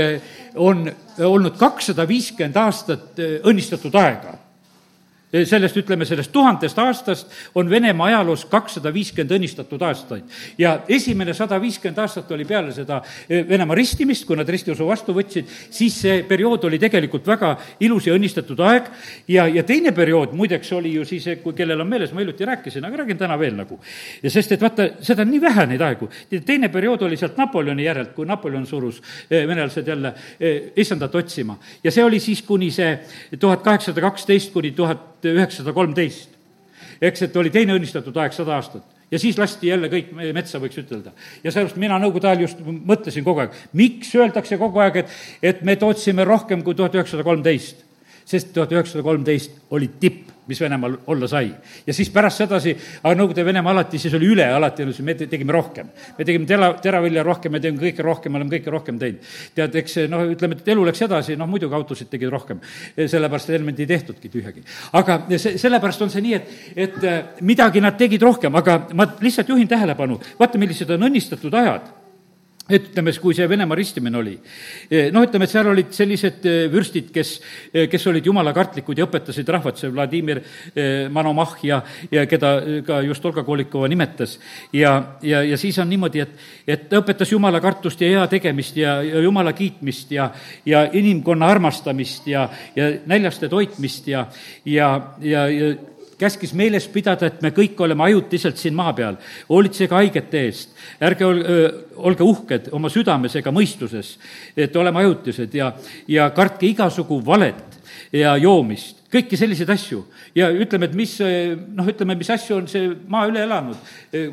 on 0.55 0.85
olnud 1.25 1.57
kakssada 1.59 2.07
viiskümmend 2.07 2.57
aastat 2.61 3.21
õnnistatud 3.43 3.95
aega 3.99 4.37
sellest, 5.43 5.77
ütleme, 5.77 6.05
sellest 6.07 6.31
tuhandest 6.31 6.79
aastast 6.79 7.31
on 7.55 7.69
Venemaa 7.69 8.07
ajaloos 8.07 8.45
kakssada 8.49 8.93
viiskümmend 8.93 9.35
õnnistatud 9.35 9.81
aastaid. 9.83 10.23
ja 10.57 10.79
esimene 10.87 11.33
sada 11.33 11.59
viiskümmend 11.61 11.99
aastat 11.99 12.31
oli 12.31 12.45
peale 12.45 12.71
seda 12.71 13.01
eh, 13.29 13.43
Venemaa 13.47 13.75
ristimist, 13.75 14.25
kui 14.25 14.37
nad 14.37 14.49
ristiusu 14.49 14.87
vastu 14.87 15.13
võtsid, 15.13 15.49
siis 15.69 15.97
see 16.01 16.21
periood 16.27 16.63
oli 16.69 16.79
tegelikult 16.79 17.27
väga 17.27 17.55
ilus 17.79 18.07
ja 18.07 18.15
õnnistatud 18.15 18.59
aeg 18.59 18.89
ja, 19.27 19.47
ja 19.47 19.63
teine 19.63 19.91
periood 19.95 20.35
muideks 20.37 20.71
oli 20.77 20.93
ju 20.95 21.05
siis, 21.05 21.27
kui 21.43 21.53
kellel 21.57 21.81
on 21.81 21.89
meeles, 21.89 22.13
ma 22.13 22.23
hiljuti 22.23 22.45
rääkisin, 22.45 22.85
aga 22.85 23.03
räägin 23.03 23.19
täna 23.19 23.39
veel 23.39 23.57
nagu. 23.57 23.79
ja 24.23 24.31
sest, 24.31 24.55
et 24.55 24.61
vaata, 24.61 24.89
seda 25.01 25.25
on 25.25 25.31
nii 25.33 25.41
vähe, 25.41 25.67
neid 25.73 25.81
aegu. 25.81 26.09
teine 26.45 26.69
periood 26.69 27.01
oli 27.07 27.17
sealt 27.17 27.37
Napoleoni 27.37 27.83
järelt, 27.83 28.13
kui 28.15 28.25
Napoleon 28.25 28.65
surus 28.67 29.01
eh, 29.29 29.47
venelased 29.47 29.87
jälle 29.87 30.13
eh, 30.39 30.71
issandat 30.75 31.15
otsima. 31.15 31.57
ja 31.83 31.91
see 31.91 32.03
oli 32.03 32.19
siis 32.19 32.41
kuni 32.41 32.71
see 32.71 32.99
tuhat 33.39 33.63
kaheksasada 33.65 34.01
kaksteist 34.01 34.53
kuni 34.53 34.71
tuhat 34.71 35.24
tuhat 35.25 35.43
üheksasada 35.43 35.73
kolmteist. 35.75 36.29
eks, 37.01 37.25
et 37.27 37.37
oli 37.37 37.51
teine 37.53 37.75
õnnistatud 37.75 38.15
aeg, 38.21 38.33
sada 38.33 38.55
aastat 38.55 38.95
ja 39.11 39.19
siis 39.19 39.37
lasti 39.37 39.69
jälle 39.69 39.89
kõik 39.91 40.11
metsa, 40.33 40.59
võiks 40.61 40.79
ütelda. 40.81 41.13
ja 41.43 41.51
sellepärast 41.51 41.79
mina 41.81 41.99
nõukogude 42.01 42.29
ajal 42.31 42.45
just 42.47 42.61
mõtlesin 42.65 43.25
kogu 43.25 43.43
aeg, 43.43 43.57
miks 43.73 44.13
öeldakse 44.15 44.57
kogu 44.61 44.81
aeg, 44.83 45.03
et, 45.03 45.17
et 45.53 45.61
me 45.61 45.75
tootsime 45.79 46.25
rohkem 46.25 46.63
kui 46.63 46.75
tuhat 46.75 46.95
üheksasada 46.97 47.25
kolmteist. 47.27 47.84
Sest 48.25 48.53
tuhat 48.53 48.71
üheksasada 48.73 49.03
kolmteist 49.05 49.59
oli 49.75 49.89
tipp 49.99 50.35
mis 50.47 50.61
Venemaal 50.61 50.97
olla 51.07 51.27
sai. 51.27 51.51
ja 51.87 51.93
siis 51.93 52.09
pärast 52.09 52.37
sedasi, 52.37 52.75
aga 53.03 53.15
Nõukogude 53.17 53.45
Venemaa 53.45 53.73
alati, 53.73 53.99
siis 53.99 54.13
oli 54.13 54.27
üle 54.29 54.45
alati, 54.53 54.85
me 55.01 55.15
tegime 55.15 55.53
rohkem. 55.53 55.89
me 56.17 56.25
tegime 56.25 56.45
tera, 56.45 56.73
teravilja 56.81 57.23
rohkem, 57.23 57.51
me 57.51 57.59
tegime 57.59 57.81
kõike 57.81 58.05
rohkem, 58.05 58.31
me 58.31 58.37
oleme 58.37 58.53
kõike 58.53 58.71
rohkem 58.71 58.99
teinud. 58.99 59.33
tead, 59.55 59.75
eks 59.75 59.97
noh, 60.09 60.25
ütleme, 60.35 60.55
et 60.59 60.67
elu 60.67 60.85
läks 60.85 61.01
edasi, 61.01 61.35
noh 61.35 61.49
muidugi 61.49 61.75
autosid 61.75 62.09
tegid 62.09 62.29
rohkem, 62.29 62.61
sellepärast 62.95 63.49
et 63.49 63.57
Helmed 63.57 63.79
ei 63.79 63.89
tehtudki 63.89 64.29
tühjagi. 64.29 64.63
aga 64.93 65.19
see, 65.37 65.57
sellepärast 65.57 66.01
on 66.01 66.13
see 66.13 66.21
nii, 66.21 66.33
et, 66.33 66.55
et 66.75 67.03
äh, 67.03 67.21
midagi 67.41 67.81
nad 67.81 67.97
tegid 67.97 68.21
rohkem, 68.21 68.55
aga 68.55 68.85
ma 68.93 69.09
lihtsalt 69.21 69.49
juhin 69.49 69.67
tähelepanu, 69.67 70.19
vaata, 70.39 70.61
millised 70.61 70.89
on 70.93 71.09
õnnistatud 71.09 71.53
ajad 71.53 72.04
et 72.69 72.87
ütleme, 72.89 73.13
kui 73.21 73.35
see 73.37 73.45
Venemaa 73.49 73.77
ristimine 73.77 74.17
oli, 74.17 74.33
noh, 75.13 75.25
ütleme, 75.27 75.45
et 75.45 75.53
seal 75.53 75.67
olid 75.69 75.91
sellised 75.93 76.47
eh, 76.49 76.63
vürstid, 76.73 77.11
kes, 77.13 77.35
eh, 77.71 77.85
kes 77.91 78.07
olid 78.09 78.25
jumalakartlikud 78.25 78.97
ja 78.97 79.05
õpetasid 79.05 79.51
rahvat, 79.53 79.77
see 79.77 79.91
Vladimir 79.93 80.41
Manomah 81.13 81.55
ja, 81.65 81.79
ja 82.11 82.25
keda 82.29 82.51
ka 82.85 82.99
just 83.05 83.25
Olga 83.25 83.43
Kolikova 83.45 83.87
nimetas. 83.91 84.39
ja, 84.73 84.95
ja, 85.21 85.43
ja 85.45 85.57
siis 85.61 85.77
on 85.79 85.89
niimoodi, 85.89 86.23
et, 86.25 86.45
et 86.67 86.87
ta 86.89 87.01
õpetas 87.03 87.31
jumala 87.31 87.61
kartust 87.61 88.01
ja 88.01 88.09
hea 88.09 88.27
tegemist 88.31 88.77
ja, 88.77 88.97
ja 89.05 89.21
jumala 89.21 89.53
kiitmist 89.53 90.11
ja, 90.11 90.31
ja 90.65 90.87
inimkonna 90.91 91.47
armastamist 91.53 92.27
ja, 92.27 92.49
ja 92.75 92.89
näljaste 93.05 93.49
toitmist 93.49 94.07
ja, 94.07 94.25
ja, 94.65 94.89
ja, 95.21 95.47
ja 95.49 95.75
käskis 96.19 96.53
meeles 96.55 96.87
pidada, 96.91 97.27
et 97.27 97.41
me 97.43 97.51
kõik 97.55 97.79
oleme 97.83 98.03
ajutiselt 98.07 98.57
siin 98.57 98.75
maa 98.75 98.93
peal. 98.93 99.17
hoolitsege 99.49 99.95
haigete 99.95 100.41
eest, 100.47 100.75
ärge 101.01 101.25
ol, 101.25 101.41
öö, 101.41 101.69
olge 101.95 102.23
uhked 102.23 102.69
oma 102.71 102.89
südames 102.89 103.35
ega 103.35 103.51
mõistuses, 103.51 104.15
et 104.57 104.75
oleme 104.75 104.99
ajutised 105.03 105.53
ja, 105.55 105.73
ja 106.07 106.29
kartke 106.35 106.67
igasugu 106.67 107.19
valet 107.25 107.79
ja 108.15 108.35
joomist, 108.37 109.03
kõiki 109.11 109.37
selliseid 109.39 109.69
asju. 109.69 110.05
ja 110.35 110.49
ütleme, 110.51 110.89
et 110.89 110.95
mis, 110.95 111.17
noh, 111.75 111.87
ütleme, 111.87 112.15
mis 112.15 112.29
asju 112.29 112.57
on 112.57 112.67
see 112.67 112.89
maa 113.07 113.27
üle 113.29 113.43
elanud. 113.43 113.77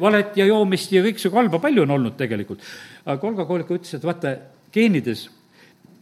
valet 0.01 0.37
ja 0.37 0.47
joomist 0.47 0.93
ja 0.93 1.03
kõiksugu 1.03 1.37
halba 1.37 1.59
palju 1.59 1.83
on 1.83 1.91
olnud 1.99 2.17
tegelikult. 2.17 2.61
aga 3.07 3.27
Olga 3.27 3.47
Kooliku 3.47 3.79
ütles, 3.79 3.95
et 3.95 4.05
vaata, 4.05 4.37
geenides 4.73 5.29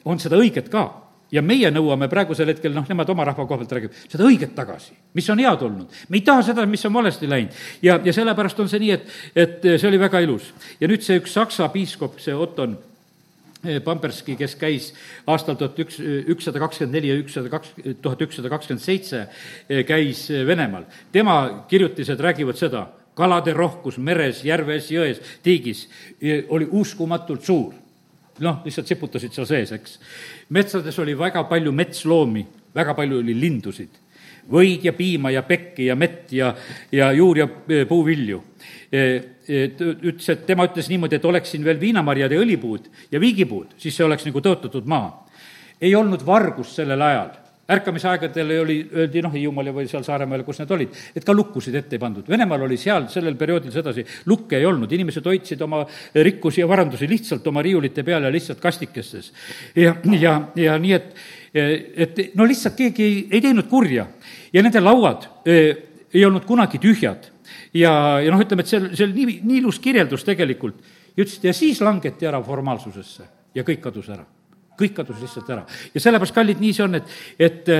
on 0.04 0.18
seda 0.18 0.36
õiget 0.36 0.68
ka 0.70 1.09
ja 1.32 1.42
meie 1.42 1.70
nõuame 1.72 2.08
praegusel 2.10 2.50
hetkel, 2.52 2.74
noh, 2.74 2.86
nemad 2.88 3.08
oma 3.12 3.24
rahva 3.28 3.46
koha 3.46 3.60
pealt 3.62 3.74
räägivad, 3.76 4.02
seda 4.10 4.26
õiget 4.26 4.52
tagasi, 4.56 4.94
mis 5.16 5.30
on 5.32 5.42
head 5.42 5.64
olnud. 5.66 5.98
me 6.08 6.18
ei 6.18 6.26
taha 6.26 6.44
seda, 6.50 6.66
mis 6.66 6.84
on 6.86 6.94
valesti 6.94 7.30
läinud. 7.30 7.56
ja, 7.82 7.98
ja 8.04 8.14
sellepärast 8.14 8.60
on 8.60 8.70
see 8.70 8.82
nii, 8.82 8.92
et, 8.98 9.10
et 9.34 9.66
see 9.72 9.88
oli 9.88 10.00
väga 10.00 10.22
ilus. 10.26 10.52
ja 10.80 10.90
nüüd 10.90 11.04
see 11.06 11.20
üks 11.22 11.34
saksa 11.38 11.68
piiskop, 11.72 12.18
see 12.22 12.34
Otton 12.34 12.76
eh, 13.64 13.80
Pamperski, 13.84 14.36
kes 14.40 14.56
käis 14.60 14.92
aastal 15.26 15.58
tuhat 15.60 15.78
üks, 15.84 16.00
ükssada 16.34 16.62
kakskümmend 16.62 16.98
neli 16.98 17.12
ja 17.12 17.18
ükssada 17.20 17.52
kaks, 17.52 17.74
tuhat 18.02 18.24
ükssada 18.26 18.50
kakskümmend 18.52 18.84
seitse, 18.84 19.26
eh, 19.68 19.84
käis 19.86 20.26
Venemaal. 20.30 20.88
tema 21.12 21.66
kirjutised 21.70 22.20
räägivad 22.20 22.58
seda, 22.58 22.88
kalade 23.14 23.52
rohkus 23.52 23.98
meres, 23.98 24.44
järves, 24.46 24.90
jões, 24.90 25.22
tiigis 25.44 25.86
eh, 26.20 26.44
oli 26.48 26.66
uskumatult 26.70 27.46
suur 27.46 27.79
noh, 28.44 28.60
lihtsalt 28.64 28.90
siputasid 28.90 29.34
seal 29.34 29.48
sees, 29.48 29.72
eks. 29.76 29.98
metsades 30.56 30.98
oli 31.02 31.16
väga 31.18 31.44
palju 31.50 31.72
metsloomi, 31.72 32.44
väga 32.76 32.94
palju 32.98 33.20
oli 33.24 33.36
lindusid. 33.38 34.06
võid 34.50 34.82
ja 34.82 34.92
piima 34.96 35.30
ja 35.30 35.42
pekki 35.46 35.84
ja 35.86 35.94
mett 35.94 36.32
ja, 36.32 36.48
ja 36.92 37.12
juur 37.12 37.38
ja 37.38 37.44
e, 37.68 37.84
puuvilju. 37.86 38.40
E, 38.90 39.02
ütles, 39.50 40.26
et 40.32 40.46
tema 40.46 40.64
ütles 40.66 40.88
niimoodi, 40.90 41.18
et 41.20 41.24
oleks 41.24 41.52
siin 41.52 41.64
veel 41.64 41.78
viinamarjad 41.78 42.32
ja 42.32 42.40
õlipuud 42.40 42.88
ja 43.12 43.20
viigipuud, 43.20 43.76
siis 43.78 43.94
see 43.94 44.06
oleks 44.06 44.26
nagu 44.26 44.42
tõotatud 44.42 44.88
maa. 44.90 45.26
ei 45.80 45.94
olnud 45.94 46.24
vargust 46.26 46.80
sellel 46.80 47.02
ajal 47.02 47.30
ärkamisaegadel 47.74 48.52
oli, 48.60 48.76
öeldi 48.92 49.22
noh, 49.24 49.32
Hiiumaal 49.34 49.70
või 49.74 49.88
seal 49.90 50.04
Saaremaal, 50.06 50.42
kus 50.46 50.60
need 50.62 50.72
olid, 50.74 50.96
et 51.16 51.26
ka 51.26 51.34
lukkusid 51.36 51.76
ette 51.78 51.96
ei 51.96 52.02
pandud. 52.02 52.26
Venemaal 52.28 52.66
oli 52.66 52.78
seal 52.80 53.08
sellel 53.12 53.36
perioodil 53.40 53.72
sedasi, 53.74 54.04
lukke 54.30 54.58
ei 54.58 54.66
olnud, 54.68 54.90
inimesed 54.92 55.26
hoidsid 55.26 55.62
oma 55.66 55.82
rikkusi 56.14 56.62
ja 56.62 56.68
varandusi 56.70 57.08
lihtsalt 57.10 57.46
oma 57.50 57.62
riiulite 57.64 58.04
peal 58.06 58.26
ja 58.26 58.32
lihtsalt 58.32 58.60
kastikestes. 58.62 59.32
ja, 59.76 59.94
ja, 60.18 60.34
ja 60.56 60.78
nii, 60.78 60.96
et, 60.96 61.14
et 61.54 62.22
no 62.38 62.46
lihtsalt 62.48 62.78
keegi 62.78 63.06
ei, 63.06 63.20
ei 63.30 63.44
teinud 63.44 63.68
kurja 63.70 64.06
ja 64.52 64.62
nende 64.62 64.82
lauad 64.82 65.28
eh, 65.46 65.70
ei 66.14 66.24
olnud 66.26 66.46
kunagi 66.48 66.80
tühjad. 66.82 67.30
ja, 67.74 67.92
ja 68.22 68.32
noh, 68.32 68.42
ütleme, 68.42 68.66
et 68.66 68.72
see, 68.72 68.82
see 68.94 69.06
oli 69.06 69.24
nii, 69.24 69.38
nii 69.46 69.62
ilus 69.62 69.78
kirjeldus 69.82 70.26
tegelikult. 70.26 70.82
ja 71.14 71.24
ütles, 71.24 71.38
et 71.38 71.50
ja 71.50 71.56
siis 71.56 71.80
langeti 71.84 72.26
ära 72.26 72.42
formaalsusesse 72.42 73.30
ja 73.54 73.66
kõik 73.66 73.82
kadus 73.86 74.10
ära 74.10 74.26
kõik 74.80 74.96
kadus 74.96 75.20
lihtsalt 75.22 75.50
ära. 75.52 75.66
ja 75.94 76.02
sellepärast, 76.02 76.34
kallid, 76.34 76.62
nii 76.62 76.72
see 76.76 76.86
on, 76.86 76.98
et, 77.00 77.12
et, 77.38 77.70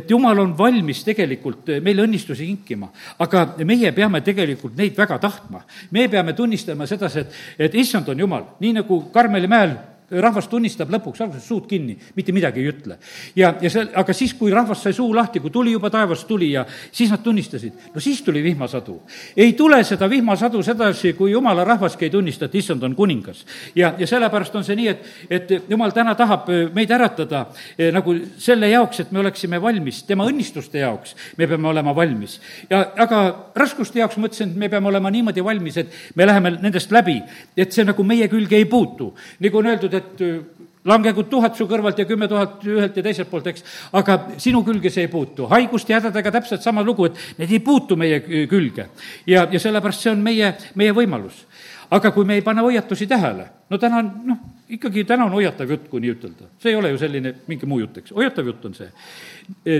et 0.00 0.10
jumal 0.10 0.38
on 0.44 0.54
valmis 0.58 1.02
tegelikult 1.06 1.74
meile 1.82 2.06
õnnistusi 2.06 2.46
kinkima, 2.46 2.90
aga 3.22 3.48
meie 3.64 3.92
peame 3.96 4.22
tegelikult 4.26 4.76
neid 4.78 4.96
väga 4.98 5.18
tahtma. 5.22 5.64
me 5.90 6.08
peame 6.12 6.36
tunnistama 6.38 6.86
sedasi, 6.86 7.26
et, 7.26 7.42
et 7.68 7.82
issand 7.82 8.08
on 8.08 8.26
jumal, 8.26 8.48
nii 8.60 8.78
nagu 8.80 9.02
Karmeli 9.12 9.50
mäel 9.50 9.76
rahvas 10.10 10.48
tunnistab 10.48 10.90
lõpuks 10.92 11.22
alguses 11.24 11.46
suud 11.48 11.66
kinni, 11.68 11.96
mitte 12.16 12.32
midagi 12.32 12.62
ei 12.62 12.70
ütle. 12.70 12.98
ja, 13.36 13.54
ja 13.60 13.70
see, 13.70 13.86
aga 13.94 14.14
siis, 14.14 14.34
kui 14.34 14.52
rahvas 14.54 14.82
sai 14.82 14.94
suu 14.96 15.14
lahti, 15.14 15.40
kui 15.40 15.50
tuli 15.50 15.72
juba 15.72 15.90
taevast 15.90 16.26
tuli 16.28 16.52
ja 16.52 16.64
siis 16.92 17.10
nad 17.10 17.22
tunnistasid, 17.22 17.90
no 17.94 18.00
siis 18.00 18.22
tuli 18.22 18.42
vihmasadu. 18.42 19.00
ei 19.36 19.52
tule 19.52 19.82
seda 19.84 20.10
vihmasadu 20.10 20.62
sedasi, 20.62 21.12
kui 21.12 21.30
jumala 21.32 21.64
rahvaski 21.64 22.06
ei 22.06 22.10
tunnista, 22.10 22.46
et 22.46 22.54
issand 22.54 22.82
on 22.82 22.94
kuningas. 22.94 23.44
ja, 23.74 23.94
ja 23.98 24.06
sellepärast 24.06 24.54
on 24.54 24.64
see 24.64 24.76
nii, 24.76 24.88
et, 24.88 25.06
et 25.30 25.70
jumal 25.70 25.90
täna 25.90 26.14
tahab 26.14 26.50
eh, 26.50 26.66
meid 26.74 26.90
äratada 26.90 27.46
eh, 27.78 27.92
nagu 27.92 28.14
selle 28.38 28.70
jaoks, 28.70 29.00
et 29.00 29.12
me 29.12 29.20
oleksime 29.24 29.60
valmis, 29.62 30.02
tema 30.06 30.26
õnnistuste 30.26 30.78
jaoks 30.78 31.16
me 31.36 31.46
peame 31.46 31.68
olema 31.68 31.94
valmis. 31.96 32.40
ja 32.70 32.82
aga 32.96 33.22
raskuste 33.56 33.98
jaoks 33.98 34.16
mõtlesin, 34.20 34.52
et 34.52 34.56
me 34.56 34.68
peame 34.68 34.88
olema 34.88 35.10
niimoodi 35.10 35.44
valmis, 35.44 35.76
et 35.82 35.92
me 36.14 36.26
läheme 36.26 36.56
nendest 36.60 36.92
läbi, 36.92 37.18
et 37.56 37.72
see 37.72 37.84
nagu 37.84 38.04
meie 38.04 38.28
külge 38.28 38.56
ei 38.56 38.64
puutu. 38.64 39.12
nagu 39.40 39.58
on 39.58 39.66
öeldud, 39.72 39.94
et 39.98 40.22
äh, 40.24 40.38
langegu 40.86 41.24
tuhat 41.30 41.56
su 41.58 41.66
kõrvalt 41.68 41.98
ja 41.98 42.06
kümme 42.08 42.28
tuhat 42.30 42.64
ühelt 42.66 42.96
ja 42.96 43.04
teiselt 43.04 43.30
poolt, 43.30 43.48
eks, 43.50 43.64
aga 43.98 44.18
sinu 44.42 44.62
külge 44.66 44.90
see 44.92 45.06
ei 45.06 45.12
puutu. 45.12 45.48
haiguste 45.50 45.92
ja 45.92 46.00
hädadega 46.00 46.32
täpselt 46.38 46.62
sama 46.62 46.84
lugu, 46.86 47.08
et 47.10 47.40
need 47.40 47.56
ei 47.56 47.60
puutu 47.60 47.96
meie 47.96 48.20
külge. 48.50 48.88
ja, 49.26 49.46
ja 49.50 49.60
sellepärast 49.60 50.06
see 50.06 50.12
on 50.12 50.22
meie, 50.22 50.54
meie 50.74 50.94
võimalus. 50.94 51.44
aga 51.90 52.10
kui 52.10 52.24
me 52.24 52.34
ei 52.34 52.42
pane 52.42 52.62
hoiatusi 52.62 53.06
tähele, 53.06 53.48
no 53.70 53.78
täna 53.78 53.98
on, 54.02 54.12
noh, 54.26 54.38
ikkagi 54.68 55.04
täna 55.04 55.26
on 55.26 55.34
hoiatav 55.34 55.70
jutt, 55.70 55.90
kui 55.90 56.00
nii 56.00 56.14
ütelda. 56.14 56.50
see 56.58 56.70
ei 56.70 56.78
ole 56.78 56.94
ju 56.94 57.02
selline 57.02 57.34
mingi 57.46 57.66
muu 57.66 57.82
jutt, 57.82 57.98
eks, 58.02 58.14
hoiatav 58.14 58.46
jutt 58.46 58.64
on 58.70 58.74
see. 58.74 58.90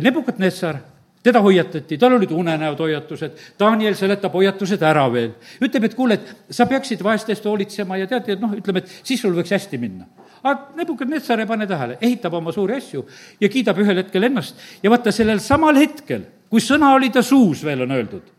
Nebukat-Nessar 0.02 0.82
teda 1.26 1.42
hoiatati, 1.42 1.98
tal 1.98 2.14
olid 2.16 2.32
unenäod 2.34 2.80
hoiatused, 2.84 3.42
Daniel 3.58 3.96
seletab 3.98 4.34
hoiatused 4.38 4.82
ära 4.86 5.06
veel. 5.12 5.34
ütleb, 5.62 5.88
et 5.88 5.96
kuule, 5.98 6.18
et 6.20 6.54
sa 6.54 6.68
peaksid 6.70 7.02
vaeste 7.04 7.34
eest 7.34 7.44
hoolitsema 7.48 7.98
ja 8.00 8.06
tead, 8.10 8.30
et 8.36 8.42
noh, 8.42 8.54
ütleme, 8.56 8.84
et 8.84 8.94
siis 9.02 9.20
sul 9.22 9.34
võiks 9.36 9.54
hästi 9.54 9.80
minna. 9.82 10.06
aga 10.42 10.72
Nebukadnetsar 10.78 11.42
ei 11.42 11.48
pane 11.48 11.66
tähele, 11.66 11.98
ehitab 12.00 12.34
oma 12.38 12.52
suuri 12.54 12.76
asju 12.78 13.04
ja 13.40 13.48
kiidab 13.50 13.78
ühel 13.82 14.04
hetkel 14.04 14.28
ennast 14.30 14.60
ja 14.82 14.90
vaata, 14.92 15.12
sellel 15.12 15.42
samal 15.42 15.78
hetkel, 15.80 16.26
kui 16.50 16.62
sõna 16.62 16.94
oli 16.94 17.10
ta 17.10 17.22
suus, 17.22 17.64
veel 17.64 17.82
on 17.82 17.96
öeldud, 17.96 18.34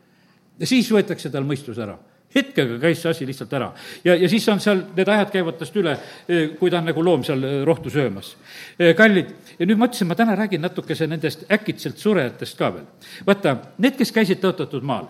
siis 0.64 0.92
võetakse 0.92 1.32
tal 1.34 1.48
mõistus 1.48 1.80
ära 1.84 1.98
hetkega 2.38 2.78
käis 2.82 3.02
see 3.02 3.12
asi 3.12 3.28
lihtsalt 3.28 3.54
ära. 3.54 3.72
ja, 4.06 4.16
ja 4.16 4.30
siis 4.30 4.48
on 4.50 4.60
seal, 4.64 4.84
need 4.96 5.10
ajad 5.12 5.32
käivad 5.34 5.60
tast 5.60 5.76
üle, 5.78 5.94
eh, 6.30 6.50
kui 6.60 6.72
ta 6.72 6.80
on 6.82 6.90
nagu 6.92 7.04
loom 7.04 7.24
seal 7.28 7.44
eh, 7.44 7.60
rohtu 7.68 7.92
söömas. 7.94 8.36
Eh, 8.80 8.94
kallid, 8.98 9.32
ja 9.60 9.66
nüüd 9.66 9.78
ma 9.78 9.86
mõtlesin, 9.86 10.10
ma 10.10 10.18
täna 10.20 10.36
räägin 10.38 10.64
natukese 10.64 11.08
nendest 11.08 11.48
äkitselt 11.52 11.98
surejatest 12.02 12.58
ka 12.58 12.74
veel. 12.76 12.86
vaata, 13.28 13.58
need, 13.78 13.98
kes 14.00 14.12
käisid 14.16 14.44
tõotatud 14.44 14.86
maal 14.86 15.10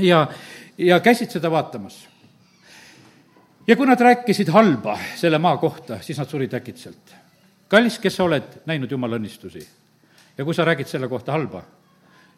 ja, 0.00 0.26
ja 0.78 1.00
käisid 1.00 1.30
seda 1.34 1.50
vaatamas. 1.50 2.06
ja 3.66 3.76
kui 3.76 3.86
nad 3.86 4.00
rääkisid 4.00 4.48
halba 4.54 4.98
selle 5.16 5.38
maa 5.38 5.56
kohta, 5.56 6.00
siis 6.00 6.18
nad 6.18 6.28
surid 6.28 6.54
äkitselt. 6.54 7.16
kallis, 7.68 7.98
kes 7.98 8.16
sa 8.16 8.24
oled 8.24 8.62
näinud 8.66 8.90
jumala 8.90 9.18
õnnistusi 9.18 9.66
ja 10.38 10.44
kui 10.44 10.54
sa 10.54 10.64
räägid 10.64 10.86
selle 10.86 11.08
kohta 11.08 11.32
halba, 11.32 11.62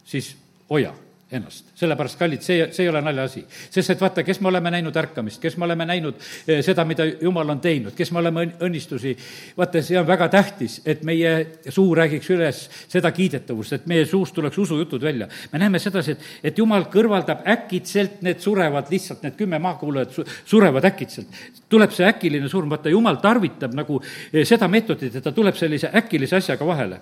siis 0.04 0.36
hoia 0.70 0.94
ennast. 1.32 1.64
sellepärast, 1.74 2.18
kallid, 2.18 2.42
see, 2.42 2.64
see 2.74 2.84
ei 2.84 2.88
ole 2.90 3.00
naljaasi. 3.04 3.44
sest 3.70 3.92
et 3.94 4.00
vaata, 4.00 4.22
kes 4.26 4.40
me 4.42 4.48
oleme 4.50 4.70
näinud 4.74 4.96
ärkamist, 4.96 5.40
kes 5.42 5.56
me 5.56 5.64
oleme 5.64 5.86
näinud 5.86 6.16
eh, 6.46 6.62
seda, 6.66 6.84
mida 6.84 7.04
Jumal 7.06 7.52
on 7.54 7.60
teinud, 7.62 7.94
kes 7.96 8.10
me 8.12 8.18
oleme 8.18 8.46
õnnistusi, 8.66 9.14
vaata, 9.56 9.82
see 9.86 9.98
on 9.98 10.08
väga 10.08 10.28
tähtis, 10.32 10.80
et 10.84 11.04
meie 11.06 11.34
suu 11.68 11.94
räägiks 11.94 12.30
üles 12.34 12.62
seda 12.90 13.12
kiidetavust, 13.14 13.76
et 13.78 13.86
meie 13.90 14.06
suust 14.10 14.34
tuleks 14.34 14.58
usujutud 14.58 15.02
välja. 15.06 15.28
me 15.52 15.60
näeme 15.62 15.78
sedasi, 15.78 16.16
et, 16.16 16.26
et 16.50 16.58
Jumal 16.58 16.88
kõrvaldab 16.90 17.46
äkitselt 17.48 18.24
need 18.26 18.42
surevad, 18.42 18.90
lihtsalt 18.90 19.22
need 19.22 19.38
kümme 19.38 19.62
maakuulajat 19.62 20.18
su-, 20.18 20.26
surevad 20.44 20.88
äkitselt. 20.90 21.28
tuleb 21.68 21.94
see 21.94 22.08
äkiline 22.08 22.50
surm, 22.50 22.74
vaata, 22.74 22.90
Jumal 22.90 23.20
tarvitab 23.22 23.78
nagu 23.78 24.00
eh, 24.02 24.42
seda 24.44 24.68
meetodit, 24.68 25.14
et 25.14 25.24
ta 25.24 25.32
tuleb 25.36 25.54
sellise 25.54 25.94
äkilise 25.94 26.40
asjaga 26.42 26.66
vahele. 26.66 27.00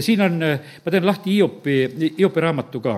siin 0.00 0.24
on, 0.24 0.42
eh, 0.42 0.80
ma 0.84 0.96
teen 0.96 1.06
lahti 1.06 1.36
Hiopi, 1.36 1.78
Hiopi 2.16 2.40
raamatu 2.40 2.80
ka 2.80 2.96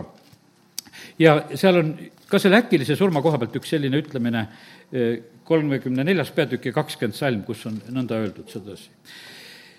ja 1.18 1.40
seal 1.54 1.80
on 1.80 1.92
ka 2.28 2.40
selle 2.40 2.60
äkilise 2.62 2.96
surma 2.98 3.22
koha 3.24 3.40
pealt 3.40 3.56
üks 3.60 3.72
selline 3.72 4.00
ütlemine, 4.02 4.44
eh, 4.92 5.14
kolmekümne 5.48 6.04
neljas 6.04 6.30
peatükk 6.36 6.68
ja 6.68 6.74
kakskümmend 6.76 7.16
salm, 7.16 7.44
kus 7.46 7.64
on 7.70 7.78
nõnda 7.88 8.18
öeldud 8.20 8.50
sedasi. 8.52 8.90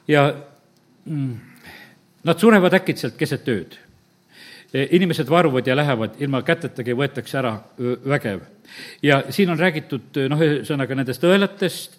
ja 0.07 0.25
mm, 1.05 1.35
nad 2.25 2.39
surevad 2.41 2.73
äkitselt 2.73 3.17
keset 3.17 3.47
ööd. 3.47 3.77
Eh, 4.73 4.87
inimesed 4.97 5.29
varuvad 5.29 5.67
ja 5.67 5.75
lähevad, 5.75 6.17
ilma 6.21 6.41
kätetagi 6.45 6.93
võetakse 6.97 7.37
ära 7.37 7.53
vägev. 8.05 8.41
ja 9.01 9.23
siin 9.29 9.49
on 9.49 9.59
räägitud 9.59 10.17
noh, 10.29 10.41
ühesõnaga 10.41 10.95
nendest 10.95 11.23
õelatest, 11.23 11.97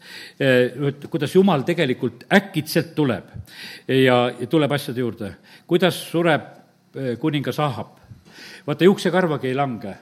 kuidas 1.11 1.35
Jumal 1.35 1.62
tegelikult 1.66 2.24
äkitselt 2.33 2.95
tuleb 2.95 3.24
ja 3.89 4.31
tuleb 4.51 4.72
asjade 4.72 5.01
juurde. 5.01 5.35
kuidas 5.66 5.99
sureb 6.11 6.43
kuningas 7.18 7.59
Ahab, 7.59 7.99
vaata, 8.66 8.84
juuksekarvagi 8.84 9.49
ei 9.49 9.55
lange. 9.55 9.97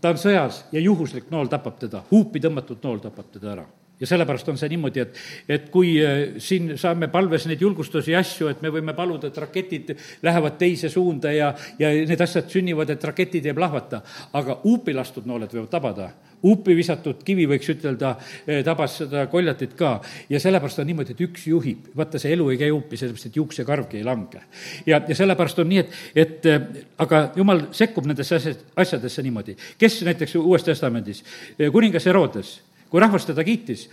ta 0.00 0.08
on 0.08 0.16
sõjas 0.16 0.64
ja 0.72 0.80
juhuslik 0.80 1.30
nool 1.30 1.46
tapab 1.46 1.78
teda, 1.78 2.02
huupi 2.10 2.40
tõmmatud 2.40 2.82
nool 2.82 2.98
tapab 2.98 3.30
teda 3.32 3.52
ära 3.52 3.66
ja 4.00 4.08
sellepärast 4.08 4.48
on 4.48 4.58
see 4.60 4.70
niimoodi, 4.72 5.04
et, 5.04 5.20
et 5.48 5.68
kui 5.72 5.94
äh, 6.04 6.38
siin 6.42 6.74
saame 6.80 7.10
palves 7.12 7.46
neid 7.50 7.60
julgustusi 7.60 8.14
ja 8.14 8.24
asju, 8.24 8.50
et 8.50 8.62
me 8.64 8.72
võime 8.72 8.94
paluda, 8.96 9.30
et 9.30 9.38
raketid 9.44 9.94
lähevad 10.22 10.58
teise 10.60 10.90
suunda 10.92 11.32
ja, 11.34 11.52
ja 11.78 11.92
need 11.92 12.20
asjad 12.20 12.50
sünnivad, 12.50 12.90
et 12.90 13.04
raketid 13.04 13.46
ei 13.46 13.56
plahvata, 13.56 14.02
aga 14.32 14.60
huupi 14.64 14.96
lastud 14.96 15.28
nooled 15.28 15.52
võivad 15.54 15.72
tabada 15.72 16.10
uppi 16.46 16.74
visatud 16.76 17.20
kivi, 17.24 17.46
võiks 17.48 17.68
ütelda, 17.74 18.14
eh, 18.46 18.62
tabas 18.64 18.96
seda 19.02 19.26
koljatit 19.32 19.74
ka. 19.76 20.00
ja 20.28 20.40
sellepärast 20.40 20.78
on 20.78 20.86
niimoodi, 20.86 21.12
et 21.12 21.20
üks 21.20 21.46
juhib. 21.46 21.90
vaata, 21.96 22.18
see 22.18 22.32
elu 22.32 22.50
ei 22.50 22.58
käi 22.58 22.70
uppi, 22.70 22.96
sellepärast 22.96 23.26
et 23.26 23.36
juuksekarvgi 23.36 23.96
ei 23.98 24.04
lange. 24.04 24.40
ja, 24.86 25.02
ja 25.08 25.14
sellepärast 25.14 25.58
on 25.58 25.68
nii, 25.68 25.78
et, 25.78 25.92
et 26.14 26.46
eh, 26.46 26.60
aga 26.98 27.32
jumal 27.36 27.66
sekkub 27.72 28.06
nendesse 28.06 28.36
asjad, 28.36 28.64
asjadesse 28.76 29.22
niimoodi. 29.22 29.56
kes 29.78 30.02
näiteks 30.02 30.34
Uues 30.40 30.64
Testamendis, 30.64 31.24
kuningas 31.72 32.06
Herodes 32.06 32.60
kui 32.90 33.00
rahvas 33.00 33.26
teda 33.26 33.44
kiitis, 33.46 33.86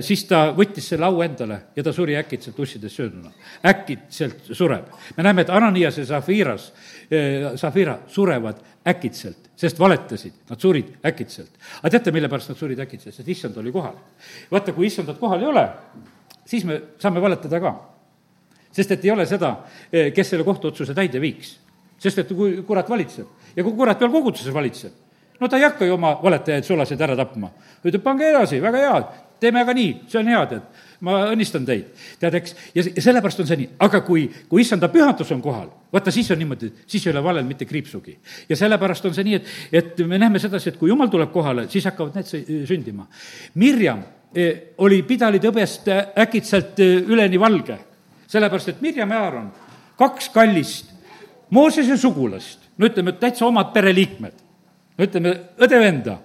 siis 0.00 0.24
ta 0.24 0.46
võttis 0.56 0.86
selle 0.88 1.04
au 1.06 1.20
endale 1.22 1.60
ja 1.76 1.84
ta 1.84 1.92
suri 1.92 2.16
äkitselt 2.16 2.58
ussides 2.58 2.96
sööduna. 2.96 3.32
äkitselt 3.66 4.48
sureb. 4.52 4.88
me 5.16 5.22
näeme, 5.22 5.42
et 5.42 5.50
Ananias 5.50 5.98
ja 5.98 6.04
Zafiras, 6.04 6.72
Zafira 7.56 7.98
surevad 8.08 8.56
äkitselt 8.88 9.50
sest 9.60 9.80
valetasid, 9.80 10.32
nad 10.48 10.60
surid 10.60 10.94
äkitselt. 11.06 11.50
aga 11.82 11.92
teate, 11.92 12.12
mille 12.14 12.28
pärast 12.32 12.52
nad 12.52 12.58
surid 12.58 12.80
äkitselt, 12.80 13.14
sest 13.14 13.28
issand 13.28 13.56
oli 13.60 13.72
kohal. 13.72 13.96
vaata, 14.50 14.72
kui 14.72 14.88
issandat 14.88 15.18
kohal 15.20 15.42
ei 15.42 15.50
ole, 15.50 15.66
siis 16.48 16.64
me 16.64 16.80
saame 16.98 17.20
valetada 17.20 17.60
ka. 17.60 17.74
sest 18.72 18.96
et 18.96 19.04
ei 19.04 19.12
ole 19.12 19.26
seda, 19.26 19.56
eh, 19.92 20.12
kes 20.16 20.32
selle 20.32 20.44
kohtuotsuse 20.44 20.94
täide 20.94 21.20
viiks. 21.20 21.58
sest 21.98 22.18
et 22.18 22.32
kui 22.32 22.62
kurat 22.64 22.88
valitseb 22.88 23.26
ja 23.56 23.64
kui 23.64 23.76
kurat 23.76 24.00
veel 24.00 24.10
koguduses 24.10 24.54
valitseb, 24.54 24.92
no 25.40 25.48
ta 25.48 25.58
ei 25.58 25.66
hakka 25.66 25.88
ju 25.88 25.96
oma 25.96 26.14
valetajaid 26.22 26.64
sulaseid 26.64 27.00
ära 27.00 27.16
tapma. 27.16 27.50
ütleb, 27.84 28.02
pange 28.02 28.28
edasi, 28.28 28.60
väga 28.62 28.84
hea, 28.84 29.02
teeme 29.40 29.60
aga 29.64 29.74
nii, 29.74 29.92
see 30.08 30.20
on 30.20 30.32
hea, 30.32 30.46
tead 30.46 30.86
ma 31.06 31.16
õnnistan 31.32 31.64
teid. 31.66 31.90
tead, 32.20 32.36
eks, 32.40 32.54
ja, 32.74 32.84
sellepärast 32.84 33.42
on 33.42 33.48
see 33.48 33.58
nii, 33.62 33.68
aga 33.86 34.02
kui, 34.04 34.26
kui 34.48 34.64
issanda 34.64 34.90
pühadus 34.92 35.30
on 35.34 35.42
kohal, 35.44 35.68
vaata, 35.92 36.12
siis 36.14 36.28
on 36.32 36.40
niimoodi, 36.40 36.70
siis 36.86 37.06
ei 37.06 37.12
ole 37.14 37.22
valel 37.24 37.46
mitte 37.48 37.68
kriipsugi. 37.68 38.16
ja 38.48 38.56
sellepärast 38.56 39.08
on 39.08 39.16
see 39.16 39.26
nii, 39.28 39.40
et, 39.40 39.52
et 39.80 40.02
me 40.06 40.18
näeme 40.20 40.42
sedasi, 40.42 40.72
et 40.72 40.80
kui 40.80 40.92
jumal 40.92 41.08
tuleb 41.12 41.32
kohale, 41.32 41.68
siis 41.72 41.88
hakkavad 41.88 42.20
need 42.20 42.66
sündima. 42.68 43.06
Mirjam 43.60 44.04
eh, 44.34 44.76
oli 44.84 45.02
pidalitõbest 45.08 45.88
äkitselt 46.26 46.84
eh, 46.84 47.00
üleni 47.08 47.40
valge, 47.40 47.78
sellepärast 48.30 48.74
et 48.74 48.84
Mirjam 48.84 49.16
ja 49.16 49.24
Aaron, 49.26 49.50
kaks 49.98 50.32
kallist, 50.34 50.96
Moosese 51.50 51.96
sugulast, 51.98 52.68
no 52.78 52.86
ütleme, 52.86 53.16
täitsa 53.18 53.42
omad 53.42 53.72
pereliikmed, 53.74 54.36
ütleme, 55.06 55.32
õde-venda. 55.60 56.18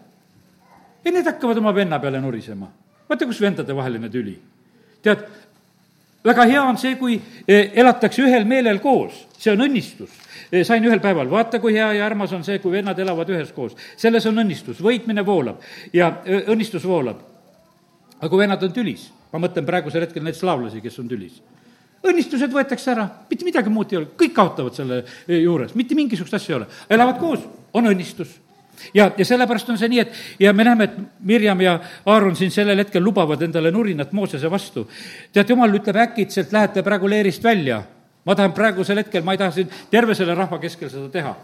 ja 1.05 1.11
need 1.13 1.28
hakkavad 1.28 1.57
oma 1.61 1.73
venna 1.76 1.99
peale 1.99 2.21
nurisema. 2.21 2.67
vaata, 3.09 3.26
kus 3.26 3.41
vendadevaheline 3.41 4.09
tüli. 4.09 4.36
tead, 5.01 5.26
väga 6.26 6.45
hea 6.49 6.63
on 6.63 6.78
see, 6.78 6.95
kui 6.99 7.19
eh, 7.47 7.71
elatakse 7.73 8.23
ühel 8.26 8.45
meelel 8.49 8.80
koos, 8.84 9.26
see 9.38 9.53
on 9.53 9.65
õnnistus 9.67 10.11
eh, 10.51 10.63
sain 10.65 10.84
ühel 10.84 10.99
päeval, 11.03 11.30
vaata 11.30 11.59
kui 11.61 11.76
hea 11.78 11.91
ja 11.99 12.05
armas 12.05 12.34
on 12.34 12.43
see, 12.43 12.59
kui 12.59 12.73
vennad 12.73 12.99
elavad 12.99 13.30
üheskoos. 13.30 13.76
selles 13.97 14.26
on 14.26 14.43
õnnistus, 14.43 14.82
võitmine 14.82 15.26
voolab 15.26 15.61
ja 15.93 16.21
eh, 16.26 16.47
õnnistus 16.51 16.88
voolab. 16.88 17.21
aga 18.19 18.30
kui 18.30 18.39
vennad 18.39 18.63
on 18.63 18.73
tülis, 18.73 19.11
ma 19.32 19.43
mõtlen 19.45 19.65
praegusel 19.65 20.07
hetkel 20.07 20.23
neid 20.23 20.39
slaavlasi, 20.39 20.82
kes 20.82 20.99
on 20.99 21.11
tülis 21.11 21.41
õnnistused 22.05 22.51
võetakse 22.53 22.91
ära, 22.91 23.05
mitte 23.30 23.45
midagi 23.47 23.71
muud 23.73 23.89
ei 23.89 23.97
ole, 23.97 24.11
kõik 24.13 24.34
kaotavad 24.36 24.76
selle 24.78 24.99
juures, 25.26 25.71
mitte 25.73 25.95
mingisugust 25.97 26.36
asja 26.38 26.51
ei 26.51 26.57
ole. 26.59 26.67
elavad 26.93 27.17
koos, 27.17 27.45
on 27.73 27.89
õnnistus 27.89 28.36
ja, 28.93 29.11
ja 29.17 29.26
sellepärast 29.26 29.69
on 29.69 29.78
see 29.82 29.89
nii, 29.91 29.99
et 29.99 30.39
ja 30.39 30.53
me 30.53 30.63
näeme, 30.67 30.89
et 30.89 30.97
Mirjam 31.26 31.61
ja 31.61 31.80
Aaron 32.05 32.36
siin 32.36 32.51
sellel 32.51 32.84
hetkel 32.84 33.03
lubavad 33.03 33.41
endale 33.41 33.71
nurinat 33.71 34.13
Moosese 34.13 34.51
vastu. 34.51 34.88
tead, 35.34 35.49
jumal 35.49 35.73
ütleb 35.76 35.99
äkitselt, 36.07 36.53
lähete 36.53 36.84
praegu 36.84 37.09
leerist 37.09 37.43
välja 37.43 37.84
ma 38.26 38.34
tahan 38.36 38.53
praegusel 38.57 38.97
hetkel, 38.97 39.23
ma 39.23 39.36
ei 39.36 39.39
taha 39.39 39.53
siin 39.53 39.69
terve 39.91 40.15
selle 40.17 40.34
rahva 40.38 40.57
keskel 40.61 40.89
seda 40.89 41.09
teha. 41.13 41.36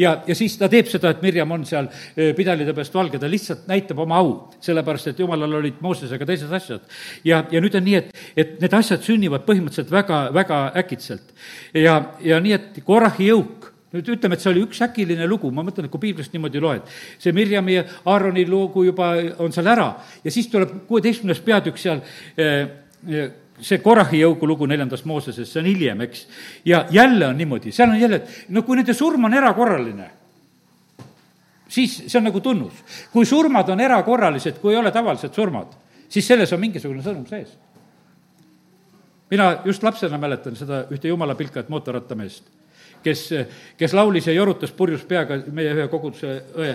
ja, 0.00 0.14
ja 0.26 0.34
siis 0.34 0.56
ta 0.58 0.70
teeb 0.72 0.88
seda, 0.88 1.12
et 1.12 1.22
Mirjam 1.22 1.52
on 1.52 1.66
seal 1.68 1.90
pidalide 2.36 2.72
peast 2.76 2.94
valge, 2.96 3.20
ta 3.20 3.28
lihtsalt 3.28 3.66
näitab 3.68 4.00
oma 4.00 4.20
au, 4.22 4.32
sellepärast 4.64 5.12
et 5.12 5.20
jumalal 5.20 5.58
olid 5.60 5.82
Moosesega 5.84 6.26
teised 6.26 6.52
asjad. 6.52 6.86
ja, 7.24 7.44
ja 7.50 7.60
nüüd 7.60 7.76
on 7.76 7.84
nii, 7.84 7.98
et, 8.00 8.14
et 8.36 8.56
need 8.62 8.78
asjad 8.80 9.04
sünnivad 9.04 9.44
põhimõtteliselt 9.48 9.92
väga, 9.92 10.22
väga 10.34 10.62
äkitselt. 10.80 11.34
ja, 11.74 12.00
ja 12.24 12.40
nii, 12.40 12.56
et 12.56 12.80
Korahi 12.84 13.28
jõuk 13.28 13.68
nüüd 13.90 14.08
ütleme, 14.14 14.36
et 14.36 14.44
see 14.44 14.52
oli 14.52 14.62
üks 14.62 14.80
äkiline 14.86 15.26
lugu, 15.26 15.50
ma 15.54 15.64
mõtlen, 15.66 15.88
et 15.88 15.92
kui 15.92 16.02
piiblist 16.04 16.34
niimoodi 16.34 16.62
loed, 16.62 16.86
see 17.18 17.34
Mirjami 17.34 17.74
ja 17.74 17.84
Aaroni 18.10 18.44
lugu 18.46 18.84
juba 18.86 19.12
on 19.42 19.54
seal 19.54 19.70
ära 19.72 19.88
ja 20.24 20.30
siis 20.30 20.46
tuleb 20.52 20.84
kuueteistkümnes 20.86 21.42
peatükk 21.46 21.80
seal 21.80 22.02
eh, 22.38 23.32
see 23.60 23.80
Korahi 23.82 24.22
jõugu 24.22 24.48
lugu 24.48 24.68
neljandast 24.70 25.06
Moosesest, 25.08 25.50
see 25.52 25.62
on 25.62 25.68
hiljem, 25.68 26.04
eks. 26.06 26.26
ja 26.64 26.84
jälle 26.94 27.26
on 27.26 27.38
niimoodi, 27.38 27.72
seal 27.74 27.90
on 27.90 28.00
jälle, 28.00 28.22
et 28.22 28.52
no 28.54 28.62
kui 28.66 28.78
nende 28.78 28.94
surm 28.96 29.26
on 29.26 29.34
erakorraline, 29.36 30.06
siis 31.68 31.96
see 32.06 32.18
on 32.20 32.28
nagu 32.30 32.40
tunnus. 32.40 32.84
kui 33.12 33.26
surmad 33.26 33.68
on 33.74 33.80
erakorralised, 33.80 34.62
kui 34.62 34.74
ei 34.74 34.80
ole 34.80 34.94
tavalised 34.94 35.34
surmad, 35.34 35.74
siis 36.08 36.26
selles 36.26 36.52
on 36.52 36.62
mingisugune 36.62 37.02
sõnum 37.02 37.26
sees. 37.28 37.58
mina 39.30 39.56
just 39.64 39.82
lapsena 39.82 40.18
mäletan 40.18 40.56
seda 40.56 40.84
ühte 40.90 41.08
jumala 41.08 41.34
pilkat 41.34 41.68
mootorrattameest 41.68 42.59
kes, 43.04 43.24
kes 43.78 43.94
laulis 43.96 44.26
ja 44.26 44.34
jorutas 44.36 44.72
purjus 44.76 45.04
peaga 45.08 45.38
meie 45.52 45.72
ühe 45.76 45.86
koguduse 45.92 46.36
õe 46.56 46.74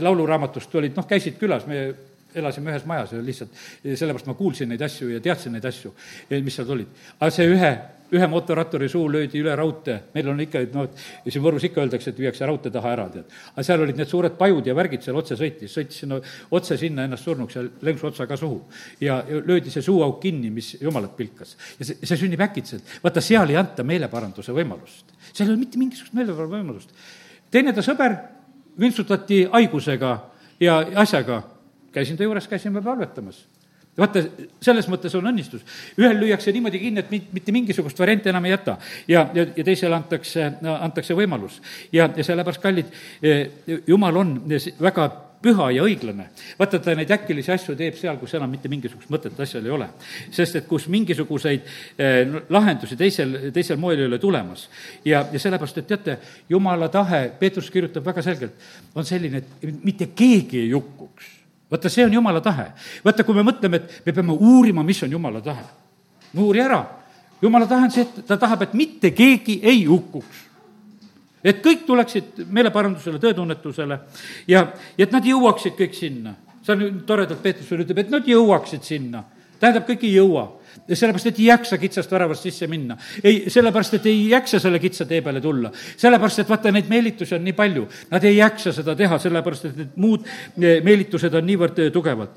lauluraamatust 0.00 0.74
olid, 0.80 0.96
noh, 0.96 1.06
käisid 1.08 1.38
külas, 1.40 1.66
meie 1.68 1.92
elasime 2.34 2.72
ühes 2.72 2.84
majas 2.88 3.12
ja 3.12 3.22
lihtsalt 3.22 3.56
sellepärast 3.84 4.28
ma 4.30 4.36
kuulsin 4.38 4.70
neid 4.72 4.82
asju 4.82 5.10
ja 5.12 5.20
teadsin 5.20 5.52
neid 5.56 5.66
asju, 5.68 5.92
mis 6.32 6.56
seal 6.56 6.70
olid. 6.76 7.02
aga 7.18 7.30
see 7.34 7.48
ühe, 7.52 7.72
ühe 8.12 8.26
mootorratturi 8.28 8.88
suu 8.92 9.06
löödi 9.12 9.40
üle 9.40 9.54
raudtee, 9.56 9.98
meil 10.14 10.28
on 10.32 10.40
ikka, 10.44 10.62
et 10.66 10.74
noh, 10.76 10.88
et 10.88 11.32
siin 11.32 11.44
Võrus 11.44 11.64
ikka 11.66 11.80
öeldakse, 11.82 12.12
et 12.12 12.18
viiakse 12.20 12.46
raudtee 12.48 12.72
taha 12.72 12.92
ära, 12.92 13.06
tead. 13.12 13.30
aga 13.54 13.64
seal 13.66 13.84
olid 13.84 13.98
need 13.98 14.10
suured 14.10 14.36
pajud 14.38 14.68
ja 14.68 14.74
värgid 14.76 15.04
seal 15.04 15.16
otse 15.18 15.38
sõitis, 15.38 15.72
sõitis 15.72 16.02
sinna 16.02 16.18
otse 16.52 16.76
sinna 16.80 17.06
ennast 17.08 17.28
surnuks 17.28 17.56
ja 17.56 17.64
lenksu 17.88 18.10
otsa 18.10 18.26
ka 18.28 18.36
suhu. 18.36 18.60
ja 19.00 19.22
löödi 19.28 19.70
see 19.70 19.82
suuauk 19.82 20.20
kinni, 20.20 20.50
mis 20.50 20.76
jumalat 20.80 21.16
pilkas. 21.16 21.56
ja 21.78 21.88
see, 21.88 21.96
see 22.02 22.20
sünnib 22.24 22.40
äkitselt. 22.44 22.98
vaata, 23.04 23.20
seal 23.24 23.50
ei 23.50 23.56
anta 23.60 23.84
meeleparanduse 23.84 24.52
võimalust. 24.52 25.16
seal 25.32 25.48
ei 25.48 25.54
ole 25.54 25.64
mitte 25.64 25.80
mingisugust 25.80 26.12
meeleparanduse 26.18 26.58
võimalust. 26.58 26.94
teine 27.50 27.72
ta 27.72 27.84
sõber 27.84 28.18
vintsutati 28.80 29.44
haigusega 29.52 30.12
ja 30.60 30.78
asjaga 31.00 31.42
käisin 31.92 32.16
ta 32.16 32.24
juures, 32.28 32.48
käisime 32.48 32.82
palvetamas 32.82 33.46
vaata, 33.98 34.22
selles 34.62 34.88
mõttes 34.88 35.14
on 35.18 35.26
õnnistus. 35.28 35.64
ühel 36.00 36.16
lüüakse 36.20 36.52
niimoodi 36.52 36.80
kinni, 36.80 37.02
et 37.02 37.32
mitte 37.32 37.52
mingisugust 37.52 37.98
varianti 37.98 38.30
enam 38.32 38.44
ei 38.48 38.54
jäta 38.54 38.78
ja, 39.08 39.26
ja, 39.34 39.46
ja 39.56 39.64
teisele 39.64 39.96
antakse, 39.96 40.52
antakse 40.78 41.14
võimalus. 41.14 41.60
ja, 41.92 42.08
ja 42.16 42.24
sellepärast, 42.24 42.62
kallid, 42.62 42.88
eh, 43.22 43.50
jumal 43.86 44.16
on 44.16 44.40
väga 44.80 45.08
püha 45.42 45.68
ja 45.74 45.82
õiglane. 45.84 46.28
vaata, 46.58 46.78
ta 46.78 46.94
neid 46.96 47.10
äkilisi 47.10 47.52
asju 47.52 47.76
teeb 47.76 47.98
seal, 47.98 48.16
kus 48.16 48.32
enam 48.38 48.50
mitte 48.50 48.70
mingisugust 48.72 49.10
mõtet 49.12 49.38
asjal 49.44 49.66
ei 49.66 49.76
ole. 49.76 49.90
sest 50.30 50.56
et 50.56 50.66
kus 50.66 50.88
mingisuguseid 50.88 51.68
eh, 51.98 52.32
lahendusi 52.48 52.96
teisel, 52.96 53.52
teisel 53.52 53.76
moel 53.76 53.98
ei 53.98 54.08
ole 54.08 54.18
tulemas. 54.18 54.68
ja, 55.04 55.26
ja 55.32 55.38
sellepärast, 55.38 55.78
et 55.78 55.86
teate, 55.86 56.18
jumala 56.48 56.88
tahe, 56.88 57.28
Peetrus 57.38 57.70
kirjutab 57.70 58.06
väga 58.06 58.22
selgelt, 58.22 58.56
on 58.94 59.04
selline, 59.04 59.44
et 59.44 59.84
mitte 59.84 60.08
keegi 60.16 60.64
ei 60.64 60.72
hukkuks 60.72 61.41
vaata, 61.72 61.88
see 61.88 62.04
on 62.04 62.12
jumala 62.12 62.40
tahe. 62.40 62.70
vaata, 63.04 63.24
kui 63.24 63.34
me 63.34 63.44
mõtleme, 63.46 63.80
et 63.80 64.06
me 64.06 64.12
peame 64.12 64.36
uurima, 64.36 64.84
mis 64.84 65.02
on 65.02 65.12
jumala 65.12 65.40
tahe. 65.40 65.64
no 66.32 66.46
uuri 66.46 66.60
ära. 66.60 66.84
jumala 67.42 67.66
tahe 67.66 67.88
on 67.88 67.90
see, 67.90 68.04
et 68.04 68.26
ta 68.26 68.36
tahab, 68.36 68.62
et 68.62 68.74
mitte 68.74 69.10
keegi 69.10 69.60
ei 69.62 69.84
hukkuks. 69.88 70.46
et 71.44 71.62
kõik 71.64 71.86
tuleksid 71.86 72.44
meeleparandusele, 72.46 73.18
tõetunnetusele 73.18 73.98
ja, 74.46 74.66
ja 74.98 75.06
et 75.06 75.12
nad 75.12 75.24
jõuaksid 75.24 75.78
kõik 75.78 75.94
sinna. 75.96 76.34
see 76.62 76.76
on 76.76 77.02
toredalt, 77.06 77.42
Peetrus 77.42 77.70
veel 77.70 77.86
ütleb, 77.86 78.04
et 78.04 78.10
nad 78.10 78.28
jõuaksid 78.28 78.84
sinna. 78.84 79.24
Tähendab, 79.62 79.86
kõik 79.86 80.04
ei 80.08 80.16
jõua. 80.16 80.48
Sellepärast, 80.82 81.28
et 81.30 81.38
ei 81.38 81.46
jaksa 81.46 81.78
kitsast 81.78 82.10
väravast 82.10 82.46
sisse 82.48 82.66
minna. 82.66 82.96
ei, 83.22 83.44
sellepärast, 83.52 83.94
et 84.00 84.06
ei 84.10 84.24
jaksa 84.32 84.58
selle 84.60 84.80
kitsa 84.82 85.06
tee 85.06 85.22
peale 85.22 85.40
tulla. 85.40 85.70
sellepärast, 85.96 86.42
et 86.42 86.48
vaata, 86.50 86.72
neid 86.74 86.90
meelitusi 86.90 87.36
on 87.36 87.44
nii 87.44 87.56
palju, 87.56 87.86
nad 88.10 88.24
ei 88.24 88.36
jaksa 88.36 88.72
seda 88.72 88.96
teha, 88.98 89.18
sellepärast 89.18 89.70
et 89.70 89.76
need 89.76 89.96
muud 89.96 90.26
eh, 90.26 90.82
meelitused 90.82 91.34
on 91.34 91.46
niivõrd 91.46 91.78
eh, 91.78 91.92
tugevad 91.94 92.36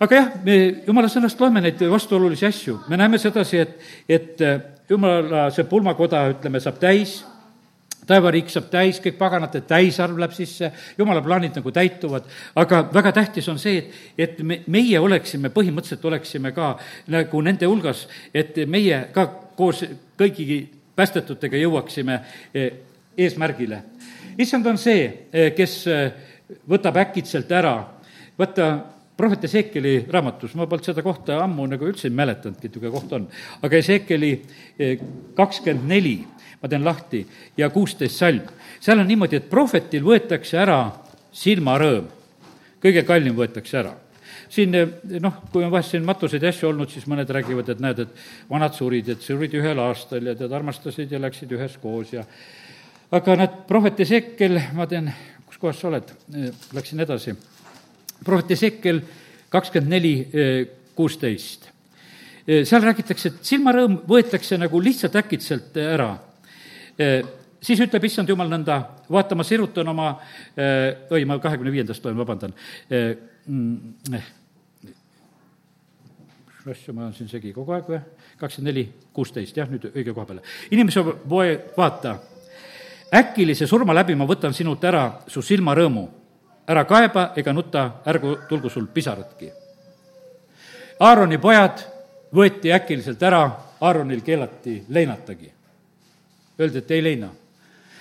aga 0.00 0.16
jah, 0.16 0.32
me 0.44 0.56
jumala 0.86 1.08
sõnast 1.08 1.40
loeme 1.40 1.62
neid 1.64 1.80
vastuolulisi 1.90 2.46
asju, 2.46 2.80
me 2.90 2.98
näeme 3.00 3.18
sedasi, 3.18 3.62
et, 3.64 3.78
et 4.08 4.44
eh, 4.44 4.60
jumala 4.90 5.48
see 5.54 5.64
pulmakoda, 5.68 6.26
ütleme, 6.36 6.60
saab 6.62 6.78
täis 6.82 7.22
taevariik 8.06 8.50
saab 8.50 8.68
täis, 8.70 9.00
kõik 9.02 9.18
paganate 9.18 9.62
täisarv 9.66 10.18
läheb 10.20 10.34
sisse, 10.36 10.70
jumala 10.98 11.22
plaanid 11.24 11.58
nagu 11.58 11.72
täituvad, 11.74 12.26
aga 12.58 12.82
väga 12.94 13.12
tähtis 13.18 13.48
on 13.52 13.58
see, 13.62 13.82
et, 13.82 14.38
et 14.38 14.42
me, 14.46 14.60
meie 14.72 15.00
oleksime, 15.02 15.50
põhimõtteliselt 15.54 16.06
oleksime 16.10 16.52
ka 16.56 16.74
nagu 17.12 17.42
nende 17.42 17.68
hulgas, 17.68 18.06
et 18.34 18.58
meie 18.70 19.06
ka 19.14 19.26
koos 19.58 19.82
kõigi 20.18 20.60
päästetutega 20.96 21.58
jõuaksime 21.60 22.20
e, 22.54 22.66
eesmärgile. 23.18 23.82
issand 24.38 24.66
on 24.66 24.78
see, 24.78 25.06
e, 25.32 25.50
kes 25.56 25.78
e, 25.90 26.02
võtab 26.68 27.00
äkitselt 27.02 27.50
ära, 27.52 27.78
vaata, 28.38 28.68
prohvet 29.16 29.46
Ezekieli 29.48 30.06
raamatus, 30.12 30.54
ma 30.54 30.66
polnud 30.68 30.84
seda 30.84 31.02
kohta 31.02 31.38
ammu 31.40 31.64
nagu 31.70 31.86
üldse 31.88 32.08
ei 32.10 32.14
mäletanudki, 32.14 32.68
et 32.68 32.74
niisugune 32.74 32.92
koht 32.92 33.12
on, 33.16 33.28
aga 33.64 33.78
Ezekieli 33.80 34.32
kakskümmend 35.38 35.88
neli 35.88 36.18
ma 36.62 36.68
teen 36.68 36.84
lahti, 36.84 37.26
ja 37.56 37.70
kuusteist 37.70 38.16
salm. 38.16 38.48
seal 38.80 39.00
on 39.00 39.08
niimoodi, 39.08 39.40
et 39.40 39.50
prohvetil 39.50 40.04
võetakse 40.04 40.58
ära 40.60 40.80
silmarõõm, 41.36 42.08
kõige 42.82 43.04
kallim 43.06 43.36
võetakse 43.36 43.78
ära. 43.80 43.94
Siin 44.52 44.74
noh, 45.22 45.40
kui 45.50 45.64
on 45.64 45.72
vahest 45.72 45.94
siin 45.94 46.04
matuseid 46.06 46.44
ja 46.44 46.52
asju 46.52 46.68
olnud, 46.68 46.90
siis 46.92 47.06
mõned 47.10 47.30
räägivad, 47.34 47.68
et 47.72 47.80
näed, 47.82 48.04
et 48.04 48.50
vanad 48.50 48.76
surid, 48.76 49.08
et 49.10 49.24
surid 49.24 49.54
ühel 49.58 49.80
aastal 49.82 50.30
ja 50.30 50.36
tead, 50.38 50.52
armastasid 50.54 51.12
ja 51.12 51.20
läksid 51.22 51.52
üheskoos 51.56 52.12
ja 52.14 52.22
aga 53.16 53.36
näed, 53.40 53.56
prohvet 53.68 54.00
Ezekiel, 54.06 54.60
ma 54.76 54.86
teen, 54.90 55.10
kus 55.48 55.58
kohas 55.62 55.80
sa 55.80 55.90
oled, 55.90 56.12
läksin 56.76 57.02
edasi, 57.02 57.34
prohvet 58.24 58.54
Ezekiel 58.56 59.02
kakskümmend 59.50 59.92
neli, 59.92 60.14
kuusteist. 60.96 61.70
seal 62.46 62.82
räägitakse, 62.82 63.28
et 63.28 63.50
silmarõõm 63.50 64.00
võetakse 64.08 64.58
nagu 64.58 64.80
lihtsalt 64.82 65.16
äkitselt 65.18 65.76
ära 65.82 66.12
siis 66.96 67.80
ütleb 67.82 68.04
issand 68.08 68.28
jumal 68.30 68.50
nõnda, 68.50 68.80
vaata, 69.10 69.36
ma 69.38 69.44
sirutan 69.46 69.88
oma, 69.92 70.10
oi, 71.10 71.24
ma 71.28 71.38
kahekümne 71.42 71.72
viiendast 71.74 72.04
loen, 72.04 72.18
vabandan. 72.18 72.54
Mm, 73.46 74.18
asju 76.70 76.94
ma 76.94 77.02
olen 77.06 77.14
siin 77.14 77.28
segi 77.30 77.52
kogu 77.54 77.74
aeg 77.76 77.90
või? 77.90 78.00
kakskümmend 78.40 78.68
neli, 78.68 78.84
kuusteist, 79.14 79.56
jah, 79.56 79.68
nüüd 79.70 79.86
õige 79.92 80.12
koha 80.14 80.26
peale. 80.28 80.42
inimese 80.70 81.02
poe, 81.28 81.52
vaata, 81.76 82.16
äkilise 83.14 83.66
surma 83.66 83.94
läbi 83.94 84.16
ma 84.18 84.26
võtan 84.28 84.54
sinult 84.54 84.84
ära 84.84 85.22
su 85.28 85.42
silmarõõmu. 85.42 86.08
ära 86.66 86.84
kaeba 86.84 87.32
ega 87.36 87.52
nuta, 87.52 88.02
ärgu 88.06 88.36
tulgu 88.48 88.68
sul 88.68 88.86
pisaratki. 88.86 89.52
Aaroni 91.00 91.38
pojad 91.38 91.84
võeti 92.34 92.72
äkiliselt 92.74 93.22
ära, 93.22 93.44
Aaronil 93.80 94.22
keelati 94.24 94.84
leinatagi 94.88 95.55
Öeldi, 96.60 96.78
et 96.78 96.90
ei 96.90 97.02
leina. 97.04 97.32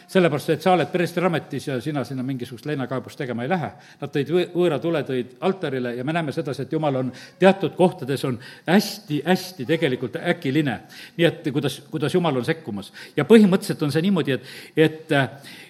sellepärast, 0.06 0.50
et 0.54 0.62
sa 0.62 0.76
oled 0.76 0.92
preestriametis 0.94 1.64
ja 1.68 1.80
sina 1.82 2.04
sinna 2.06 2.24
mingisugust 2.24 2.68
leinakaebust 2.70 3.18
tegema 3.18 3.42
ei 3.44 3.50
lähe. 3.50 3.72
Nad 4.00 4.12
tõid 4.14 4.30
võ-, 4.30 4.46
võõra 4.54 4.78
tule, 4.80 5.02
tõid 5.04 5.32
altarile 5.42 5.96
ja 5.98 6.04
me 6.06 6.14
näeme 6.14 6.32
sedasi, 6.32 6.62
et 6.62 6.76
jumal 6.78 7.00
on 7.00 7.10
teatud 7.42 7.74
kohtades 7.76 8.24
on 8.30 8.38
hästi, 8.68 9.24
hästi 9.26 9.66
tegelikult 9.66 10.20
äkiline. 10.22 10.78
nii 11.18 11.26
et 11.26 11.50
kuidas, 11.52 11.80
kuidas 11.92 12.14
jumal 12.14 12.38
on 12.38 12.46
sekkumas. 12.46 12.94
ja 13.18 13.26
põhimõtteliselt 13.26 13.82
on 13.82 13.92
see 13.92 14.06
niimoodi, 14.06 14.38
et, 14.38 14.46
et, 14.78 15.16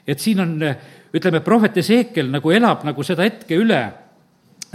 et 0.07 0.19
siin 0.19 0.43
on, 0.43 0.57
ütleme, 1.15 1.39
prohvet 1.39 1.77
Ezekiel 1.77 2.27
nagu 2.29 2.51
elab 2.51 2.83
nagu 2.83 3.03
seda 3.03 3.23
hetke 3.23 3.55
üle 3.55 3.86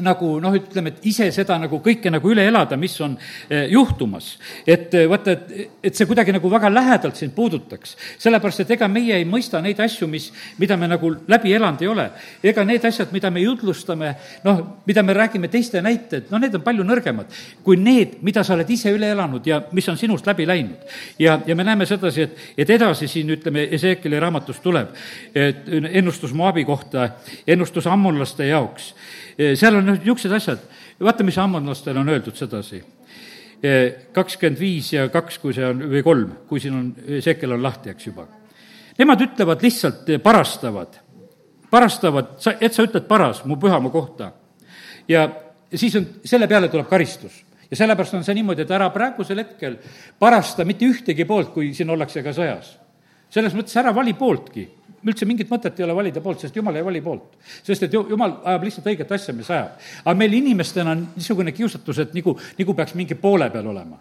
nagu 0.04 0.32
noh, 0.42 0.54
ütleme, 0.56 0.94
et 0.94 1.06
ise 1.10 1.30
seda 1.34 1.58
nagu 1.60 1.80
kõike 1.84 2.12
nagu 2.12 2.32
üle 2.32 2.44
elada, 2.48 2.78
mis 2.80 2.96
on 3.04 3.16
eh, 3.48 3.66
juhtumas. 3.72 4.32
et 4.66 4.94
eh, 4.94 5.06
vaata, 5.10 5.36
et, 5.36 5.70
et 5.82 5.96
see 5.96 6.08
kuidagi 6.08 6.34
nagu 6.36 6.50
väga 6.50 6.70
lähedalt 6.72 7.16
sind 7.16 7.34
puudutaks. 7.34 7.96
sellepärast, 8.18 8.64
et 8.64 8.74
ega 8.76 8.88
meie 8.88 9.16
ei 9.16 9.24
mõista 9.24 9.62
neid 9.62 9.80
asju, 9.80 10.08
mis, 10.08 10.30
mida 10.58 10.76
me 10.76 10.88
nagu 10.88 11.14
läbi 11.28 11.54
elanud 11.54 11.82
ei 11.82 11.88
ole. 11.88 12.10
ega 12.42 12.64
need 12.64 12.84
asjad, 12.84 13.12
mida 13.12 13.30
me 13.30 13.44
jutlustame, 13.44 14.14
noh, 14.44 14.64
mida 14.86 15.02
me 15.02 15.14
räägime 15.14 15.48
teiste 15.48 15.82
näited, 15.82 16.30
no 16.30 16.38
need 16.38 16.54
on 16.54 16.64
palju 16.66 16.84
nõrgemad 16.84 17.30
kui 17.64 17.76
need, 17.76 18.18
mida 18.26 18.44
sa 18.44 18.54
oled 18.56 18.70
ise 18.70 18.92
üle 18.94 19.10
elanud 19.12 19.46
ja 19.46 19.60
mis 19.76 19.88
on 19.92 19.98
sinust 20.00 20.26
läbi 20.26 20.46
läinud. 20.48 20.84
ja, 21.18 21.38
ja 21.46 21.56
me 21.56 21.64
näeme 21.64 21.86
sedasi, 21.86 22.22
et, 22.22 22.38
et 22.58 22.70
edasi 22.70 23.08
siin 23.08 23.30
ütleme, 23.36 23.68
Ezekieli 23.76 24.20
raamatus 24.20 24.60
tuleb, 24.60 24.94
et 25.34 25.68
ennustus 25.92 26.32
Moabi 26.34 26.64
kohta, 26.64 27.10
ennustus 27.46 27.86
ammonlaste 27.86 28.46
jaoks 28.46 28.94
seal 29.54 29.78
on 29.78 29.89
niisugused 29.98 30.32
asjad, 30.36 30.64
vaata, 31.00 31.26
mis 31.26 31.38
ammonlastele 31.38 32.00
on 32.00 32.08
öeldud 32.08 32.36
sedasi. 32.36 32.82
kakskümmend 34.12 34.56
viis 34.56 34.92
ja 34.94 35.08
kaks, 35.12 35.36
kui 35.38 35.52
see 35.52 35.66
on, 35.66 35.82
või 35.90 36.00
kolm, 36.02 36.30
kui 36.48 36.60
siin 36.60 36.76
on, 36.78 36.86
Sekel 37.20 37.52
on 37.52 37.62
lahti, 37.62 37.90
eks 37.92 38.06
juba. 38.06 38.24
Nemad 38.98 39.20
ütlevad 39.20 39.60
lihtsalt, 39.60 40.08
parastavad, 40.22 40.96
parastavad, 41.70 42.38
sa, 42.40 42.54
et 42.56 42.72
sa 42.72 42.86
ütled 42.88 43.04
paras 43.08 43.44
mu 43.44 43.58
pühamaa 43.60 43.92
kohta. 43.92 44.32
ja 45.08 45.28
siis 45.74 45.96
on, 45.96 46.06
selle 46.24 46.48
peale 46.48 46.68
tuleb 46.68 46.88
karistus 46.88 47.44
ja 47.70 47.76
sellepärast 47.76 48.14
on 48.14 48.24
see 48.24 48.34
niimoodi, 48.34 48.64
et 48.64 48.74
ära 48.74 48.88
praegusel 48.90 49.44
hetkel 49.44 49.76
parasta 50.18 50.64
mitte 50.64 50.88
ühtegi 50.88 51.26
poolt, 51.28 51.52
kui 51.54 51.74
siin 51.74 51.90
ollakse 51.90 52.22
ka 52.22 52.32
sõjas. 52.32 52.78
selles 53.30 53.54
mõttes 53.54 53.76
ära 53.76 53.94
vali 53.94 54.14
pooltki 54.14 54.66
üldse 55.06 55.26
mingit 55.28 55.48
mõtet 55.50 55.78
ei 55.80 55.86
ole 55.86 55.96
valida 55.96 56.20
poolt, 56.20 56.42
sest 56.44 56.56
jumal 56.56 56.76
ei 56.76 56.84
vali 56.84 57.00
poolt. 57.00 57.36
sest 57.62 57.82
et 57.86 57.92
ju-, 57.92 58.06
jumal 58.10 58.36
ajab 58.44 58.66
lihtsalt 58.66 58.86
õiget 58.92 59.12
asja, 59.16 59.34
mis 59.34 59.50
ajab. 59.50 59.80
aga 60.04 60.16
meil 60.18 60.32
inimestena 60.32 60.94
on 60.96 61.06
niisugune 61.16 61.52
kiusatus, 61.56 61.98
et 62.04 62.14
nagu, 62.14 62.36
nagu 62.58 62.74
peaks 62.74 62.94
mingi 62.94 63.14
poole 63.14 63.50
peal 63.50 63.66
olema. 63.66 63.98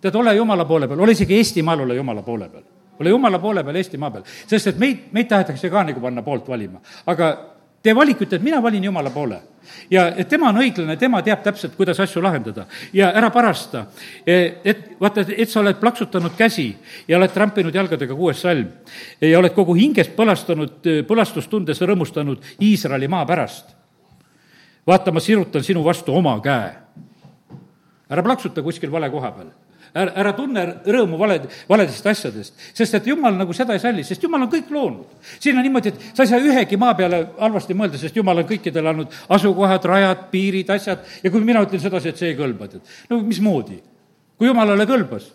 tead, 0.00 0.14
ole 0.16 0.34
jumala 0.36 0.64
poole 0.64 0.88
peal, 0.88 1.00
ole 1.00 1.16
isegi 1.16 1.36
Eestimaal, 1.36 1.84
ole 1.86 1.96
jumala 1.96 2.22
poole 2.22 2.48
peal. 2.48 2.64
ole 3.00 3.10
jumala 3.10 3.38
poole 3.38 3.64
peal 3.64 3.76
Eestimaa 3.76 4.10
peal, 4.10 4.24
sest 4.46 4.72
et 4.72 4.78
meid, 4.78 5.08
meid 5.12 5.28
tahetakse 5.28 5.70
ka 5.70 5.84
nagu 5.84 6.00
panna 6.00 6.22
poolt 6.22 6.48
valima. 6.48 6.80
aga 7.06 7.32
tee 7.82 7.94
valik, 7.96 8.20
ütle, 8.24 8.38
et 8.38 8.44
mina 8.44 8.60
valin 8.62 8.84
Jumala 8.84 9.10
poole. 9.10 9.40
ja 9.90 10.06
et 10.16 10.28
tema 10.28 10.48
on 10.48 10.58
õiglane, 10.60 10.96
tema 10.98 11.22
teab 11.22 11.42
täpselt, 11.42 11.74
kuidas 11.76 12.00
asju 12.00 12.22
lahendada. 12.22 12.66
ja 12.92 13.12
ära 13.12 13.30
parasta. 13.30 13.86
E, 14.26 14.60
et 14.64 15.00
vaata, 15.00 15.24
et 15.36 15.48
sa 15.48 15.60
oled 15.60 15.80
plaksutanud 15.80 16.36
käsi 16.36 16.76
ja 17.08 17.16
oled 17.16 17.32
trampinud 17.32 17.74
jalgadega 17.74 18.14
kuues 18.14 18.40
salm 18.40 18.68
ja 19.20 19.38
oled 19.38 19.54
kogu 19.54 19.74
hingest 19.74 20.16
põlastanud, 20.16 20.84
põlastustundes 21.06 21.80
rõõmustanud 21.80 22.44
Iisraeli 22.60 23.08
maa 23.08 23.26
pärast. 23.26 23.76
vaata, 24.86 25.12
ma 25.12 25.20
sirutan 25.20 25.64
sinu 25.64 25.84
vastu 25.84 26.14
oma 26.14 26.40
käe. 26.40 26.74
ära 28.10 28.22
plaksuta 28.22 28.62
kuskil 28.62 28.90
vale 28.90 29.10
koha 29.10 29.32
peal 29.32 29.50
ära, 29.94 30.12
ära 30.22 30.32
tunne 30.36 30.64
rõõmu 30.86 31.18
valed, 31.20 31.46
valedest 31.68 32.06
asjadest, 32.06 32.54
sest 32.76 32.98
et 32.98 33.08
jumal 33.10 33.34
nagu 33.38 33.54
seda 33.56 33.74
ei 33.76 33.82
salli, 33.82 34.04
sest 34.06 34.22
jumal 34.24 34.44
on 34.46 34.52
kõik 34.52 34.70
loonud. 34.74 35.18
siin 35.38 35.58
on 35.58 35.66
niimoodi, 35.66 35.92
et 35.92 36.16
sa 36.16 36.24
ei 36.24 36.32
saa 36.32 36.40
ühegi 36.44 36.78
maa 36.80 36.94
peale 36.98 37.22
halvasti 37.38 37.76
mõelda, 37.78 37.98
sest 38.00 38.16
jumal 38.16 38.42
on 38.42 38.48
kõikidele 38.48 38.92
andnud 38.92 39.18
asukohad, 39.36 39.90
rajad, 39.92 40.24
piirid, 40.30 40.70
asjad, 40.70 41.04
ja 41.22 41.30
kui 41.30 41.44
mina 41.44 41.64
ütlen 41.66 41.82
sedasi, 41.82 42.12
et 42.12 42.22
see 42.22 42.32
ei 42.32 42.38
kõlba, 42.38 42.70
tead, 42.70 42.96
no 43.10 43.20
mismoodi? 43.26 43.80
kui 44.40 44.48
jumalale 44.48 44.86
kõlbas, 44.88 45.26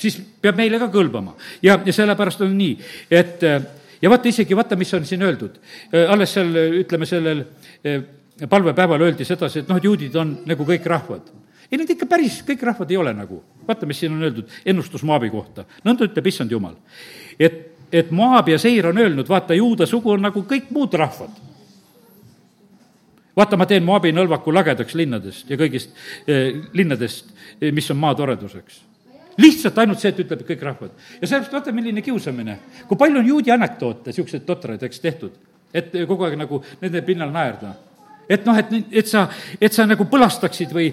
siis 0.00 0.16
peab 0.40 0.56
meile 0.56 0.78
ka 0.80 0.88
kõlbama. 0.92 1.36
ja, 1.62 1.78
ja 1.84 1.92
sellepärast 1.92 2.40
on 2.46 2.56
nii, 2.56 2.78
et 3.10 3.44
ja 4.02 4.10
vaata 4.10 4.28
isegi, 4.30 4.56
vaata, 4.56 4.76
mis 4.76 4.94
on 4.94 5.04
siin 5.06 5.22
öeldud. 5.22 5.60
alles 6.08 6.32
seal, 6.32 6.56
ütleme, 6.80 7.06
sellel 7.06 7.44
palvepäeval 8.48 9.00
öeldi 9.00 9.24
sedasi, 9.24 9.62
et 9.62 9.68
noh, 9.68 9.78
et 9.78 9.84
juudid 9.84 10.16
on 10.16 10.36
nagu 10.48 10.66
kõik 10.66 10.86
rahvad 10.88 11.28
ei, 11.72 11.80
need 11.80 11.94
ikka 11.94 12.06
päris 12.06 12.42
kõik 12.46 12.62
rahvad 12.68 12.90
ei 12.90 13.00
ole 13.00 13.14
nagu. 13.16 13.42
vaata, 13.68 13.86
mis 13.86 14.00
siin 14.02 14.12
on 14.12 14.22
öeldud, 14.22 14.50
ennustus 14.66 15.02
Moabi 15.02 15.30
kohta. 15.30 15.64
nõnda 15.84 16.04
ütleb 16.08 16.26
issand 16.26 16.50
jumal. 16.50 16.76
et, 17.38 17.72
et 17.92 18.10
Moab 18.10 18.48
ja 18.48 18.58
Seir 18.58 18.86
on 18.86 18.98
öelnud, 18.98 19.28
vaata, 19.28 19.54
juuda 19.54 19.86
sugu 19.86 20.10
on 20.10 20.22
nagu 20.22 20.42
kõik 20.42 20.70
muud 20.70 20.94
rahvad. 20.94 21.30
vaata, 23.36 23.56
ma 23.56 23.66
teen 23.66 23.84
Moabi 23.84 24.12
nõlvaku 24.12 24.54
lagedaks 24.54 24.94
linnadest 24.94 25.50
ja 25.50 25.56
kõigist 25.56 25.96
eh, 26.26 26.60
linnadest, 26.72 27.32
eh, 27.60 27.72
mis 27.72 27.90
on 27.90 27.96
maatoreduseks 27.96 28.82
lihtsalt 29.40 29.78
ainult 29.78 30.00
see, 30.00 30.10
et 30.12 30.18
ütleb, 30.20 30.42
kõik 30.44 30.62
rahvad. 30.62 30.90
ja 31.20 31.26
sellepärast 31.26 31.52
vaata, 31.52 31.72
milline 31.72 32.02
kiusamine. 32.02 32.58
kui 32.88 32.96
palju 32.96 33.18
on 33.18 33.26
juudi 33.26 33.50
anekdoote, 33.50 34.10
niisuguseid 34.10 34.44
totraid, 34.44 34.82
eks, 34.82 35.00
tehtud, 35.00 35.32
et 35.72 35.92
kogu 36.06 36.24
aeg 36.24 36.36
nagu 36.36 36.62
nende 36.82 37.02
pinnal 37.02 37.32
naerda. 37.32 37.74
et 38.28 38.44
noh, 38.46 38.58
et, 38.58 38.66
et 38.92 39.06
sa, 39.06 39.28
et 39.60 39.72
sa 39.72 39.86
nagu 39.86 40.04
põlastaksid 40.04 40.72
või, 40.72 40.92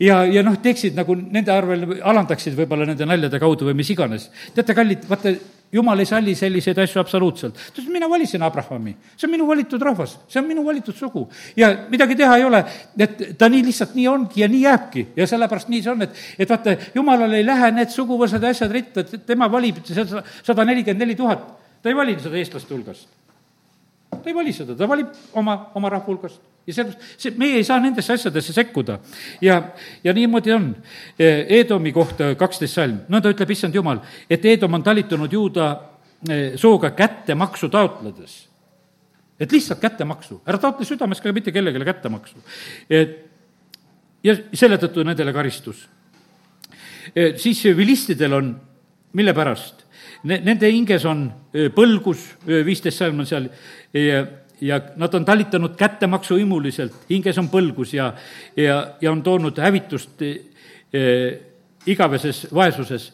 ja, 0.00 0.22
ja 0.28 0.42
noh, 0.44 0.56
teeksid 0.62 0.96
nagu 0.96 1.16
nende 1.16 1.52
arvel, 1.52 1.84
alandaksid 2.04 2.56
võib-olla 2.56 2.86
nende 2.88 3.06
naljade 3.08 3.40
kaudu 3.40 3.68
või 3.68 3.76
mis 3.80 3.90
iganes. 3.92 4.28
teate, 4.54 4.74
kallid, 4.76 5.04
vaata, 5.08 5.32
jumal 5.72 5.98
ei 5.98 6.08
salli 6.08 6.34
selliseid 6.38 6.78
asju 6.78 7.00
absoluutselt. 7.00 7.56
ta 7.56 7.80
ütles, 7.80 7.92
mina 7.92 8.08
valisin 8.10 8.42
Abrahami, 8.46 8.94
see 9.16 9.26
on 9.26 9.34
minu 9.34 9.48
valitud 9.48 9.82
rahvas, 9.82 10.16
see 10.28 10.40
on 10.40 10.48
minu 10.48 10.64
valitud 10.66 10.96
sugu. 10.96 11.26
ja 11.56 11.72
midagi 11.90 12.16
teha 12.16 12.38
ei 12.38 12.44
ole, 12.44 12.62
et 12.98 13.38
ta 13.38 13.48
nii 13.52 13.64
lihtsalt 13.66 13.94
nii 13.98 14.08
ongi 14.08 14.42
ja 14.44 14.48
nii 14.48 14.62
jääbki 14.62 15.06
ja 15.16 15.26
sellepärast 15.26 15.70
nii 15.72 15.82
see 15.82 15.92
on, 15.92 16.06
et, 16.06 16.24
et 16.38 16.50
vaata, 16.50 16.76
jumalal 16.94 17.32
ei 17.38 17.46
lähe 17.46 17.70
need 17.74 17.94
suguvõsad 17.94 18.42
ja 18.42 18.54
asjad 18.54 18.72
ritta, 18.72 19.04
et 19.06 19.26
tema 19.26 19.50
valib 19.52 19.80
sada 19.86 20.64
nelikümmend 20.64 21.06
neli 21.06 21.16
tuhat. 21.18 21.46
ta 21.82 21.90
ei 21.90 21.96
vali 21.96 22.18
seda 22.20 22.36
eestlaste 22.36 22.74
hulgast. 22.74 23.08
ta 24.10 24.22
ei 24.26 24.34
vali 24.34 24.52
seda, 24.52 24.76
ta 24.76 24.88
valib 24.88 25.08
oma, 25.34 25.66
oma 25.74 25.90
rahva 25.90 26.06
hulgast 26.12 26.55
ja 26.66 26.74
sellepärast, 26.74 27.20
see, 27.20 27.34
meie 27.38 27.60
ei 27.60 27.64
saa 27.66 27.78
nendesse 27.80 28.12
asjadesse 28.16 28.52
sekkuda. 28.52 28.98
ja, 29.40 29.60
ja 30.04 30.12
niimoodi 30.12 30.52
on. 30.52 30.70
Eedomi 31.18 31.92
kohta 31.92 32.34
kaksteist 32.38 32.74
salm, 32.74 32.98
nõnda 33.12 33.30
ütleb 33.34 33.52
issand 33.54 33.74
jumal, 33.74 34.02
et 34.30 34.44
Eedom 34.44 34.74
on 34.74 34.82
talitunud 34.82 35.32
juuda 35.32 35.68
eh, 36.28 36.56
sooga 36.58 36.90
kättemaksu 36.90 37.68
taotledes. 37.68 38.48
et 39.40 39.52
lihtsalt 39.52 39.80
kättemaksu, 39.80 40.40
ära 40.46 40.58
taotle 40.58 40.86
südames 40.88 41.20
ka 41.20 41.32
mitte 41.32 41.52
kellelegi 41.52 41.84
kättemaksu. 41.84 42.42
et 42.90 43.18
ja 44.24 44.34
selle 44.52 44.78
tõttu 44.78 45.04
nendele 45.04 45.32
karistus. 45.32 45.86
Eh, 47.14 47.36
siis 47.38 47.62
vilistidel 47.76 48.32
on, 48.32 48.56
mille 49.12 49.34
pärast? 49.34 49.84
Nende 50.26 50.66
hinges 50.66 51.04
on 51.06 51.28
eh, 51.54 51.70
põlgus, 51.70 52.32
viisteist 52.46 52.98
salm 52.98 53.22
on 53.22 53.26
seal 53.26 53.46
ja 54.60 54.80
nad 54.96 55.14
on 55.14 55.24
talitanud 55.24 55.76
kättemaksu 55.76 56.36
himuliselt, 56.36 56.94
hinges 57.10 57.38
on 57.38 57.48
põlgus 57.52 57.94
ja, 57.94 58.12
ja, 58.56 58.78
ja 59.00 59.12
on 59.12 59.22
toonud 59.22 59.58
hävitust 59.60 60.22
e, 60.22 60.32
igaveses 61.86 62.46
vaesuses. 62.54 63.12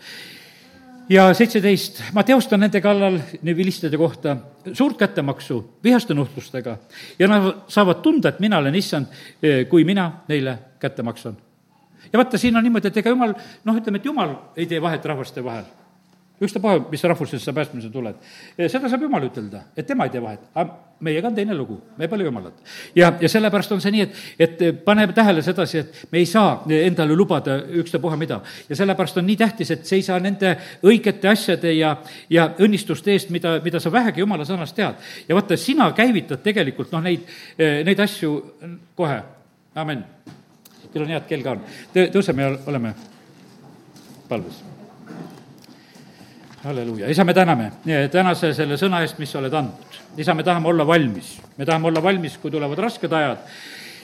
ja 1.09 1.35
seitseteist, 1.35 2.03
ma 2.15 2.23
teostan 2.23 2.61
nende 2.61 2.81
kallal, 2.81 3.19
vilistide 3.45 3.99
kohta, 3.99 4.37
suurt 4.73 4.97
kättemaksu 4.99 5.79
vihaste 5.85 6.15
nuhtlustega 6.15 6.77
ja 7.19 7.29
nad 7.29 7.53
saavad 7.69 8.03
tunda, 8.03 8.29
et 8.29 8.41
mina 8.41 8.59
olen 8.59 8.75
issand, 8.75 9.07
e, 9.43 9.65
kui 9.65 9.85
mina 9.85 10.11
neile 10.29 10.59
kätte 10.79 11.03
maksan. 11.03 11.37
ja 12.13 12.19
vaata, 12.19 12.39
siin 12.39 12.57
on 12.57 12.63
niimoodi, 12.63 12.89
et 12.89 12.97
ega 12.97 13.11
jumal, 13.11 13.35
noh, 13.65 13.77
ütleme, 13.77 13.99
et 13.99 14.05
jumal 14.05 14.37
ei 14.57 14.67
tee 14.67 14.83
vahet 14.83 15.05
rahvaste 15.05 15.45
vahel 15.45 15.65
ükstapuha, 16.43 16.79
mis 16.91 17.05
rahvusesse 17.05 17.45
sa 17.45 17.53
päästmisele 17.53 17.93
tuled. 17.93 18.15
seda 18.67 18.89
saab 18.89 19.03
Jumal 19.03 19.29
ütelda, 19.29 19.67
et 19.77 19.87
tema 19.87 20.07
ei 20.09 20.13
tee 20.15 20.23
vahet, 20.23 20.49
aga 20.55 20.93
meiega 21.03 21.29
on 21.29 21.35
teine 21.35 21.55
lugu, 21.55 21.77
me 21.99 22.09
pole 22.09 22.25
Jumalat. 22.25 22.55
ja, 22.97 23.13
ja 23.21 23.29
sellepärast 23.29 23.73
on 23.73 23.81
see 23.83 23.93
nii, 23.95 24.07
et, 24.07 24.63
et 24.63 24.81
pane 24.85 25.07
tähele 25.15 25.43
sedasi, 25.43 25.79
et 25.79 26.01
me 26.13 26.23
ei 26.23 26.27
saa 26.27 26.63
endale 26.79 27.17
lubada 27.17 27.59
ükstapuha 27.83 28.17
mida. 28.17 28.41
ja 28.69 28.77
sellepärast 28.77 29.19
on 29.19 29.27
nii 29.27 29.37
tähtis, 29.37 29.71
et 29.71 29.87
seisa 29.87 30.19
nende 30.23 30.57
õigete 30.87 31.31
asjade 31.31 31.75
ja, 31.75 31.97
ja 32.31 32.49
õnnistuste 32.59 33.15
eest, 33.15 33.31
mida, 33.35 33.59
mida 33.65 33.81
sa 33.81 33.93
vähegi 33.93 34.23
Jumala 34.23 34.47
sõnast 34.49 34.77
tead. 34.79 34.99
ja 35.29 35.39
vaata, 35.39 35.57
sina 35.57 35.91
käivitad 35.97 36.43
tegelikult 36.43 36.93
noh, 36.93 37.03
neid, 37.03 37.27
neid 37.59 38.01
asju 38.01 38.35
kohe, 38.99 39.23
amin. 39.75 40.05
kell 40.93 41.07
on 41.07 41.15
hea, 41.15 41.23
et 41.23 41.31
kell 41.31 41.47
ka 41.47 41.57
on. 41.57 41.65
tõuseme 41.95 42.47
ja 42.47 42.53
oleme 42.67 42.95
palves 44.29 44.72
halleluuja, 46.63 47.11
isa, 47.11 47.25
me 47.25 47.35
täname 47.35 47.71
tänase 48.13 48.53
selle 48.55 48.79
sõna 48.79 49.03
eest, 49.03 49.19
mis 49.19 49.31
sa 49.33 49.41
oled 49.41 49.55
andnud. 49.59 50.01
isa, 50.17 50.35
me 50.35 50.45
tahame 50.47 50.69
olla 50.71 50.87
valmis, 50.87 51.37
me 51.59 51.67
tahame 51.67 51.91
olla 51.91 52.03
valmis, 52.03 52.39
kui 52.39 52.51
tulevad 52.51 52.79
rasked 52.79 53.13
ajad. 53.13 53.47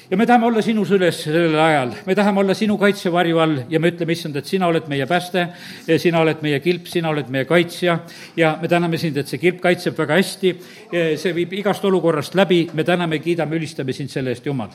Ja 0.08 0.16
me 0.16 0.24
tahame 0.26 0.46
olla 0.48 0.62
sinu 0.64 0.86
süles 0.88 1.18
sellel 1.26 1.58
ajal, 1.60 1.90
me 2.06 2.14
tahame 2.16 2.40
olla 2.40 2.54
sinu 2.56 2.78
kaitsevarju 2.80 3.38
all 3.44 3.58
ja 3.68 3.78
me 3.78 3.90
ütleme, 3.92 4.14
issand, 4.16 4.38
et 4.40 4.48
sina 4.48 4.66
oled 4.66 4.86
meie 4.88 5.04
pääste, 5.06 5.44
sina 6.00 6.22
oled 6.24 6.40
meie 6.42 6.62
kilp, 6.64 6.88
sina 6.88 7.12
oled 7.12 7.28
meie 7.28 7.44
kaitsja. 7.44 7.98
Ja 8.36 8.54
me 8.62 8.70
täname 8.72 8.98
sind, 8.98 9.20
et 9.20 9.28
see 9.28 9.38
kilp 9.42 9.60
kaitseb 9.60 9.98
väga 10.00 10.16
hästi, 10.16 10.54
see 11.20 11.34
viib 11.36 11.52
igast 11.60 11.84
olukorrast 11.84 12.38
läbi, 12.40 12.62
me 12.72 12.88
täname, 12.88 13.20
kiidame, 13.20 13.60
ülistame 13.60 13.92
sind 13.92 14.08
selle 14.10 14.32
eest, 14.32 14.48
Jumal. 14.48 14.72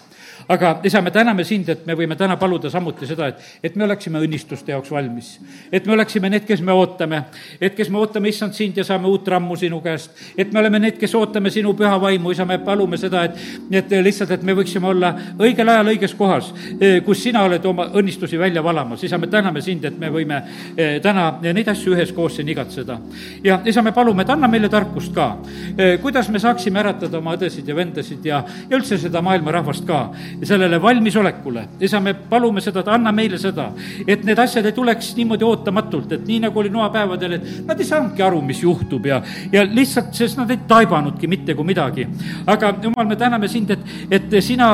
Aga 0.47 0.79
isa, 0.83 1.01
me 1.01 1.11
täname 1.11 1.43
sind, 1.43 1.69
et 1.69 1.85
me 1.87 1.95
võime 1.97 2.15
täna 2.19 2.37
paluda 2.37 2.69
samuti 2.69 3.07
seda, 3.07 3.29
et, 3.31 3.43
et 3.63 3.75
me 3.75 3.85
oleksime 3.87 4.19
õnnistuste 4.23 4.73
jaoks 4.73 4.91
valmis. 4.91 5.39
et 5.71 5.85
me 5.85 5.93
oleksime 5.93 6.29
need, 6.29 6.45
kes 6.47 6.61
me 6.61 6.73
ootame, 6.73 7.23
et 7.61 7.75
kes 7.75 7.89
me 7.89 7.99
ootame, 7.99 8.29
issand, 8.29 8.53
sind 8.53 8.77
ja 8.77 8.83
saame 8.83 9.07
uut 9.07 9.27
rammu 9.27 9.55
sinu 9.55 9.81
käest. 9.81 10.11
et 10.37 10.53
me 10.53 10.59
oleme 10.59 10.79
need, 10.79 10.97
kes 10.99 11.15
ootame 11.15 11.51
sinu 11.51 11.73
püha 11.77 11.95
vaimu, 12.01 12.31
isa, 12.31 12.45
me 12.45 12.59
palume 12.59 12.97
seda, 12.97 13.23
et, 13.23 13.39
et 13.71 13.95
lihtsalt, 14.03 14.31
et 14.31 14.43
me 14.43 14.55
võiksime 14.57 14.89
olla 14.91 15.13
õigel 15.39 15.69
ajal 15.69 15.93
õiges 15.93 16.15
kohas, 16.17 16.51
eh, 16.79 16.99
kus 17.05 17.23
sina 17.23 17.43
oled 17.47 17.65
oma 17.65 17.87
õnnistusi 17.93 18.39
välja 18.39 18.63
valamas. 18.63 19.03
isa, 19.03 19.17
me 19.17 19.27
täname 19.27 19.61
sind, 19.61 19.85
et 19.85 19.97
me 19.99 20.09
võime 20.09 20.41
eh, 20.77 20.99
täna 21.01 21.39
neid 21.41 21.67
asju 21.67 21.95
üheskoos 21.95 22.35
siin 22.37 22.49
igatseda. 22.49 22.99
ja 23.43 23.61
isa, 23.65 23.81
me 23.81 23.91
palume, 23.91 24.23
et 24.23 24.29
anna 24.29 24.47
meile 24.47 24.69
tarkust 24.69 25.13
ka, 25.13 25.37
eh, 25.77 25.97
kuidas 26.01 26.29
me 26.29 26.39
saaksime 26.39 26.79
äratada 26.79 27.17
oma 27.17 27.35
õdesid 27.37 27.67
ja 27.67 27.75
vendasid 27.75 28.25
ja, 28.25 28.43
ja 28.69 28.77
üldse 28.77 28.97
seda 28.97 29.21
maailma 29.21 29.51
rahvast 29.51 29.85
ka 29.87 30.03
sellele 30.43 30.81
valmisolekule. 30.81 31.67
isa, 31.79 31.99
me 31.99 32.13
palume 32.13 32.61
seda, 32.61 32.81
et 32.81 32.87
anna 32.87 33.11
meile 33.11 33.37
seda, 33.37 33.69
et 34.07 34.23
need 34.25 34.39
asjad 34.39 34.65
ei 34.65 34.75
tuleks 34.75 35.13
niimoodi 35.17 35.45
ootamatult, 35.47 36.11
et 36.11 36.25
nii 36.27 36.39
nagu 36.47 36.59
oli 36.59 36.71
noapäevadel, 36.73 37.37
et 37.37 37.47
nad 37.67 37.79
ei 37.79 37.87
saanudki 37.87 38.23
aru, 38.23 38.41
mis 38.45 38.63
juhtub 38.63 39.05
ja, 39.05 39.21
ja 39.51 39.63
lihtsalt, 39.67 40.13
sest 40.15 40.39
nad 40.39 40.49
ei 40.51 40.61
taibanudki 40.67 41.27
mitte 41.27 41.55
kui 41.55 41.67
midagi. 41.67 42.07
aga 42.47 42.73
jumal, 42.83 43.07
me 43.07 43.15
täname 43.19 43.47
sind, 43.47 43.71
et, 43.71 43.85
et 44.11 44.37
sina 44.43 44.71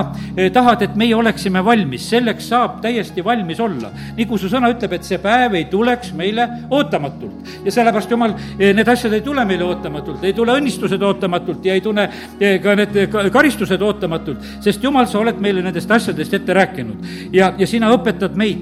tahad, 0.53 0.82
et 0.86 0.95
meie 0.95 1.16
oleksime 1.16 1.64
valmis, 1.66 2.10
selleks 2.10 2.49
saab 2.53 2.80
täiesti 2.82 3.24
valmis 3.26 3.60
olla. 3.60 3.91
nii 4.18 4.26
kui 4.30 4.39
su 4.39 4.49
sõna 4.51 4.72
ütleb, 4.74 4.95
et 4.97 5.07
see 5.07 5.20
päev 5.22 5.57
ei 5.60 5.66
tuleks 5.72 6.14
meile 6.18 6.47
ootamatult. 6.70 7.53
ja 7.66 7.72
sellepärast, 7.72 8.12
jumal, 8.12 8.36
need 8.60 8.88
asjad 8.88 9.14
ei 9.14 9.26
tule 9.26 9.45
meile 9.45 9.68
ootamatult, 9.68 10.24
ei 10.24 10.34
tule 10.34 10.55
õnnistused 10.60 11.03
ootamatult 11.03 11.66
ja 11.66 11.74
ei 11.78 11.82
tule 11.82 12.07
ka 12.64 12.76
need 12.76 12.99
karistused 13.34 13.82
ootamatult, 13.82 14.43
sest 14.64 14.84
jumal, 14.84 15.07
sa 15.10 15.20
oled 15.20 15.39
meile 15.50 15.64
nendest 15.66 15.91
asjadest 15.91 16.34
ette 16.38 16.54
rääkinud. 16.54 17.06
ja, 17.34 17.54
ja 17.58 17.68
sina 17.68 17.89
õpetad 17.93 18.36
meid, 18.38 18.62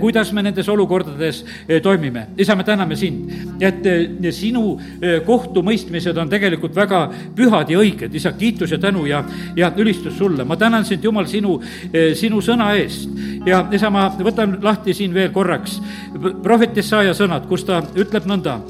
kuidas 0.00 0.32
me 0.32 0.42
nendes 0.42 0.68
olukordades 0.68 1.44
toimime. 1.82 2.26
isa, 2.38 2.56
me 2.56 2.64
täname 2.64 2.96
sind, 2.96 3.30
et 3.60 3.86
sinu 4.34 4.78
kohtumõistmised 5.26 6.18
on 6.18 6.30
tegelikult 6.32 6.74
väga 6.76 7.02
pühad 7.36 7.70
ja 7.70 7.78
õiged, 7.78 8.14
isa, 8.14 8.32
kiitus 8.32 8.72
ja 8.72 8.78
tänu 8.78 9.06
ja, 9.06 9.24
ja 9.56 9.72
ülistus 9.76 10.18
sulle. 10.18 10.44
ma 10.44 10.56
tänan 10.56 10.84
sind, 10.84 11.04
Jumal, 11.04 11.26
sinu, 11.26 11.58
sinu 12.14 12.40
sõna 12.40 12.72
eest 12.78 13.10
ja 13.46 13.64
isa, 13.72 13.90
ma 13.90 14.08
võtan 14.18 14.58
lahti 14.62 14.94
siin 14.94 15.14
veel 15.14 15.32
korraks 15.32 15.80
prohvet 16.42 16.76
Jesaja 16.76 17.14
sõnad, 17.14 17.48
kus 17.48 17.64
ta 17.68 17.82
ütleb 17.96 18.28
nõnda 18.28 18.60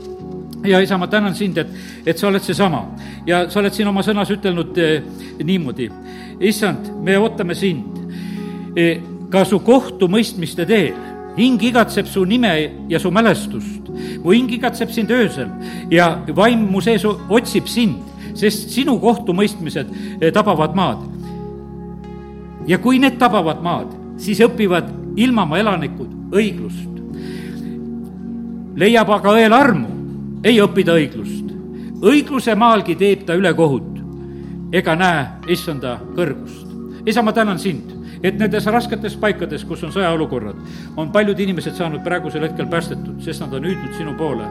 ja 0.65 0.81
isa, 0.81 0.99
ma 0.99 1.07
tänan 1.07 1.35
sind, 1.35 1.59
et, 1.59 1.69
et 2.07 2.19
sa 2.19 2.29
oled 2.29 2.43
seesama 2.43 2.85
ja 3.27 3.45
sa 3.51 3.61
oled 3.61 3.75
siin 3.75 3.89
oma 3.91 4.03
sõnas 4.07 4.31
ütelnud 4.31 4.79
eh, 4.79 5.03
niimoodi. 5.45 5.89
issand, 6.41 6.93
me 7.03 7.17
ootame 7.19 7.55
sind 7.55 7.99
eh, 8.77 9.01
ka 9.31 9.45
su 9.45 9.61
kohtumõistmiste 9.65 10.67
teel. 10.67 10.95
hing 11.37 11.63
igatseb 11.65 12.07
su 12.07 12.25
nime 12.25 12.71
ja 12.89 12.99
su 12.99 13.11
mälestust. 13.11 13.91
mu 14.25 14.31
hing 14.33 14.53
igatseb 14.53 14.91
sind 14.91 15.11
öösel 15.11 15.49
ja 15.91 16.19
vaim 16.37 16.67
mu 16.71 16.81
sees 16.81 17.05
otsib 17.05 17.67
sind, 17.67 17.99
sest 18.35 18.71
sinu 18.71 18.99
kohtumõistmised 19.01 19.87
eh, 20.21 20.33
tabavad 20.33 20.75
maad. 20.75 21.09
ja 22.67 22.79
kui 22.79 22.99
need 22.99 23.19
tabavad 23.19 23.63
maad, 23.63 23.91
siis 24.17 24.41
õpivad 24.41 24.93
ilmamaa 25.17 25.59
elanikud 25.59 26.33
õiglust. 26.33 26.91
leiab 28.77 29.11
aga 29.11 29.35
õel 29.35 29.53
armu 29.53 29.92
ei 30.45 30.59
õpi 30.63 30.85
ta 30.85 30.97
õiglust. 30.99 31.51
õigluse 32.03 32.55
maalgi 32.59 32.97
teeb 32.99 33.27
ta 33.27 33.35
ülekohut 33.39 34.01
ega 34.73 34.95
näe 34.97 35.27
issanda 35.49 35.99
kõrgust. 36.17 36.67
isa, 37.07 37.23
ma 37.23 37.33
tänan 37.33 37.59
sind, 37.59 37.93
et 38.23 38.39
nendes 38.39 38.67
rasketes 38.67 39.17
paikades, 39.17 39.65
kus 39.65 39.83
on 39.85 39.93
sõjaolukorrad, 39.93 40.59
on 40.97 41.11
paljud 41.13 41.39
inimesed 41.41 41.75
saanud 41.75 42.03
praegusel 42.05 42.43
hetkel 42.47 42.67
päästetud, 42.67 43.21
sest 43.23 43.43
nad 43.43 43.55
on 43.59 43.65
hüüdnud 43.67 43.97
sinu 43.99 44.15
poole. 44.19 44.47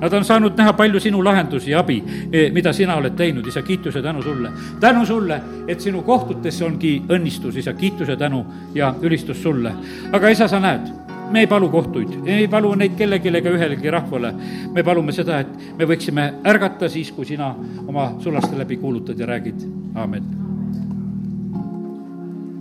Nad 0.00 0.12
on 0.12 0.24
saanud 0.24 0.58
näha 0.58 0.72
palju 0.78 1.00
sinu 1.00 1.24
lahendusi 1.24 1.70
ja 1.70 1.80
abi, 1.82 2.02
eh, 2.32 2.52
mida 2.52 2.72
sina 2.72 2.96
oled 2.96 3.16
teinud, 3.16 3.46
isa, 3.46 3.62
kiituse 3.62 4.02
tänu 4.02 4.22
sulle. 4.22 4.50
tänu 4.80 5.06
sulle, 5.06 5.40
et 5.68 5.80
sinu 5.80 6.02
kohtutes 6.02 6.62
ongi 6.62 7.02
õnnistus, 7.08 7.56
isa, 7.56 7.74
kiituse 7.74 8.16
tänu 8.16 8.46
ja 8.74 8.94
ülistus 9.02 9.42
sulle. 9.42 9.74
aga 10.12 10.28
isa, 10.28 10.48
sa 10.48 10.60
näed 10.60 11.05
me 11.30 11.40
ei 11.40 11.46
palu 11.50 11.68
kohtuid, 11.68 12.16
ei 12.26 12.48
palu 12.48 12.74
neid 12.78 12.96
kellelegi 12.98 13.32
ega 13.34 13.52
ühelegi 13.58 13.92
rahvale. 13.92 14.32
me 14.72 14.82
palume 14.82 15.12
seda, 15.12 15.40
et 15.40 15.78
me 15.78 15.84
võiksime 15.88 16.32
ärgata 16.44 16.88
siis, 16.88 17.12
kui 17.12 17.26
sina 17.26 17.54
oma 17.86 18.12
sulaste 18.20 18.58
läbi 18.58 18.76
kuulutad 18.76 19.18
ja 19.18 19.26
räägid, 19.26 19.68
aamen 19.94 20.45